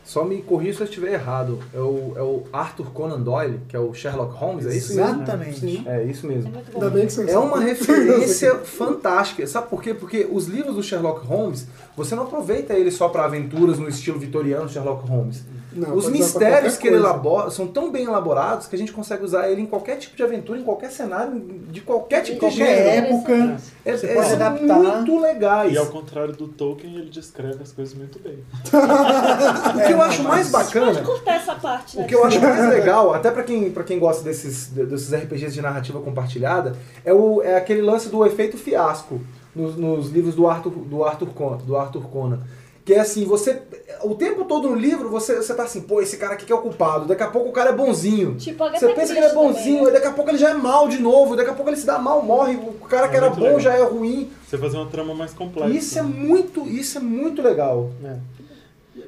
Só 0.07 0.23
me 0.23 0.41
corrija 0.41 0.77
se 0.77 0.83
eu 0.83 0.85
estiver 0.85 1.11
errado. 1.11 1.59
É 1.73 1.79
o, 1.79 2.13
é 2.15 2.21
o 2.21 2.43
Arthur 2.53 2.91
Conan 2.91 3.19
Doyle, 3.19 3.59
que 3.67 3.75
é 3.75 3.79
o 3.79 3.93
Sherlock 3.93 4.33
Holmes, 4.37 4.65
é 4.65 4.73
isso 4.73 4.95
mesmo? 4.95 5.15
Exatamente. 5.21 5.83
É 5.85 6.03
isso 6.05 6.25
É 6.25 6.29
mesmo. 6.29 6.53
Ainda 6.73 6.89
bem 6.89 7.05
que 7.05 7.11
você 7.11 7.29
É 7.29 7.37
uma 7.37 7.59
referência 7.59 8.55
fantástica. 8.59 9.45
Sabe 9.45 9.67
por 9.67 9.83
quê? 9.83 9.93
Porque 9.93 10.25
os 10.31 10.47
livros 10.47 10.75
do 10.75 10.81
Sherlock 10.81 11.27
Holmes, 11.27 11.67
você 11.93 12.15
não 12.15 12.23
aproveita 12.23 12.73
ele 12.73 12.89
só 12.89 13.09
para 13.09 13.25
aventuras 13.25 13.79
no 13.79 13.89
estilo 13.89 14.17
vitoriano 14.17 14.69
Sherlock 14.69 15.05
Holmes. 15.05 15.43
Não, 15.77 15.95
Os 15.95 16.05
pode 16.05 16.17
mistérios 16.17 16.77
que 16.77 16.87
ele 16.87 16.95
elabora 16.97 17.49
são 17.51 17.67
tão 17.67 17.91
bem 17.91 18.05
elaborados 18.05 18.67
que 18.67 18.75
a 18.75 18.79
gente 18.79 18.91
consegue 18.91 19.23
usar 19.23 19.49
ele 19.49 19.61
em 19.61 19.65
qualquer 19.65 19.97
tipo 19.97 20.15
de 20.15 20.23
aventura, 20.23 20.59
em 20.59 20.63
qualquer 20.63 20.89
cenário, 20.91 21.39
de 21.69 21.81
qualquer 21.81 22.21
tipo 22.23 22.35
de 22.35 22.39
qualquer 22.39 22.95
gênero. 22.95 23.15
época. 23.15 23.57
É, 23.85 23.95
Você 23.97 24.07
é, 24.07 24.13
pode 24.15 24.33
adaptar. 24.33 24.79
muito 24.79 25.19
legais. 25.19 25.73
E 25.73 25.77
ao 25.77 25.85
contrário 25.87 26.33
do 26.33 26.47
Tolkien, 26.47 26.95
ele 26.95 27.09
descreve 27.09 27.61
as 27.61 27.71
coisas 27.71 27.93
muito 27.93 28.19
bem. 28.19 28.39
O 29.77 29.85
que 29.87 29.93
eu 29.93 30.01
acho 30.01 30.23
mais 30.23 30.49
Pode 30.49 30.65
bacana, 30.65 31.01
cortar 31.01 31.35
essa 31.35 31.55
parte, 31.55 31.97
né? 31.97 32.03
o 32.03 32.07
que 32.07 32.15
eu 32.15 32.23
acho 32.25 32.39
mais 32.41 32.69
legal, 32.69 33.13
até 33.13 33.29
pra 33.31 33.43
quem, 33.43 33.69
pra 33.71 33.83
quem 33.83 33.99
gosta 33.99 34.23
desses, 34.23 34.67
desses 34.67 35.13
RPGs 35.13 35.53
de 35.53 35.61
narrativa 35.61 35.99
compartilhada, 35.99 36.75
é, 37.05 37.13
o, 37.13 37.41
é 37.41 37.55
aquele 37.55 37.81
lance 37.81 38.09
do 38.09 38.25
efeito 38.25 38.57
fiasco 38.57 39.21
nos, 39.55 39.75
nos 39.75 40.09
livros 40.09 40.35
do 40.35 40.47
Arthur, 40.47 40.71
do, 40.71 41.03
Arthur 41.03 41.27
Conan, 41.29 41.57
do 41.57 41.75
Arthur 41.75 42.03
Conan. 42.09 42.39
Que 42.88 42.93
é 42.93 43.02
assim, 43.02 43.26
você. 43.26 43.62
o 44.02 44.15
tempo 44.15 44.45
todo 44.45 44.69
no 44.69 44.76
livro 44.76 45.10
você, 45.10 45.36
você 45.36 45.54
tá 45.54 45.63
assim, 45.63 45.82
pô, 45.82 46.02
esse 46.02 46.15
cara 46.15 46.36
aqui 46.36 46.45
que 46.45 46.54
é 46.54 46.56
o 46.56 46.62
culpado, 46.62 47.06
daqui 47.06 47.21
a 47.21 47.28
pouco 47.28 47.50
o 47.50 47.52
cara 47.52 47.71
é 47.71 47.73
bonzinho. 47.73 48.36
Tipo, 48.36 48.63
a 48.63 48.71
Você 48.71 48.88
pensa 48.93 49.12
que 49.12 49.19
ele 49.19 49.26
é 49.26 49.34
bonzinho, 49.34 49.86
aí 49.88 49.91
daqui 49.91 50.08
a 50.08 50.13
pouco 50.13 50.32
ele 50.32 50.38
já 50.38 50.52
é 50.52 50.54
mal 50.54 50.88
de 50.88 50.97
novo, 50.97 51.36
daqui 51.36 51.50
a 51.50 51.54
pouco 51.54 51.69
ele 51.69 51.76
se 51.76 51.86
dá 51.86 52.00
mal, 52.00 52.23
morre, 52.23 52.56
o 52.56 52.71
cara 52.88 53.10
que 53.10 53.15
É 53.15 53.17
era 53.17 53.26
muito 53.28 53.39
bom 53.41 53.45
legal. 53.47 53.60
já 53.60 53.73
é 53.73 53.84
ruim. 53.84 54.30
Você 54.47 54.58
fazer 54.58 54.78
uma 54.78 54.86
trama 54.86 55.13
mais 55.13 55.34
complexa. 55.34 55.69
Isso 55.73 56.00
é 56.00 56.02
né? 56.02 56.08
muito, 56.08 56.65
isso 56.65 56.97
é 56.97 57.02
muito 57.02 57.41
legal. 57.41 57.91
É. 58.06 58.15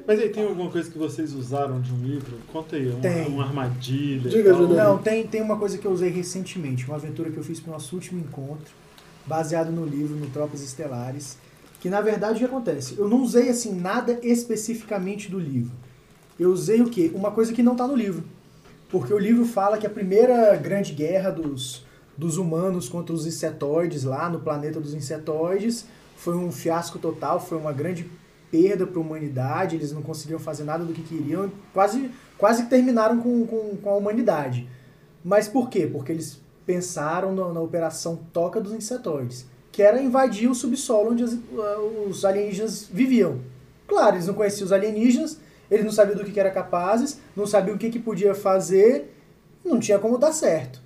Mas 0.06 0.20
aí, 0.20 0.28
tem 0.28 0.44
alguma 0.44 0.70
coisa 0.70 0.90
que 0.90 0.98
vocês 0.98 1.32
usaram 1.32 1.80
de 1.80 1.90
um 1.90 2.02
livro? 2.02 2.36
Conta 2.52 2.76
aí, 2.76 2.86
uma, 2.86 3.00
Tem. 3.00 3.26
uma 3.28 3.44
armadilha. 3.44 4.28
Diga, 4.28 4.52
tal. 4.52 4.68
Não, 4.68 4.98
tem, 4.98 5.26
tem 5.26 5.40
uma 5.40 5.56
coisa 5.56 5.78
que 5.78 5.86
eu 5.86 5.90
usei 5.90 6.10
recentemente, 6.10 6.84
uma 6.86 6.96
aventura 6.96 7.30
que 7.30 7.38
eu 7.38 7.42
fiz 7.42 7.58
para 7.58 7.70
o 7.70 7.72
nosso 7.72 7.94
último 7.94 8.20
encontro, 8.20 8.74
baseado 9.24 9.70
no 9.70 9.86
livro, 9.86 10.14
no 10.16 10.26
Tropas 10.26 10.60
Estelares, 10.60 11.38
que 11.80 11.88
na 11.88 12.00
verdade 12.00 12.34
o 12.34 12.38
que 12.38 12.44
acontece? 12.44 12.96
Eu 12.98 13.08
não 13.08 13.22
usei 13.22 13.48
assim 13.48 13.74
nada 13.74 14.20
especificamente 14.22 15.30
do 15.30 15.38
livro. 15.38 15.72
Eu 16.38 16.50
usei 16.50 16.80
o 16.80 16.88
quê? 16.88 17.10
Uma 17.14 17.30
coisa 17.30 17.52
que 17.52 17.62
não 17.62 17.72
está 17.72 17.86
no 17.86 17.96
livro. 17.96 18.22
Porque 18.90 19.12
o 19.12 19.18
livro 19.18 19.44
fala 19.44 19.78
que 19.78 19.86
a 19.86 19.90
primeira 19.90 20.54
grande 20.56 20.92
guerra 20.92 21.30
dos, 21.30 21.84
dos 22.16 22.36
humanos 22.36 22.88
contra 22.88 23.14
os 23.14 23.26
insetoides 23.26 24.04
lá 24.04 24.28
no 24.28 24.40
planeta 24.40 24.78
dos 24.78 24.94
insetoides 24.94 25.86
foi 26.16 26.36
um 26.36 26.52
fiasco 26.52 26.98
total, 26.98 27.40
foi 27.40 27.56
uma 27.56 27.72
grande 27.72 28.10
perda 28.50 28.86
para 28.86 28.98
a 28.98 29.02
humanidade, 29.02 29.76
eles 29.76 29.92
não 29.92 30.02
conseguiram 30.02 30.40
fazer 30.40 30.64
nada 30.64 30.84
do 30.84 30.92
que 30.92 31.02
queriam, 31.02 31.50
quase, 31.72 32.10
quase 32.36 32.66
terminaram 32.66 33.18
com, 33.20 33.46
com, 33.46 33.76
com 33.76 33.90
a 33.90 33.96
humanidade. 33.96 34.68
Mas 35.24 35.48
por 35.48 35.70
quê? 35.70 35.86
Porque 35.86 36.12
eles 36.12 36.40
pensaram 36.66 37.34
na, 37.34 37.52
na 37.52 37.60
operação 37.60 38.18
Toca 38.32 38.60
dos 38.60 38.72
Insetoides, 38.72 39.46
que 39.80 39.84
era 39.84 40.02
invadir 40.02 40.46
o 40.50 40.54
subsolo 40.54 41.12
onde 41.12 41.24
as- 41.24 41.38
os 42.06 42.22
alienígenas 42.22 42.86
viviam. 42.92 43.38
Claro, 43.88 44.16
eles 44.16 44.26
não 44.26 44.34
conheciam 44.34 44.66
os 44.66 44.72
alienígenas, 44.72 45.38
eles 45.70 45.86
não 45.86 45.90
sabiam 45.90 46.18
do 46.18 46.22
que, 46.24 46.32
que 46.32 46.38
eram 46.38 46.52
capazes, 46.52 47.18
não 47.34 47.46
sabiam 47.46 47.76
o 47.76 47.78
que, 47.78 47.88
que 47.88 47.98
podia 47.98 48.34
fazer, 48.34 49.10
não 49.64 49.80
tinha 49.80 49.98
como 49.98 50.18
dar 50.18 50.32
certo. 50.32 50.82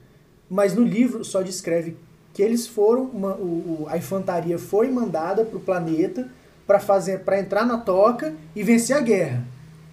Mas 0.49 0.75
no 0.77 0.85
livro 0.85 1.25
só 1.25 1.43
descreve 1.43 1.97
que 2.33 2.41
eles 2.41 2.69
foram, 2.69 3.11
uma- 3.13 3.35
o- 3.35 3.85
a 3.89 3.99
infantaria 3.99 4.61
foi 4.61 4.89
mandada 4.89 5.45
para 5.45 5.57
o 5.57 5.61
planeta 5.61 6.29
para 6.65 6.79
fazer, 6.79 7.25
para 7.25 7.41
entrar 7.41 7.67
na 7.67 7.79
toca 7.79 8.33
e 8.55 8.63
vencer 8.63 8.97
a 8.97 9.01
guerra. 9.01 9.43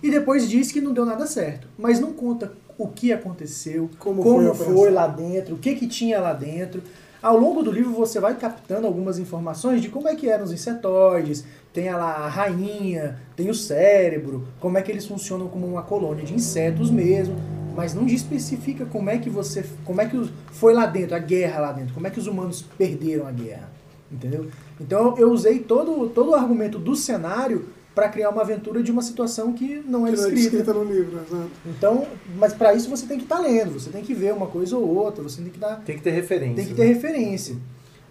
E 0.04 0.12
depois 0.12 0.48
diz 0.48 0.72
que 0.72 0.80
não 0.80 0.94
deu 0.94 1.06
nada 1.08 1.26
certo, 1.26 1.68
mas 1.76 2.00
não 2.00 2.14
conta 2.14 2.54
o 2.78 2.88
que 2.88 3.12
aconteceu, 3.12 3.90
Como 3.98 4.22
como, 4.22 4.54
foi 4.54 4.76
foi, 4.76 4.92
lá 4.92 5.08
dentro, 5.08 5.56
o 5.56 5.58
que 5.58 5.74
que 5.74 5.88
tinha 5.88 6.20
lá 6.22 6.34
dentro. 6.34 6.84
Ao 7.22 7.38
longo 7.38 7.62
do 7.62 7.72
livro 7.72 7.94
você 7.94 8.20
vai 8.20 8.36
captando 8.36 8.88
algumas 8.88 9.20
informações 9.20 9.80
de 9.80 9.90
como 9.90 10.08
é 10.08 10.16
que 10.16 10.28
eram 10.28 10.44
os 10.44 10.52
insetoides, 10.52 11.46
tem 11.72 11.88
a 11.88 11.96
lá 11.96 12.12
a 12.14 12.28
rainha, 12.28 13.20
tem 13.36 13.48
o 13.48 13.54
cérebro, 13.54 14.48
como 14.60 14.78
é 14.80 14.82
que 14.82 14.92
eles 14.92 15.06
funcionam 15.06 15.48
como 15.48 15.68
uma 15.68 15.84
colônia 15.84 16.26
de 16.26 16.34
insetos 16.34 16.90
mesmo, 16.90 17.36
mas 17.76 17.94
não 17.94 18.08
especifica 18.08 18.88
como 18.88 19.12
é 19.12 19.20
que 19.20 19.30
você, 19.30 19.64
como 19.86 20.02
é 20.02 20.08
que 20.08 20.32
foi 20.52 20.74
lá 20.74 20.88
dentro, 20.88 21.16
a 21.16 21.20
guerra 21.20 21.62
lá 21.62 21.72
dentro, 21.72 21.94
como 21.94 22.08
é 22.08 22.10
que 22.10 22.20
os 22.20 22.26
humanos 22.26 22.66
perderam 22.76 23.28
a 23.28 23.32
guerra, 23.32 23.70
entendeu? 24.12 24.48
Então 24.80 25.16
eu 25.16 25.32
usei 25.32 25.60
todo, 25.60 26.10
todo 26.10 26.32
o 26.32 26.36
argumento 26.36 26.80
do 26.80 26.96
cenário 26.96 27.70
para 27.94 28.08
criar 28.10 28.30
uma 28.30 28.42
aventura 28.42 28.82
de 28.82 28.92
uma 28.92 29.02
situação 29.02 29.52
que 29.54 29.76
não 29.86 30.08
é 30.08 30.12
Que 30.12 30.18
não 30.18 30.26
é 30.28 30.30
descrita. 30.32 30.36
descrita 30.42 30.74
no 30.74 30.84
livro, 30.84 31.18
exato. 31.20 31.50
Então, 31.66 32.08
mas 32.38 32.54
para 32.54 32.74
isso 32.74 32.90
você 32.90 33.06
tem 33.06 33.18
que 33.18 33.24
estar 33.26 33.40
lendo, 33.40 33.74
você 33.74 33.90
tem 33.90 34.02
que 34.04 34.14
ver 34.14 34.34
uma 34.34 34.48
coisa 34.48 34.78
ou 34.78 34.88
outra, 34.96 35.22
você 35.22 35.42
tem 35.42 35.52
que 35.52 35.60
dar, 35.60 35.76
Tem 35.82 35.98
que 35.98 36.02
ter 36.02 36.12
referência. 36.12 36.56
tem 36.56 36.66
que 36.68 36.74
ter 36.74 36.86
referência. 36.86 37.58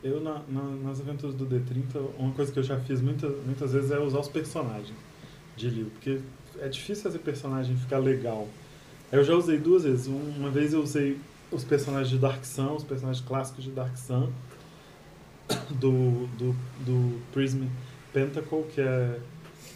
Eu, 0.04 0.20
na- 0.20 0.42
na- 0.48 0.76
nas 0.84 1.00
aventuras 1.00 1.34
do 1.34 1.44
D30, 1.46 2.00
uma 2.18 2.32
coisa 2.32 2.50
que 2.52 2.58
eu 2.58 2.62
já 2.62 2.78
fiz 2.80 3.00
muita, 3.00 3.26
muitas 3.46 3.72
vezes 3.72 3.90
é 3.90 3.98
usar 3.98 4.18
os 4.20 4.28
personagens 4.28 4.96
de 5.56 5.68
livro, 5.70 5.90
porque 5.92 6.18
é 6.58 6.68
difícil 6.68 7.02
fazer 7.02 7.18
personagem 7.18 7.76
ficar 7.76 7.98
legal. 7.98 8.48
Eu 9.12 9.24
já 9.24 9.34
usei 9.34 9.58
duas 9.58 9.84
vezes. 9.84 10.06
Um- 10.08 10.34
Uma 10.38 10.50
vez 10.50 10.72
eu 10.72 10.80
usei 10.82 11.18
os 11.50 11.64
personagens 11.64 12.08
de 12.10 12.18
Dark 12.18 12.44
Sun, 12.44 12.74
os 12.76 12.84
personagens 12.84 13.24
clássicos 13.26 13.64
de 13.64 13.70
Dark 13.70 13.96
Sun, 13.96 14.28
do, 15.70 16.26
do, 16.38 16.54
do 16.84 17.20
Prism 17.32 17.64
Pentacle, 18.12 18.64
que 18.74 18.80
é, 18.80 19.18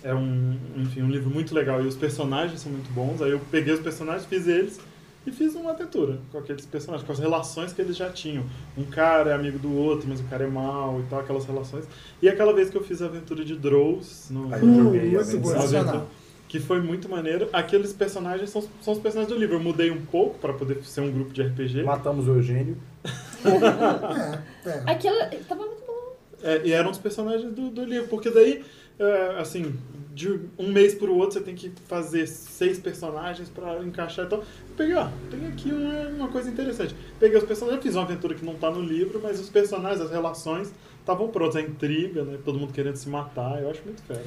é 0.05 0.15
um, 0.15 0.57
enfim, 0.77 1.03
um 1.03 1.11
livro 1.11 1.31
muito 1.31 1.55
legal 1.55 1.83
e 1.83 1.87
os 1.87 1.97
personagens 1.97 2.61
são 2.61 2.71
muito 2.71 2.93
bons. 2.93 3.23
Aí 3.23 3.31
eu 3.31 3.41
peguei 3.51 3.73
os 3.73 3.81
personagens, 3.81 4.27
fiz 4.27 4.47
eles 4.47 4.79
e 5.27 5.33
fiz 5.33 5.55
uma 5.55 5.71
aventura 5.71 6.19
com 6.31 6.37
aqueles 6.37 6.67
personagens, 6.67 7.07
com 7.07 7.13
as 7.13 7.19
relações 7.19 7.73
que 7.73 7.81
eles 7.81 7.97
já 7.97 8.11
tinham. 8.11 8.45
Um 8.77 8.85
cara 8.85 9.31
é 9.31 9.33
amigo 9.33 9.59
do 9.59 9.75
outro, 9.75 10.07
mas 10.07 10.21
o 10.21 10.25
cara 10.25 10.45
é 10.45 10.47
mau 10.47 11.01
e 11.01 11.05
tal, 11.05 11.21
aquelas 11.21 11.47
relações. 11.47 11.87
E 12.21 12.29
aquela 12.29 12.53
vez 12.53 12.69
que 12.69 12.77
eu 12.77 12.85
fiz 12.85 13.01
a 13.01 13.07
aventura 13.07 13.43
de 13.43 13.57
Drows 13.57 14.29
no, 14.31 14.53
Aí 14.55 14.61
eu 14.61 14.75
joguei. 14.75 15.17
a 15.17 15.21
aventura. 15.21 16.07
Que 16.47 16.61
foi 16.61 16.81
muito 16.81 17.09
maneiro. 17.09 17.49
Aqueles 17.53 17.93
personagens 17.95 18.51
são, 18.51 18.63
são 18.83 18.93
os 18.93 19.01
personagens 19.01 19.35
do 19.35 19.41
livro. 19.41 19.57
Eu 19.57 19.61
mudei 19.61 19.91
um 19.91 20.05
pouco 20.05 20.39
para 20.39 20.53
poder 20.53 20.85
ser 20.85 21.01
um 21.01 21.11
grupo 21.11 21.33
de 21.33 21.43
RPG. 21.43 21.83
Matamos 21.83 22.29
o 22.29 22.33
Eugênio. 22.33 22.77
É, 23.45 24.71
é. 24.71 24.83
Aquilo 24.87 25.17
tava 25.47 25.67
muito 25.67 25.83
bom. 25.87 26.17
É, 26.43 26.63
e 26.65 26.73
eram 26.73 26.91
os 26.91 26.97
personagens 26.97 27.53
do, 27.53 27.69
do 27.69 27.85
livro, 27.85 28.09
porque 28.09 28.31
daí, 28.31 28.65
é, 28.99 29.37
assim, 29.39 29.75
de 30.15 30.41
um 30.57 30.71
mês 30.71 30.95
pro 30.95 31.15
outro 31.15 31.39
você 31.39 31.41
tem 31.41 31.55
que 31.55 31.73
fazer 31.87 32.27
seis 32.29 32.79
personagens 32.79 33.49
pra 33.49 33.83
encaixar. 33.83 34.27
Então, 34.27 34.39
eu 34.39 34.45
peguei, 34.77 34.95
ó, 34.95 35.09
tem 35.29 35.47
aqui 35.49 35.73
uma, 35.73 36.09
uma 36.09 36.29
coisa 36.29 36.49
interessante. 36.49 36.95
Peguei 37.19 37.37
os 37.37 37.45
personagens, 37.45 37.83
fiz 37.83 37.95
uma 37.97 38.05
aventura 38.05 38.35
que 38.35 38.45
não 38.45 38.55
tá 38.55 38.71
no 38.71 38.81
livro, 38.81 39.21
mas 39.23 39.41
os 39.41 39.51
personagens, 39.51 40.01
as 40.01 40.11
relações 40.11 40.73
estavam 41.01 41.29
prontos. 41.29 41.57
A 41.57 41.61
intriga, 41.61 42.23
né? 42.23 42.39
Todo 42.45 42.59
mundo 42.59 42.73
querendo 42.73 42.97
se 42.97 43.09
matar, 43.09 43.61
eu 43.61 43.71
acho 43.71 43.83
muito 43.85 44.03
fera. 44.03 44.23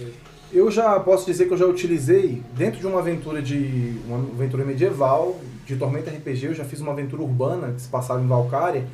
Eu 0.51 0.69
já 0.69 0.99
posso 0.99 1.25
dizer 1.25 1.47
que 1.47 1.53
eu 1.53 1.58
já 1.58 1.65
utilizei, 1.65 2.41
dentro 2.53 2.80
de 2.80 2.88
uma 2.88 2.99
aventura 2.99 3.41
de. 3.41 3.97
uma 4.06 4.17
aventura 4.17 4.65
medieval, 4.65 5.39
de 5.65 5.75
Tormenta 5.75 6.12
RPG, 6.12 6.47
eu 6.47 6.53
já 6.53 6.65
fiz 6.65 6.82
uma 6.82 6.91
aventura 6.91 7.21
urbana 7.21 7.73
que 7.73 7.82
se 7.82 7.89
passava 7.89 8.21
em 8.21 8.27
Valkyria, 8.27 8.86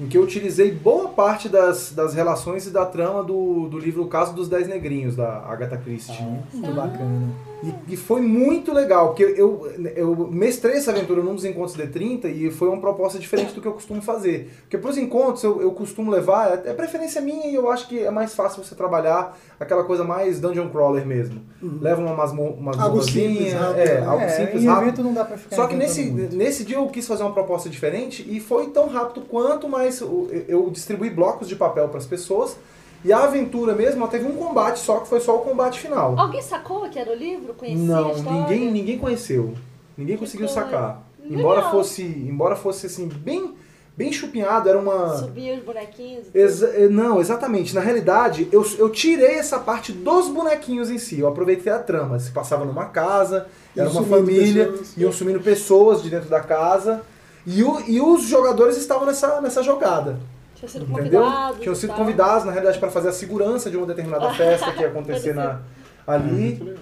em 0.00 0.06
que 0.06 0.16
eu 0.16 0.22
utilizei 0.22 0.70
boa 0.70 1.08
parte 1.08 1.48
das, 1.48 1.92
das 1.92 2.14
relações 2.14 2.66
e 2.66 2.70
da 2.70 2.86
trama 2.86 3.22
do, 3.24 3.68
do 3.68 3.78
livro 3.78 4.02
O 4.02 4.08
Caso 4.08 4.32
dos 4.32 4.48
Dez 4.48 4.68
Negrinhos, 4.68 5.16
da 5.16 5.38
Agatha 5.40 5.76
Christie. 5.76 6.22
Muito 6.52 6.72
bacana. 6.74 7.28
E, 7.62 7.94
e 7.94 7.96
foi 7.96 8.20
muito 8.20 8.72
legal, 8.72 9.08
porque 9.08 9.24
eu, 9.24 9.68
eu 9.96 10.28
mestrei 10.30 10.76
essa 10.76 10.92
aventura 10.92 11.20
num 11.22 11.34
dos 11.34 11.44
encontros 11.44 11.76
D30 11.76 12.26
e 12.26 12.50
foi 12.52 12.68
uma 12.68 12.80
proposta 12.80 13.18
diferente 13.18 13.52
do 13.52 13.60
que 13.60 13.66
eu 13.66 13.72
costumo 13.72 14.00
fazer. 14.00 14.50
Porque 14.60 14.78
para 14.78 14.90
os 14.90 14.96
encontros 14.96 15.42
eu, 15.42 15.60
eu 15.60 15.72
costumo 15.72 16.08
levar, 16.10 16.50
é, 16.64 16.70
é 16.70 16.72
preferência 16.74 17.20
minha 17.20 17.48
e 17.48 17.54
eu 17.54 17.68
acho 17.70 17.88
que 17.88 17.98
é 17.98 18.10
mais 18.10 18.32
fácil 18.34 18.62
você 18.62 18.74
trabalhar 18.76 19.36
aquela 19.58 19.82
coisa 19.82 20.04
mais 20.04 20.38
dungeon 20.38 20.68
crawler 20.68 21.04
mesmo. 21.04 21.40
Leva 21.80 22.00
uma 22.00 22.14
masmo- 22.14 22.54
umas 22.58 22.78
Algo 22.78 23.02
simples, 23.02 23.52
masmorrazinha, 23.52 23.58
rápido. 23.58 23.80
é, 23.88 24.04
algo 24.04 24.22
é, 24.24 24.28
simples, 24.28 24.64
rápido. 24.64 24.82
evento 24.88 25.02
não 25.02 25.12
dá 25.14 25.24
pra 25.24 25.36
ficar 25.36 25.56
Só 25.56 25.66
que 25.66 25.74
nesse, 25.74 26.04
muito. 26.04 26.36
nesse 26.36 26.64
dia 26.64 26.76
eu 26.76 26.86
quis 26.86 27.06
fazer 27.08 27.24
uma 27.24 27.32
proposta 27.32 27.68
diferente 27.68 28.24
e 28.28 28.38
foi 28.38 28.68
tão 28.68 28.86
rápido 28.88 29.22
quanto, 29.22 29.68
mas 29.68 30.00
eu, 30.00 30.30
eu 30.46 30.70
distribuí 30.70 31.10
blocos 31.10 31.48
de 31.48 31.56
papel 31.56 31.88
para 31.88 31.98
as 31.98 32.06
pessoas 32.06 32.56
e 33.04 33.12
a 33.12 33.24
aventura 33.24 33.74
mesmo 33.74 34.00
ela 34.02 34.10
teve 34.10 34.26
um 34.26 34.36
combate 34.36 34.78
só, 34.80 35.00
que 35.00 35.08
foi 35.08 35.20
só 35.20 35.36
o 35.36 35.40
combate 35.40 35.80
final. 35.80 36.18
Alguém 36.18 36.42
sacou 36.42 36.88
que 36.88 36.98
era 36.98 37.10
o 37.10 37.14
livro? 37.14 37.54
Conhecia 37.54 37.84
Não, 37.84 38.14
ninguém, 38.22 38.70
ninguém 38.70 38.98
conheceu. 38.98 39.54
Ninguém 39.96 40.16
conseguiu 40.16 40.46
coisa. 40.46 40.60
sacar. 40.62 41.02
Legal. 41.22 41.38
Embora 41.40 41.62
fosse, 41.70 42.02
embora 42.02 42.56
fosse 42.56 42.86
assim 42.86 43.06
bem, 43.08 43.54
bem 43.96 44.12
chupinhado, 44.12 44.68
era 44.68 44.78
uma 44.78 45.16
Subia 45.16 45.54
os 45.56 45.62
bonequinhos. 45.62 46.26
e. 46.32 46.38
Exa- 46.38 46.70
eh, 46.74 46.88
não, 46.88 47.20
exatamente. 47.20 47.74
Na 47.74 47.80
realidade, 47.80 48.48
eu, 48.52 48.64
eu 48.78 48.88
tirei 48.90 49.34
essa 49.36 49.58
parte 49.58 49.92
dos 49.92 50.28
bonequinhos 50.28 50.90
em 50.90 50.98
si. 50.98 51.18
Eu 51.20 51.28
aproveitei 51.28 51.72
a 51.72 51.78
trama. 51.80 52.18
Se 52.18 52.30
passava 52.30 52.64
numa 52.64 52.86
casa, 52.86 53.46
era 53.76 53.88
Iam 53.90 53.92
uma 54.00 54.04
família, 54.04 54.66
pessoas. 54.68 54.96
iam 54.96 55.12
sumindo 55.12 55.40
pessoas 55.40 56.02
de 56.02 56.10
dentro 56.10 56.28
da 56.30 56.40
casa. 56.40 57.02
E, 57.46 57.62
o- 57.62 57.80
e 57.86 58.00
os 58.00 58.22
jogadores 58.22 58.76
estavam 58.76 59.04
nessa, 59.06 59.40
nessa 59.40 59.62
jogada. 59.62 60.18
Tinha 60.58 60.68
sido 60.68 60.84
Entendeu? 60.84 61.22
convidados. 61.22 61.60
Tinham 61.60 61.74
sido 61.74 61.90
tal. 61.90 61.98
convidados, 61.98 62.44
na 62.44 62.50
realidade, 62.50 62.78
para 62.78 62.90
fazer 62.90 63.08
a 63.08 63.12
segurança 63.12 63.70
de 63.70 63.76
uma 63.76 63.86
determinada 63.86 64.30
festa 64.34 64.72
que 64.72 64.80
ia 64.80 64.88
acontecer 64.88 65.34
na, 65.34 65.60
ali. 66.06 66.54
Legal. 66.54 66.76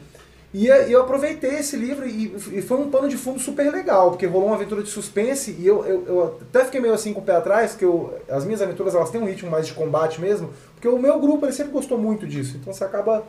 E 0.54 0.70
eh, 0.70 0.86
eu 0.88 1.02
aproveitei 1.02 1.56
esse 1.58 1.76
livro 1.76 2.08
e, 2.08 2.34
e 2.52 2.62
foi 2.62 2.78
um 2.78 2.88
pano 2.88 3.08
de 3.08 3.16
fundo 3.18 3.38
super 3.38 3.70
legal, 3.70 4.10
porque 4.10 4.24
rolou 4.24 4.48
uma 4.48 4.56
aventura 4.56 4.82
de 4.82 4.88
suspense 4.88 5.54
e 5.58 5.66
eu, 5.66 5.84
eu, 5.84 6.04
eu 6.06 6.38
até 6.48 6.64
fiquei 6.64 6.80
meio 6.80 6.94
assim 6.94 7.12
com 7.12 7.20
o 7.20 7.22
pé 7.22 7.36
atrás, 7.36 7.74
que 7.74 7.84
eu, 7.84 8.18
as 8.30 8.46
minhas 8.46 8.62
aventuras 8.62 8.94
elas 8.94 9.10
têm 9.10 9.20
um 9.20 9.26
ritmo 9.26 9.50
mais 9.50 9.66
de 9.66 9.74
combate 9.74 10.18
mesmo, 10.18 10.48
porque 10.72 10.88
o 10.88 10.98
meu 10.98 11.20
grupo 11.20 11.44
ele 11.44 11.52
sempre 11.52 11.72
gostou 11.72 11.98
muito 11.98 12.26
disso, 12.26 12.56
então 12.56 12.72
você 12.72 12.84
acaba 12.84 13.22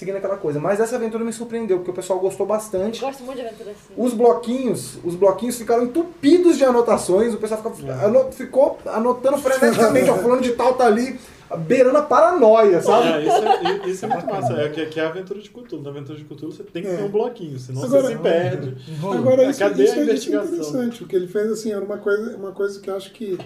seguindo 0.00 0.16
aquela 0.16 0.36
coisa. 0.36 0.58
Mas 0.58 0.80
essa 0.80 0.96
aventura 0.96 1.22
me 1.22 1.32
surpreendeu, 1.32 1.76
porque 1.78 1.90
o 1.90 1.94
pessoal 1.94 2.18
gostou 2.18 2.46
bastante. 2.46 3.00
Eu 3.02 3.08
gosto 3.08 3.22
muito 3.22 3.38
de 3.38 3.46
aventura 3.46 3.70
assim. 3.70 3.92
Os 3.96 4.12
bloquinhos, 4.14 4.98
os 5.04 5.14
bloquinhos 5.14 5.56
ficaram 5.58 5.84
entupidos 5.84 6.56
de 6.56 6.64
anotações, 6.64 7.34
o 7.34 7.36
pessoal 7.36 7.62
ficou, 7.62 7.90
ano- 7.92 8.32
ficou 8.32 8.78
anotando 8.86 9.36
freneticamente, 9.42 10.10
ó, 10.10 10.16
fulano 10.16 10.40
de 10.40 10.52
tal 10.52 10.74
tá 10.74 10.86
ali, 10.86 11.18
beirando 11.66 11.98
a 11.98 12.02
paranoia, 12.02 12.80
sabe? 12.80 13.08
É, 13.08 13.20
isso 13.26 13.36
é, 13.84 13.88
isso 13.90 14.04
é 14.06 14.08
muito 14.08 14.26
massa. 14.26 14.52
É 14.54 14.68
que, 14.70 14.86
que 14.86 14.98
é 14.98 15.04
a 15.04 15.08
aventura 15.08 15.38
de 15.40 15.50
cultura. 15.50 15.82
Na 15.82 15.90
aventura 15.90 16.16
de 16.18 16.24
cultura 16.24 16.50
você 16.52 16.62
tem 16.62 16.82
que 16.82 16.88
É. 16.88 16.96
ter 16.96 17.02
um 17.02 17.08
bloquinho, 17.08 17.58
senão 17.58 17.84
Agora- 17.84 18.02
você 18.02 18.12
se 18.14 18.18
perde. 18.18 18.76
Agora, 19.12 19.44
isso, 19.44 19.58
Cadê 19.58 19.84
isso 19.84 19.92
a 19.92 19.96
é- 19.96 20.00
isso 20.00 20.00
é 20.00 20.02
investigação? 20.04 20.48
interessante. 20.54 21.04
O 21.04 21.06
que 21.06 21.14
ele 21.16 21.26
fez, 21.28 21.50
assim, 21.52 21.72
era 21.72 21.84
uma 21.84 21.98
coisa, 21.98 22.36
uma 22.36 22.52
coisa 22.52 22.80
que 22.80 22.88
eu 22.88 22.96
acho 22.96 23.12
que, 23.12 23.36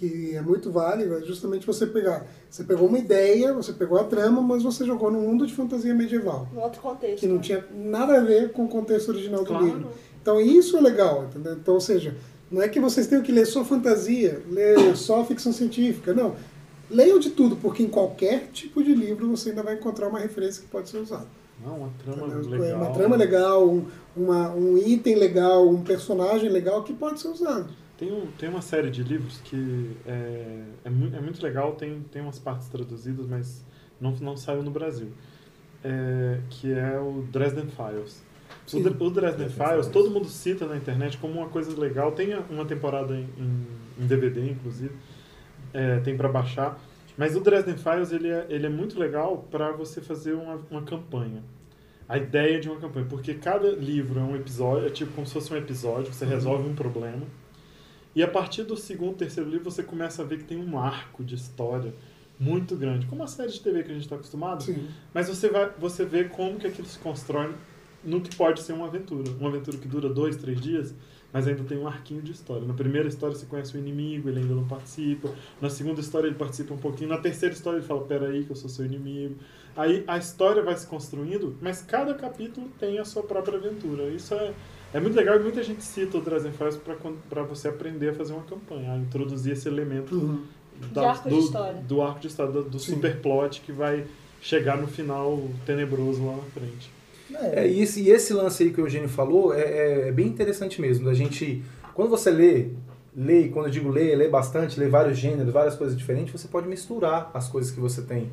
que 0.00 0.34
é 0.34 0.40
muito 0.40 0.70
válido, 0.72 1.14
é 1.14 1.20
justamente 1.20 1.66
você 1.66 1.86
pegar. 1.86 2.26
Você 2.48 2.64
pegou 2.64 2.88
uma 2.88 2.98
ideia, 2.98 3.52
você 3.52 3.70
pegou 3.70 3.98
a 4.00 4.04
trama, 4.04 4.40
mas 4.40 4.62
você 4.62 4.86
jogou 4.86 5.10
num 5.10 5.20
mundo 5.20 5.46
de 5.46 5.52
fantasia 5.54 5.94
medieval. 5.94 6.48
Num 6.54 6.62
outro 6.62 6.80
contexto. 6.80 7.20
Que 7.20 7.26
não 7.26 7.36
né? 7.36 7.42
tinha 7.42 7.64
nada 7.74 8.16
a 8.16 8.20
ver 8.20 8.50
com 8.52 8.64
o 8.64 8.68
contexto 8.68 9.10
original 9.10 9.40
do 9.40 9.46
Claro. 9.46 9.64
livro. 9.66 9.88
Então 10.22 10.40
isso 10.40 10.76
é 10.78 10.80
legal, 10.80 11.24
entendeu? 11.24 11.52
Então, 11.52 11.74
ou 11.74 11.80
seja, 11.82 12.16
não 12.50 12.62
é 12.62 12.68
que 12.68 12.80
vocês 12.80 13.06
tenham 13.06 13.22
que 13.22 13.30
ler 13.30 13.44
só 13.46 13.62
fantasia, 13.62 14.40
ler 14.50 14.74
só 14.96 15.22
ficção 15.22 15.52
científica, 15.52 16.14
não. 16.14 16.34
Leiam 16.90 17.18
de 17.18 17.30
tudo, 17.30 17.54
porque 17.56 17.82
em 17.82 17.88
qualquer 17.88 18.48
tipo 18.52 18.82
de 18.82 18.94
livro 18.94 19.28
você 19.28 19.50
ainda 19.50 19.62
vai 19.62 19.74
encontrar 19.74 20.08
uma 20.08 20.18
referência 20.18 20.62
que 20.62 20.68
pode 20.68 20.88
ser 20.88 20.96
usada. 20.98 21.26
Não, 21.64 21.76
uma 21.76 21.90
trama 22.02 22.26
Entendeu? 22.26 22.58
legal. 22.58 22.76
Uma 22.80 22.90
trama 22.90 23.16
legal, 23.16 23.68
um, 23.68 23.84
uma- 24.16 24.50
um 24.54 24.78
item 24.78 25.14
legal, 25.16 25.68
um 25.68 25.82
personagem 25.82 26.48
legal 26.48 26.82
que 26.82 26.92
pode 26.94 27.20
ser 27.20 27.28
usado. 27.28 27.68
Tem, 28.00 28.10
um, 28.10 28.26
tem 28.38 28.48
uma 28.48 28.62
série 28.62 28.90
de 28.90 29.02
livros 29.02 29.40
que 29.44 29.94
é, 30.06 30.64
é, 30.86 30.90
mu- 30.90 31.14
é 31.14 31.20
muito 31.20 31.40
legal, 31.42 31.72
tem, 31.74 32.00
tem 32.10 32.22
umas 32.22 32.38
partes 32.38 32.66
traduzidas, 32.68 33.26
mas 33.26 33.62
não, 34.00 34.12
não 34.22 34.36
saiu 34.38 34.62
no 34.62 34.70
Brasil. 34.70 35.08
É, 35.84 36.40
que 36.48 36.72
é 36.72 36.98
o 36.98 37.22
Dresden 37.30 37.66
Files. 37.66 38.24
O, 38.66 38.70
Sim. 38.70 38.86
O 39.00 39.10
Dresden 39.10 39.48
Files, 39.50 39.86
todo 39.88 40.10
mundo 40.10 40.26
cita 40.28 40.66
na 40.66 40.76
internet 40.78 41.18
como 41.18 41.34
uma 41.40 41.48
coisa 41.50 41.78
legal. 41.78 42.12
Tem 42.12 42.34
uma 42.48 42.64
temporada 42.64 43.14
em, 43.14 43.28
em- 43.38 44.06
DVD, 44.06 44.50
inclusive. 44.50 44.94
É, 45.74 46.00
tem 46.00 46.16
para 46.16 46.28
baixar. 46.28 46.80
Mas 47.18 47.36
o 47.36 47.40
Dresden 47.40 47.76
Files 47.76 48.12
ele 48.12 48.28
é, 48.30 48.46
ele 48.48 48.64
é 48.64 48.70
muito 48.70 48.98
legal 48.98 49.46
para 49.50 49.72
você 49.72 50.00
fazer 50.00 50.32
uma, 50.32 50.58
uma 50.70 50.82
campanha. 50.82 51.42
A 52.08 52.16
ideia 52.16 52.58
de 52.58 52.68
uma 52.70 52.80
campanha. 52.80 53.04
Porque 53.08 53.34
cada 53.34 53.70
livro 53.72 54.18
é 54.18 54.22
um 54.22 54.34
episódio, 54.34 54.86
é 54.86 54.90
tipo 54.90 55.12
como 55.12 55.26
se 55.26 55.34
fosse 55.34 55.52
um 55.52 55.56
episódio, 55.58 56.12
você 56.14 56.24
resolve 56.24 56.66
um 56.66 56.74
problema. 56.74 57.22
E 58.14 58.22
a 58.22 58.28
partir 58.28 58.64
do 58.64 58.76
segundo, 58.76 59.16
terceiro 59.16 59.48
livro, 59.48 59.70
você 59.70 59.82
começa 59.82 60.22
a 60.22 60.24
ver 60.24 60.38
que 60.38 60.44
tem 60.44 60.58
um 60.58 60.78
arco 60.78 61.22
de 61.22 61.34
história 61.34 61.94
muito 62.38 62.74
grande. 62.74 63.06
Como 63.06 63.22
a 63.22 63.26
série 63.26 63.52
de 63.52 63.60
TV 63.60 63.82
que 63.82 63.90
a 63.90 63.94
gente 63.94 64.04
está 64.04 64.16
acostumado. 64.16 64.62
Sim. 64.62 64.88
Mas 65.12 65.28
você, 65.28 65.48
vai, 65.48 65.70
você 65.78 66.04
vê 66.04 66.24
como 66.24 66.58
que 66.58 66.66
aquilo 66.66 66.88
se 66.88 66.98
constrói 66.98 67.54
no 68.02 68.20
que 68.20 68.34
pode 68.34 68.62
ser 68.62 68.72
uma 68.72 68.86
aventura. 68.86 69.30
Uma 69.38 69.50
aventura 69.50 69.76
que 69.76 69.86
dura 69.86 70.08
dois, 70.08 70.36
três 70.36 70.60
dias, 70.60 70.94
mas 71.32 71.46
ainda 71.46 71.62
tem 71.64 71.78
um 71.78 71.86
arquinho 71.86 72.22
de 72.22 72.32
história. 72.32 72.66
Na 72.66 72.74
primeira 72.74 73.08
história 73.08 73.36
você 73.36 73.46
conhece 73.46 73.76
o 73.76 73.78
inimigo, 73.78 74.28
ele 74.28 74.40
ainda 74.40 74.54
não 74.54 74.66
participa. 74.66 75.32
Na 75.60 75.68
segunda 75.68 76.00
história 76.00 76.26
ele 76.26 76.36
participa 76.36 76.72
um 76.74 76.78
pouquinho. 76.78 77.10
Na 77.10 77.18
terceira 77.18 77.54
história 77.54 77.76
ele 77.76 77.86
fala, 77.86 78.02
peraí 78.02 78.44
que 78.44 78.50
eu 78.50 78.56
sou 78.56 78.70
seu 78.70 78.86
inimigo. 78.86 79.36
Aí 79.80 80.04
a 80.06 80.18
história 80.18 80.62
vai 80.62 80.76
se 80.76 80.86
construindo, 80.86 81.56
mas 81.60 81.80
cada 81.80 82.12
capítulo 82.14 82.68
tem 82.78 82.98
a 82.98 83.04
sua 83.04 83.22
própria 83.22 83.56
aventura. 83.56 84.04
Isso 84.10 84.34
é, 84.34 84.52
é 84.92 85.00
muito 85.00 85.14
legal 85.16 85.36
e 85.36 85.42
muita 85.42 85.62
gente 85.62 85.82
cita 85.82 86.18
o 86.18 86.20
Dragon 86.20 86.50
Files 86.52 86.78
para 87.30 87.42
você 87.44 87.68
aprender 87.68 88.10
a 88.10 88.14
fazer 88.14 88.34
uma 88.34 88.42
campanha, 88.42 88.92
a 88.92 88.96
introduzir 88.98 89.52
esse 89.54 89.66
elemento 89.68 90.14
Uhum. 90.14 90.42
De 90.92 90.98
arco 90.98 91.28
de 91.28 91.34
do, 91.34 91.40
história. 91.42 91.80
do 91.82 92.02
arco 92.02 92.20
de 92.20 92.26
história, 92.26 92.52
do, 92.52 92.62
do 92.64 92.78
superplot 92.78 93.60
que 93.60 93.70
vai 93.72 94.04
chegar 94.40 94.76
no 94.78 94.86
final 94.86 95.38
tenebroso 95.66 96.24
lá 96.26 96.36
na 96.36 96.42
frente. 96.44 96.90
É, 97.54 97.68
e, 97.68 97.80
esse, 97.82 98.02
e 98.02 98.10
esse 98.10 98.32
lance 98.32 98.62
aí 98.62 98.70
que 98.72 98.80
o 98.80 98.86
Eugênio 98.86 99.08
falou 99.08 99.54
é, 99.54 99.60
é- 99.60 100.08
é 100.08 100.12
bem 100.12 100.26
interessante 100.26 100.80
mesmo. 100.80 101.04
Da 101.06 101.14
gente, 101.14 101.62
quando 101.94 102.08
você 102.08 102.30
lê, 102.30 102.68
lê, 103.14 103.42
e 103.42 103.48
quando 103.50 103.66
eu 103.66 103.70
digo 103.70 103.88
lê, 103.90 104.14
lê 104.16 104.28
bastante, 104.28 104.80
lê 104.80 104.88
vários 104.88 105.18
gêneros, 105.18 105.52
várias 105.52 105.76
coisas 105.76 105.96
diferentes, 105.96 106.32
você 106.32 106.48
pode 106.48 106.66
misturar 106.66 107.30
as 107.34 107.46
coisas 107.48 107.70
que 107.70 107.78
você 107.80 108.02
tem. 108.02 108.28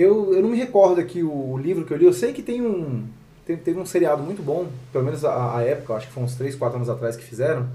Eu, 0.00 0.32
eu 0.32 0.40
não 0.40 0.50
me 0.50 0.56
recordo 0.56 1.00
aqui 1.00 1.24
o, 1.24 1.58
livro 1.58 1.84
que 1.84 1.92
eu 1.92 1.96
li, 1.96 2.04
eu 2.04 2.12
sei 2.12 2.32
que 2.32 2.40
tem 2.40 2.62
um. 2.62 3.02
tem- 3.44 3.56
teve 3.56 3.80
um 3.80 3.84
seriado 3.84 4.22
muito 4.22 4.40
bom, 4.42 4.68
pelo 4.92 5.04
menos 5.04 5.24
a, 5.24 5.56
a 5.56 5.62
época, 5.62 5.94
acho 5.94 6.06
que 6.06 6.12
foi 6.12 6.22
uns 6.22 6.36
3, 6.36 6.54
4 6.54 6.76
anos 6.76 6.88
atrás 6.88 7.16
que 7.16 7.24
fizeram, 7.24 7.66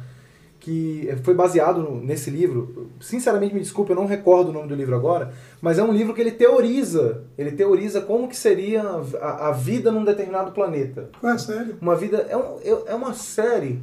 que 0.57 1.09
foi 1.23 1.33
baseado 1.33 1.81
no- 1.81 1.99
nesse 2.01 2.29
livro. 2.29 2.87
Sinceramente, 3.01 3.53
me 3.53 3.59
desculpe, 3.59 3.91
eu 3.91 3.95
não 3.97 4.05
recordo 4.05 4.51
o 4.51 4.53
nome 4.53 4.69
do 4.69 4.75
livro 4.75 4.95
agora, 4.95 5.33
mas 5.61 5.77
é 5.77 5.83
um 5.83 5.91
livro 5.91 6.13
que 6.13 6.21
ele 6.21 6.31
teoriza, 6.31 7.23
ele 7.37 7.51
teoriza 7.51 7.99
como 7.99 8.29
que 8.29 8.37
seria 8.37 8.81
a, 9.21 9.49
a 9.49 9.51
vida 9.51 9.91
num 9.91 10.05
determinado 10.05 10.51
planeta. 10.53 11.09
Qual 11.19 11.29
é 11.29 11.35
a 11.35 11.37
série? 11.39 11.75
Uma 11.81 11.95
vida. 11.97 12.25
É, 12.29 12.37
um, 12.37 12.57
é 12.63 12.91
é 12.93 12.95
uma 12.95 13.13
série. 13.13 13.81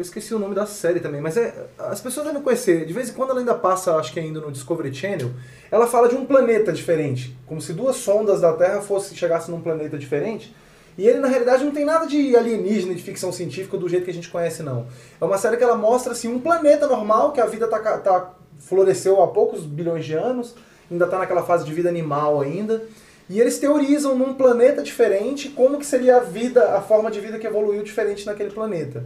Eu 0.00 0.02
esqueci 0.02 0.34
o 0.34 0.38
nome 0.38 0.54
da 0.54 0.64
série 0.64 0.98
também, 0.98 1.20
mas 1.20 1.36
é. 1.36 1.52
As 1.78 2.00
pessoas 2.00 2.24
devem 2.24 2.40
conhecer. 2.40 2.86
De 2.86 2.92
vez 2.94 3.10
em 3.10 3.12
quando 3.12 3.32
ela 3.32 3.40
ainda 3.40 3.54
passa, 3.54 3.96
acho 3.96 4.14
que 4.14 4.18
ainda 4.18 4.40
no 4.40 4.50
Discovery 4.50 4.94
Channel. 4.94 5.30
Ela 5.70 5.86
fala 5.86 6.08
de 6.08 6.14
um 6.14 6.24
planeta 6.24 6.72
diferente. 6.72 7.36
Como 7.44 7.60
se 7.60 7.74
duas 7.74 7.96
sondas 7.96 8.40
da 8.40 8.50
Terra 8.54 8.80
fossem 8.80 9.14
chegassem 9.14 9.54
num 9.54 9.60
planeta 9.60 9.98
diferente. 9.98 10.56
E 10.96 11.06
ele, 11.06 11.18
na 11.18 11.28
realidade, 11.28 11.62
não 11.64 11.70
tem 11.70 11.84
nada 11.84 12.06
de 12.06 12.34
alienígena, 12.34 12.94
de 12.94 13.02
ficção 13.02 13.30
científica 13.30 13.76
do 13.76 13.86
jeito 13.90 14.06
que 14.06 14.10
a 14.10 14.14
gente 14.14 14.30
conhece, 14.30 14.62
não. 14.62 14.86
É 15.20 15.24
uma 15.26 15.36
série 15.36 15.58
que 15.58 15.64
ela 15.64 15.76
mostra 15.76 16.12
assim, 16.12 16.28
um 16.28 16.40
planeta 16.40 16.86
normal, 16.86 17.32
que 17.32 17.40
a 17.42 17.44
vida 17.44 17.68
tá, 17.68 17.78
tá, 17.98 18.32
floresceu 18.58 19.22
há 19.22 19.28
poucos 19.28 19.66
bilhões 19.66 20.06
de 20.06 20.14
anos, 20.14 20.54
ainda 20.90 21.04
está 21.04 21.18
naquela 21.18 21.42
fase 21.42 21.66
de 21.66 21.74
vida 21.74 21.90
animal 21.90 22.40
ainda. 22.40 22.86
E 23.28 23.38
eles 23.38 23.58
teorizam 23.58 24.16
num 24.16 24.32
planeta 24.32 24.82
diferente 24.82 25.50
como 25.50 25.78
que 25.78 25.84
seria 25.84 26.16
a 26.16 26.20
vida, 26.20 26.74
a 26.74 26.80
forma 26.80 27.10
de 27.10 27.20
vida 27.20 27.38
que 27.38 27.46
evoluiu 27.46 27.82
diferente 27.82 28.24
naquele 28.24 28.50
planeta. 28.50 29.04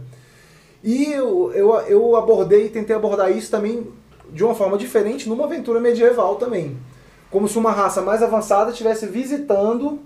E 0.85 1.11
eu, 1.11 1.51
eu, 1.53 1.73
eu 1.87 2.15
abordei, 2.15 2.69
tentei 2.69 2.95
abordar 2.95 3.35
isso 3.35 3.49
também 3.49 3.87
de 4.31 4.43
uma 4.43 4.53
forma 4.53 4.77
diferente 4.77 5.27
numa 5.27 5.45
aventura 5.45 5.79
medieval 5.79 6.35
também. 6.35 6.77
Como 7.31 7.47
se 7.47 7.57
uma 7.57 7.71
raça 7.71 8.03
mais 8.03 8.21
avançada 8.21 8.69
estivesse 8.69 9.07
visitando 9.07 9.99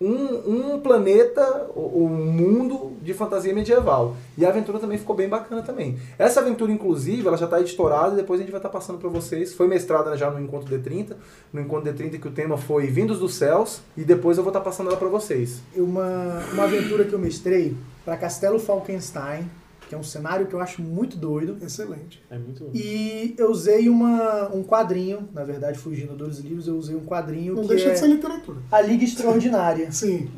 um, 0.00 0.74
um 0.74 0.80
planeta, 0.80 1.66
um 1.76 2.08
mundo 2.08 2.92
de 3.02 3.12
fantasia 3.12 3.52
medieval. 3.52 4.16
E 4.38 4.46
a 4.46 4.48
aventura 4.48 4.78
também 4.78 4.96
ficou 4.96 5.14
bem 5.14 5.28
bacana 5.28 5.62
também. 5.62 5.98
Essa 6.16 6.38
aventura, 6.38 6.70
inclusive, 6.70 7.26
ela 7.26 7.36
já 7.36 7.46
está 7.46 7.60
editorada 7.60 8.14
e 8.14 8.16
depois 8.16 8.40
a 8.40 8.42
gente 8.42 8.52
vai 8.52 8.58
estar 8.58 8.68
passando 8.68 8.98
para 8.98 9.08
vocês. 9.08 9.54
Foi 9.54 9.66
mestrada 9.66 10.16
já 10.16 10.30
no 10.30 10.40
Encontro 10.40 10.72
D30, 10.72 11.14
no 11.52 11.60
Encontro 11.60 11.92
D30 11.92 12.20
que 12.20 12.28
o 12.28 12.32
tema 12.32 12.56
foi 12.56 12.86
Vindos 12.86 13.18
dos 13.18 13.34
Céus, 13.34 13.80
e 13.96 14.04
depois 14.04 14.36
eu 14.36 14.44
vou 14.44 14.50
estar 14.50 14.60
passando 14.60 14.88
ela 14.88 14.96
para 14.96 15.08
vocês. 15.08 15.60
Uma, 15.74 16.42
uma 16.52 16.64
aventura 16.64 17.04
que 17.04 17.12
eu 17.12 17.18
mestrei 17.18 17.76
para 18.04 18.16
Castelo 18.16 18.58
Falkenstein, 18.58 19.48
que 19.92 19.96
é 19.96 19.98
um 19.98 20.02
cenário 20.02 20.46
que 20.46 20.54
eu 20.54 20.60
acho 20.60 20.80
muito 20.80 21.18
doido. 21.18 21.58
Excelente. 21.62 22.22
É 22.30 22.38
muito 22.38 22.70
E 22.72 23.34
eu 23.36 23.50
usei 23.50 23.90
uma, 23.90 24.48
um 24.50 24.62
quadrinho, 24.64 25.28
na 25.34 25.44
verdade, 25.44 25.78
fugindo 25.78 26.14
dos 26.16 26.38
livros, 26.38 26.66
eu 26.66 26.78
usei 26.78 26.96
um 26.96 27.04
quadrinho 27.04 27.54
Não 27.56 27.62
que 27.62 27.68
deixa 27.68 27.88
é 27.90 27.92
de 27.92 27.98
ser 27.98 28.06
literatura. 28.06 28.56
A 28.72 28.80
Liga 28.80 29.04
Extraordinária, 29.04 29.92
Sim. 29.92 30.30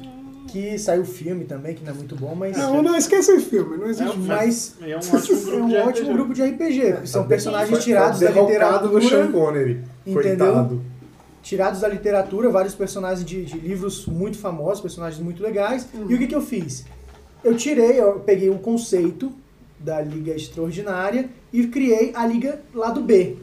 que 0.48 0.76
saiu 0.76 1.02
o 1.02 1.04
filme 1.04 1.44
também, 1.44 1.72
que 1.72 1.84
não 1.84 1.92
é 1.92 1.94
muito 1.94 2.16
bom, 2.16 2.34
mas... 2.34 2.56
Não, 2.56 2.82
não, 2.82 2.96
esqueça 2.96 3.30
esse 3.32 3.46
filme, 3.46 3.76
não 3.76 3.86
É 3.86 3.90
existe. 3.90 4.18
um, 4.18 4.22
Mas- 4.26 4.74
é 4.82 4.96
um 4.96 4.98
ótimo 4.98 5.38
grupo 5.46 5.56
É 5.56 5.62
um 5.62 5.68
de 5.68 5.76
ótimo 5.76 5.90
RPG. 6.08 6.12
grupo 6.14 6.34
de 6.34 6.42
RPG, 6.42 6.92
porque 6.94 7.06
são 7.06 7.20
Foi- 7.22 7.28
personagens 7.28 7.70
foi 7.70 7.78
tirados 7.78 8.18
da 8.18 8.26
derrocado 8.32 8.88
do 8.88 8.94
Sean 9.00 9.04
literatura, 9.04 9.32
Connery. 9.46 9.80
Entendeu? 10.04 10.22
Coitado. 10.36 10.82
tirados 11.44 11.80
da 11.80 11.86
literatura, 11.86 12.50
vários 12.50 12.74
personagens 12.74 13.24
de, 13.24 13.44
de 13.44 13.56
livros 13.56 14.04
muito 14.06 14.36
famosos, 14.36 14.80
personagens 14.80 15.22
muito 15.22 15.40
legais. 15.44 15.86
E 16.08 16.12
o 16.12 16.18
que, 16.18 16.26
que 16.26 16.34
eu 16.34 16.40
fiz? 16.42 16.84
Eu 17.44 17.54
tirei, 17.56 18.00
eu 18.00 18.18
peguei 18.20 18.48
o 18.50 18.58
conceito 18.58 19.30
da 19.84 20.00
Liga 20.00 20.34
Extraordinária 20.34 21.28
e 21.52 21.66
criei 21.66 22.10
a 22.14 22.26
Liga 22.26 22.60
Lado 22.74 23.02
B. 23.02 23.36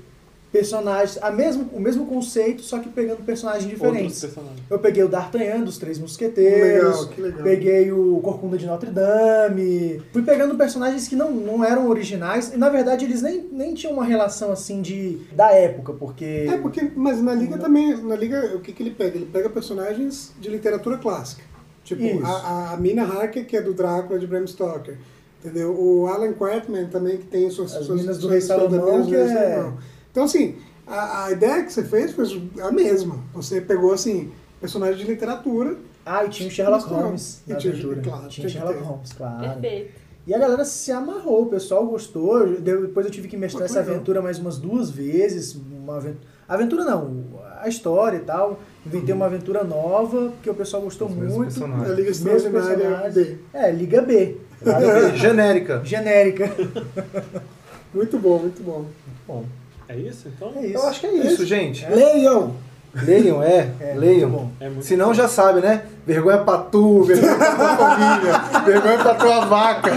Personagens, 0.51 1.17
a 1.23 1.31
mesmo, 1.31 1.69
o 1.71 1.79
mesmo 1.79 2.05
conceito, 2.05 2.61
só 2.61 2.79
que 2.79 2.89
pegando 2.89 3.23
personagens 3.23 3.69
diferentes. 3.69 4.19
personagens. 4.19 4.59
Eu 4.69 4.79
peguei 4.79 5.01
o 5.01 5.07
D'Artagnan 5.07 5.61
dos 5.61 5.77
Três 5.77 5.97
Mosqueteiros, 5.97 6.83
Legal, 6.83 7.07
que 7.07 7.21
legal. 7.21 7.43
peguei 7.43 7.91
o 7.93 8.19
Corcunda 8.19 8.57
de 8.57 8.65
Notre 8.65 8.89
Dame, 8.91 10.01
fui 10.11 10.23
pegando 10.23 10.55
personagens 10.55 11.07
que 11.07 11.15
não, 11.15 11.31
não 11.31 11.63
eram 11.63 11.87
originais, 11.87 12.53
e 12.53 12.57
na 12.57 12.67
verdade 12.67 13.05
eles 13.05 13.21
nem, 13.21 13.47
nem 13.49 13.73
tinham 13.73 13.93
uma 13.93 14.03
relação 14.03 14.51
assim 14.51 14.81
de 14.81 15.21
da 15.31 15.53
época, 15.53 15.93
porque... 15.93 16.47
É, 16.49 16.57
porque, 16.57 16.91
mas 16.97 17.21
na 17.21 17.33
Liga 17.33 17.57
também, 17.57 17.95
na 18.03 18.17
Liga, 18.17 18.51
o 18.53 18.59
que, 18.59 18.73
que 18.73 18.83
ele 18.83 18.91
pega? 18.91 19.15
Ele 19.15 19.29
pega 19.31 19.49
personagens 19.49 20.33
de 20.37 20.49
literatura 20.49 20.97
clássica. 20.97 21.43
Tipo, 21.85 22.03
Isso. 22.03 22.25
a, 22.25 22.73
a 22.73 22.77
Mina 22.77 23.03
Harker, 23.03 23.45
que 23.45 23.55
é 23.55 23.61
do 23.61 23.73
Drácula, 23.73 24.19
de 24.19 24.27
Bram 24.27 24.45
Stoker. 24.45 24.97
Entendeu? 25.43 25.75
O 25.75 26.05
Alan 26.07 26.33
Quatman 26.33 26.85
também, 26.87 27.17
que 27.17 27.25
tem 27.25 27.49
suas... 27.49 27.75
As 27.75 27.85
suas 27.85 27.99
Minas 28.01 28.17
do 28.17 28.21
suas 28.23 28.33
Rei 28.33 28.41
Salomão, 28.41 29.03
que 29.05 29.11
Rei 29.11 29.21
é-. 29.21 29.71
Então, 30.11 30.23
assim, 30.25 30.55
a, 30.85 31.25
a 31.25 31.31
ideia 31.31 31.63
que 31.63 31.73
você 31.73 31.83
fez 31.83 32.11
foi 32.11 32.25
a 32.61 32.71
mesma. 32.71 33.17
Você 33.33 33.59
pegou, 33.59 33.91
assim, 33.91 34.31
personagens 34.59 34.99
de 34.99 35.05
literatura. 35.05 35.75
Ah, 36.05 36.23
e 36.25 36.29
tinha 36.29 36.47
o 36.47 36.51
Sherlock. 36.51 36.85
Holmes 36.87 37.41
na 37.47 37.55
E 37.55 37.57
tinha- 37.59 37.73
aventura. 37.73 38.01
claro, 38.01 38.19
tinha 38.27 38.29
tinha 38.29 38.47
que 38.47 38.51
Sherlock 38.53 38.77
ter. 38.77 38.83
Holmes, 38.85 39.13
claro. 39.13 39.39
Perfeito. 39.39 40.01
E 40.27 40.33
a 40.35 40.37
galera 40.37 40.63
se 40.63 40.91
amarrou, 40.91 41.43
o 41.43 41.45
pessoal 41.47 41.87
gostou. 41.87 42.47
Depois 42.59 43.05
eu 43.07 43.11
tive 43.11 43.27
que 43.27 43.35
mestrar 43.35 43.65
essa 43.65 43.79
aventura 43.79 44.21
mais 44.21 44.37
umas 44.37 44.57
duas 44.59 44.91
vezes. 44.91 45.55
Uma 45.55 45.97
aventura, 45.97 46.23
aventura 46.47 46.83
não, 46.85 47.23
a 47.59 47.67
história 47.67 48.17
e 48.17 48.21
tal. 48.21 48.59
Inventei 48.85 49.15
uma 49.15 49.25
aventura 49.25 49.63
nova, 49.63 50.29
porque 50.29 50.49
o 50.49 50.53
pessoal 50.53 50.83
gostou 50.83 51.07
Os 51.07 51.15
mesmos 51.15 51.35
muito. 51.37 51.47
personagens. 51.49 51.89
A 51.89 51.93
Liga 51.93 52.09
mesmos 52.09 52.27
Extraordinária 52.27 52.79
personagens. 52.79 53.13
B. 53.15 53.37
É, 53.53 53.71
Liga 53.71 54.01
B. 54.03 54.37
Genérica. 55.15 55.81
Genérica. 55.83 56.51
Muito 57.93 58.17
bom, 58.17 58.39
muito 58.39 58.63
bom. 58.63 58.85
Bom, 59.27 59.43
É 59.89 59.97
isso, 59.97 60.29
então? 60.29 60.53
É 60.55 60.65
isso. 60.65 60.77
eu 60.77 60.87
acho 60.87 60.99
que 61.01 61.07
é 61.07 61.13
isso, 61.13 61.45
gente. 61.45 61.85
Leiam! 61.89 62.55
Leiam, 62.93 63.43
é. 63.43 63.69
É, 63.79 63.93
leiam. 63.97 64.51
É 64.61 64.69
Se 64.81 64.95
não, 64.95 65.13
já 65.13 65.27
sabe, 65.27 65.59
né? 65.61 65.83
Vergonha 66.05 66.37
pra 66.39 66.57
tu, 66.57 67.03
vergonha 67.03 67.35
pra 67.35 67.55
tua 67.55 67.77
família, 67.77 68.39
vergonha 68.65 68.97
pra 68.97 69.15
tua 69.15 69.45
vaca. 69.45 69.91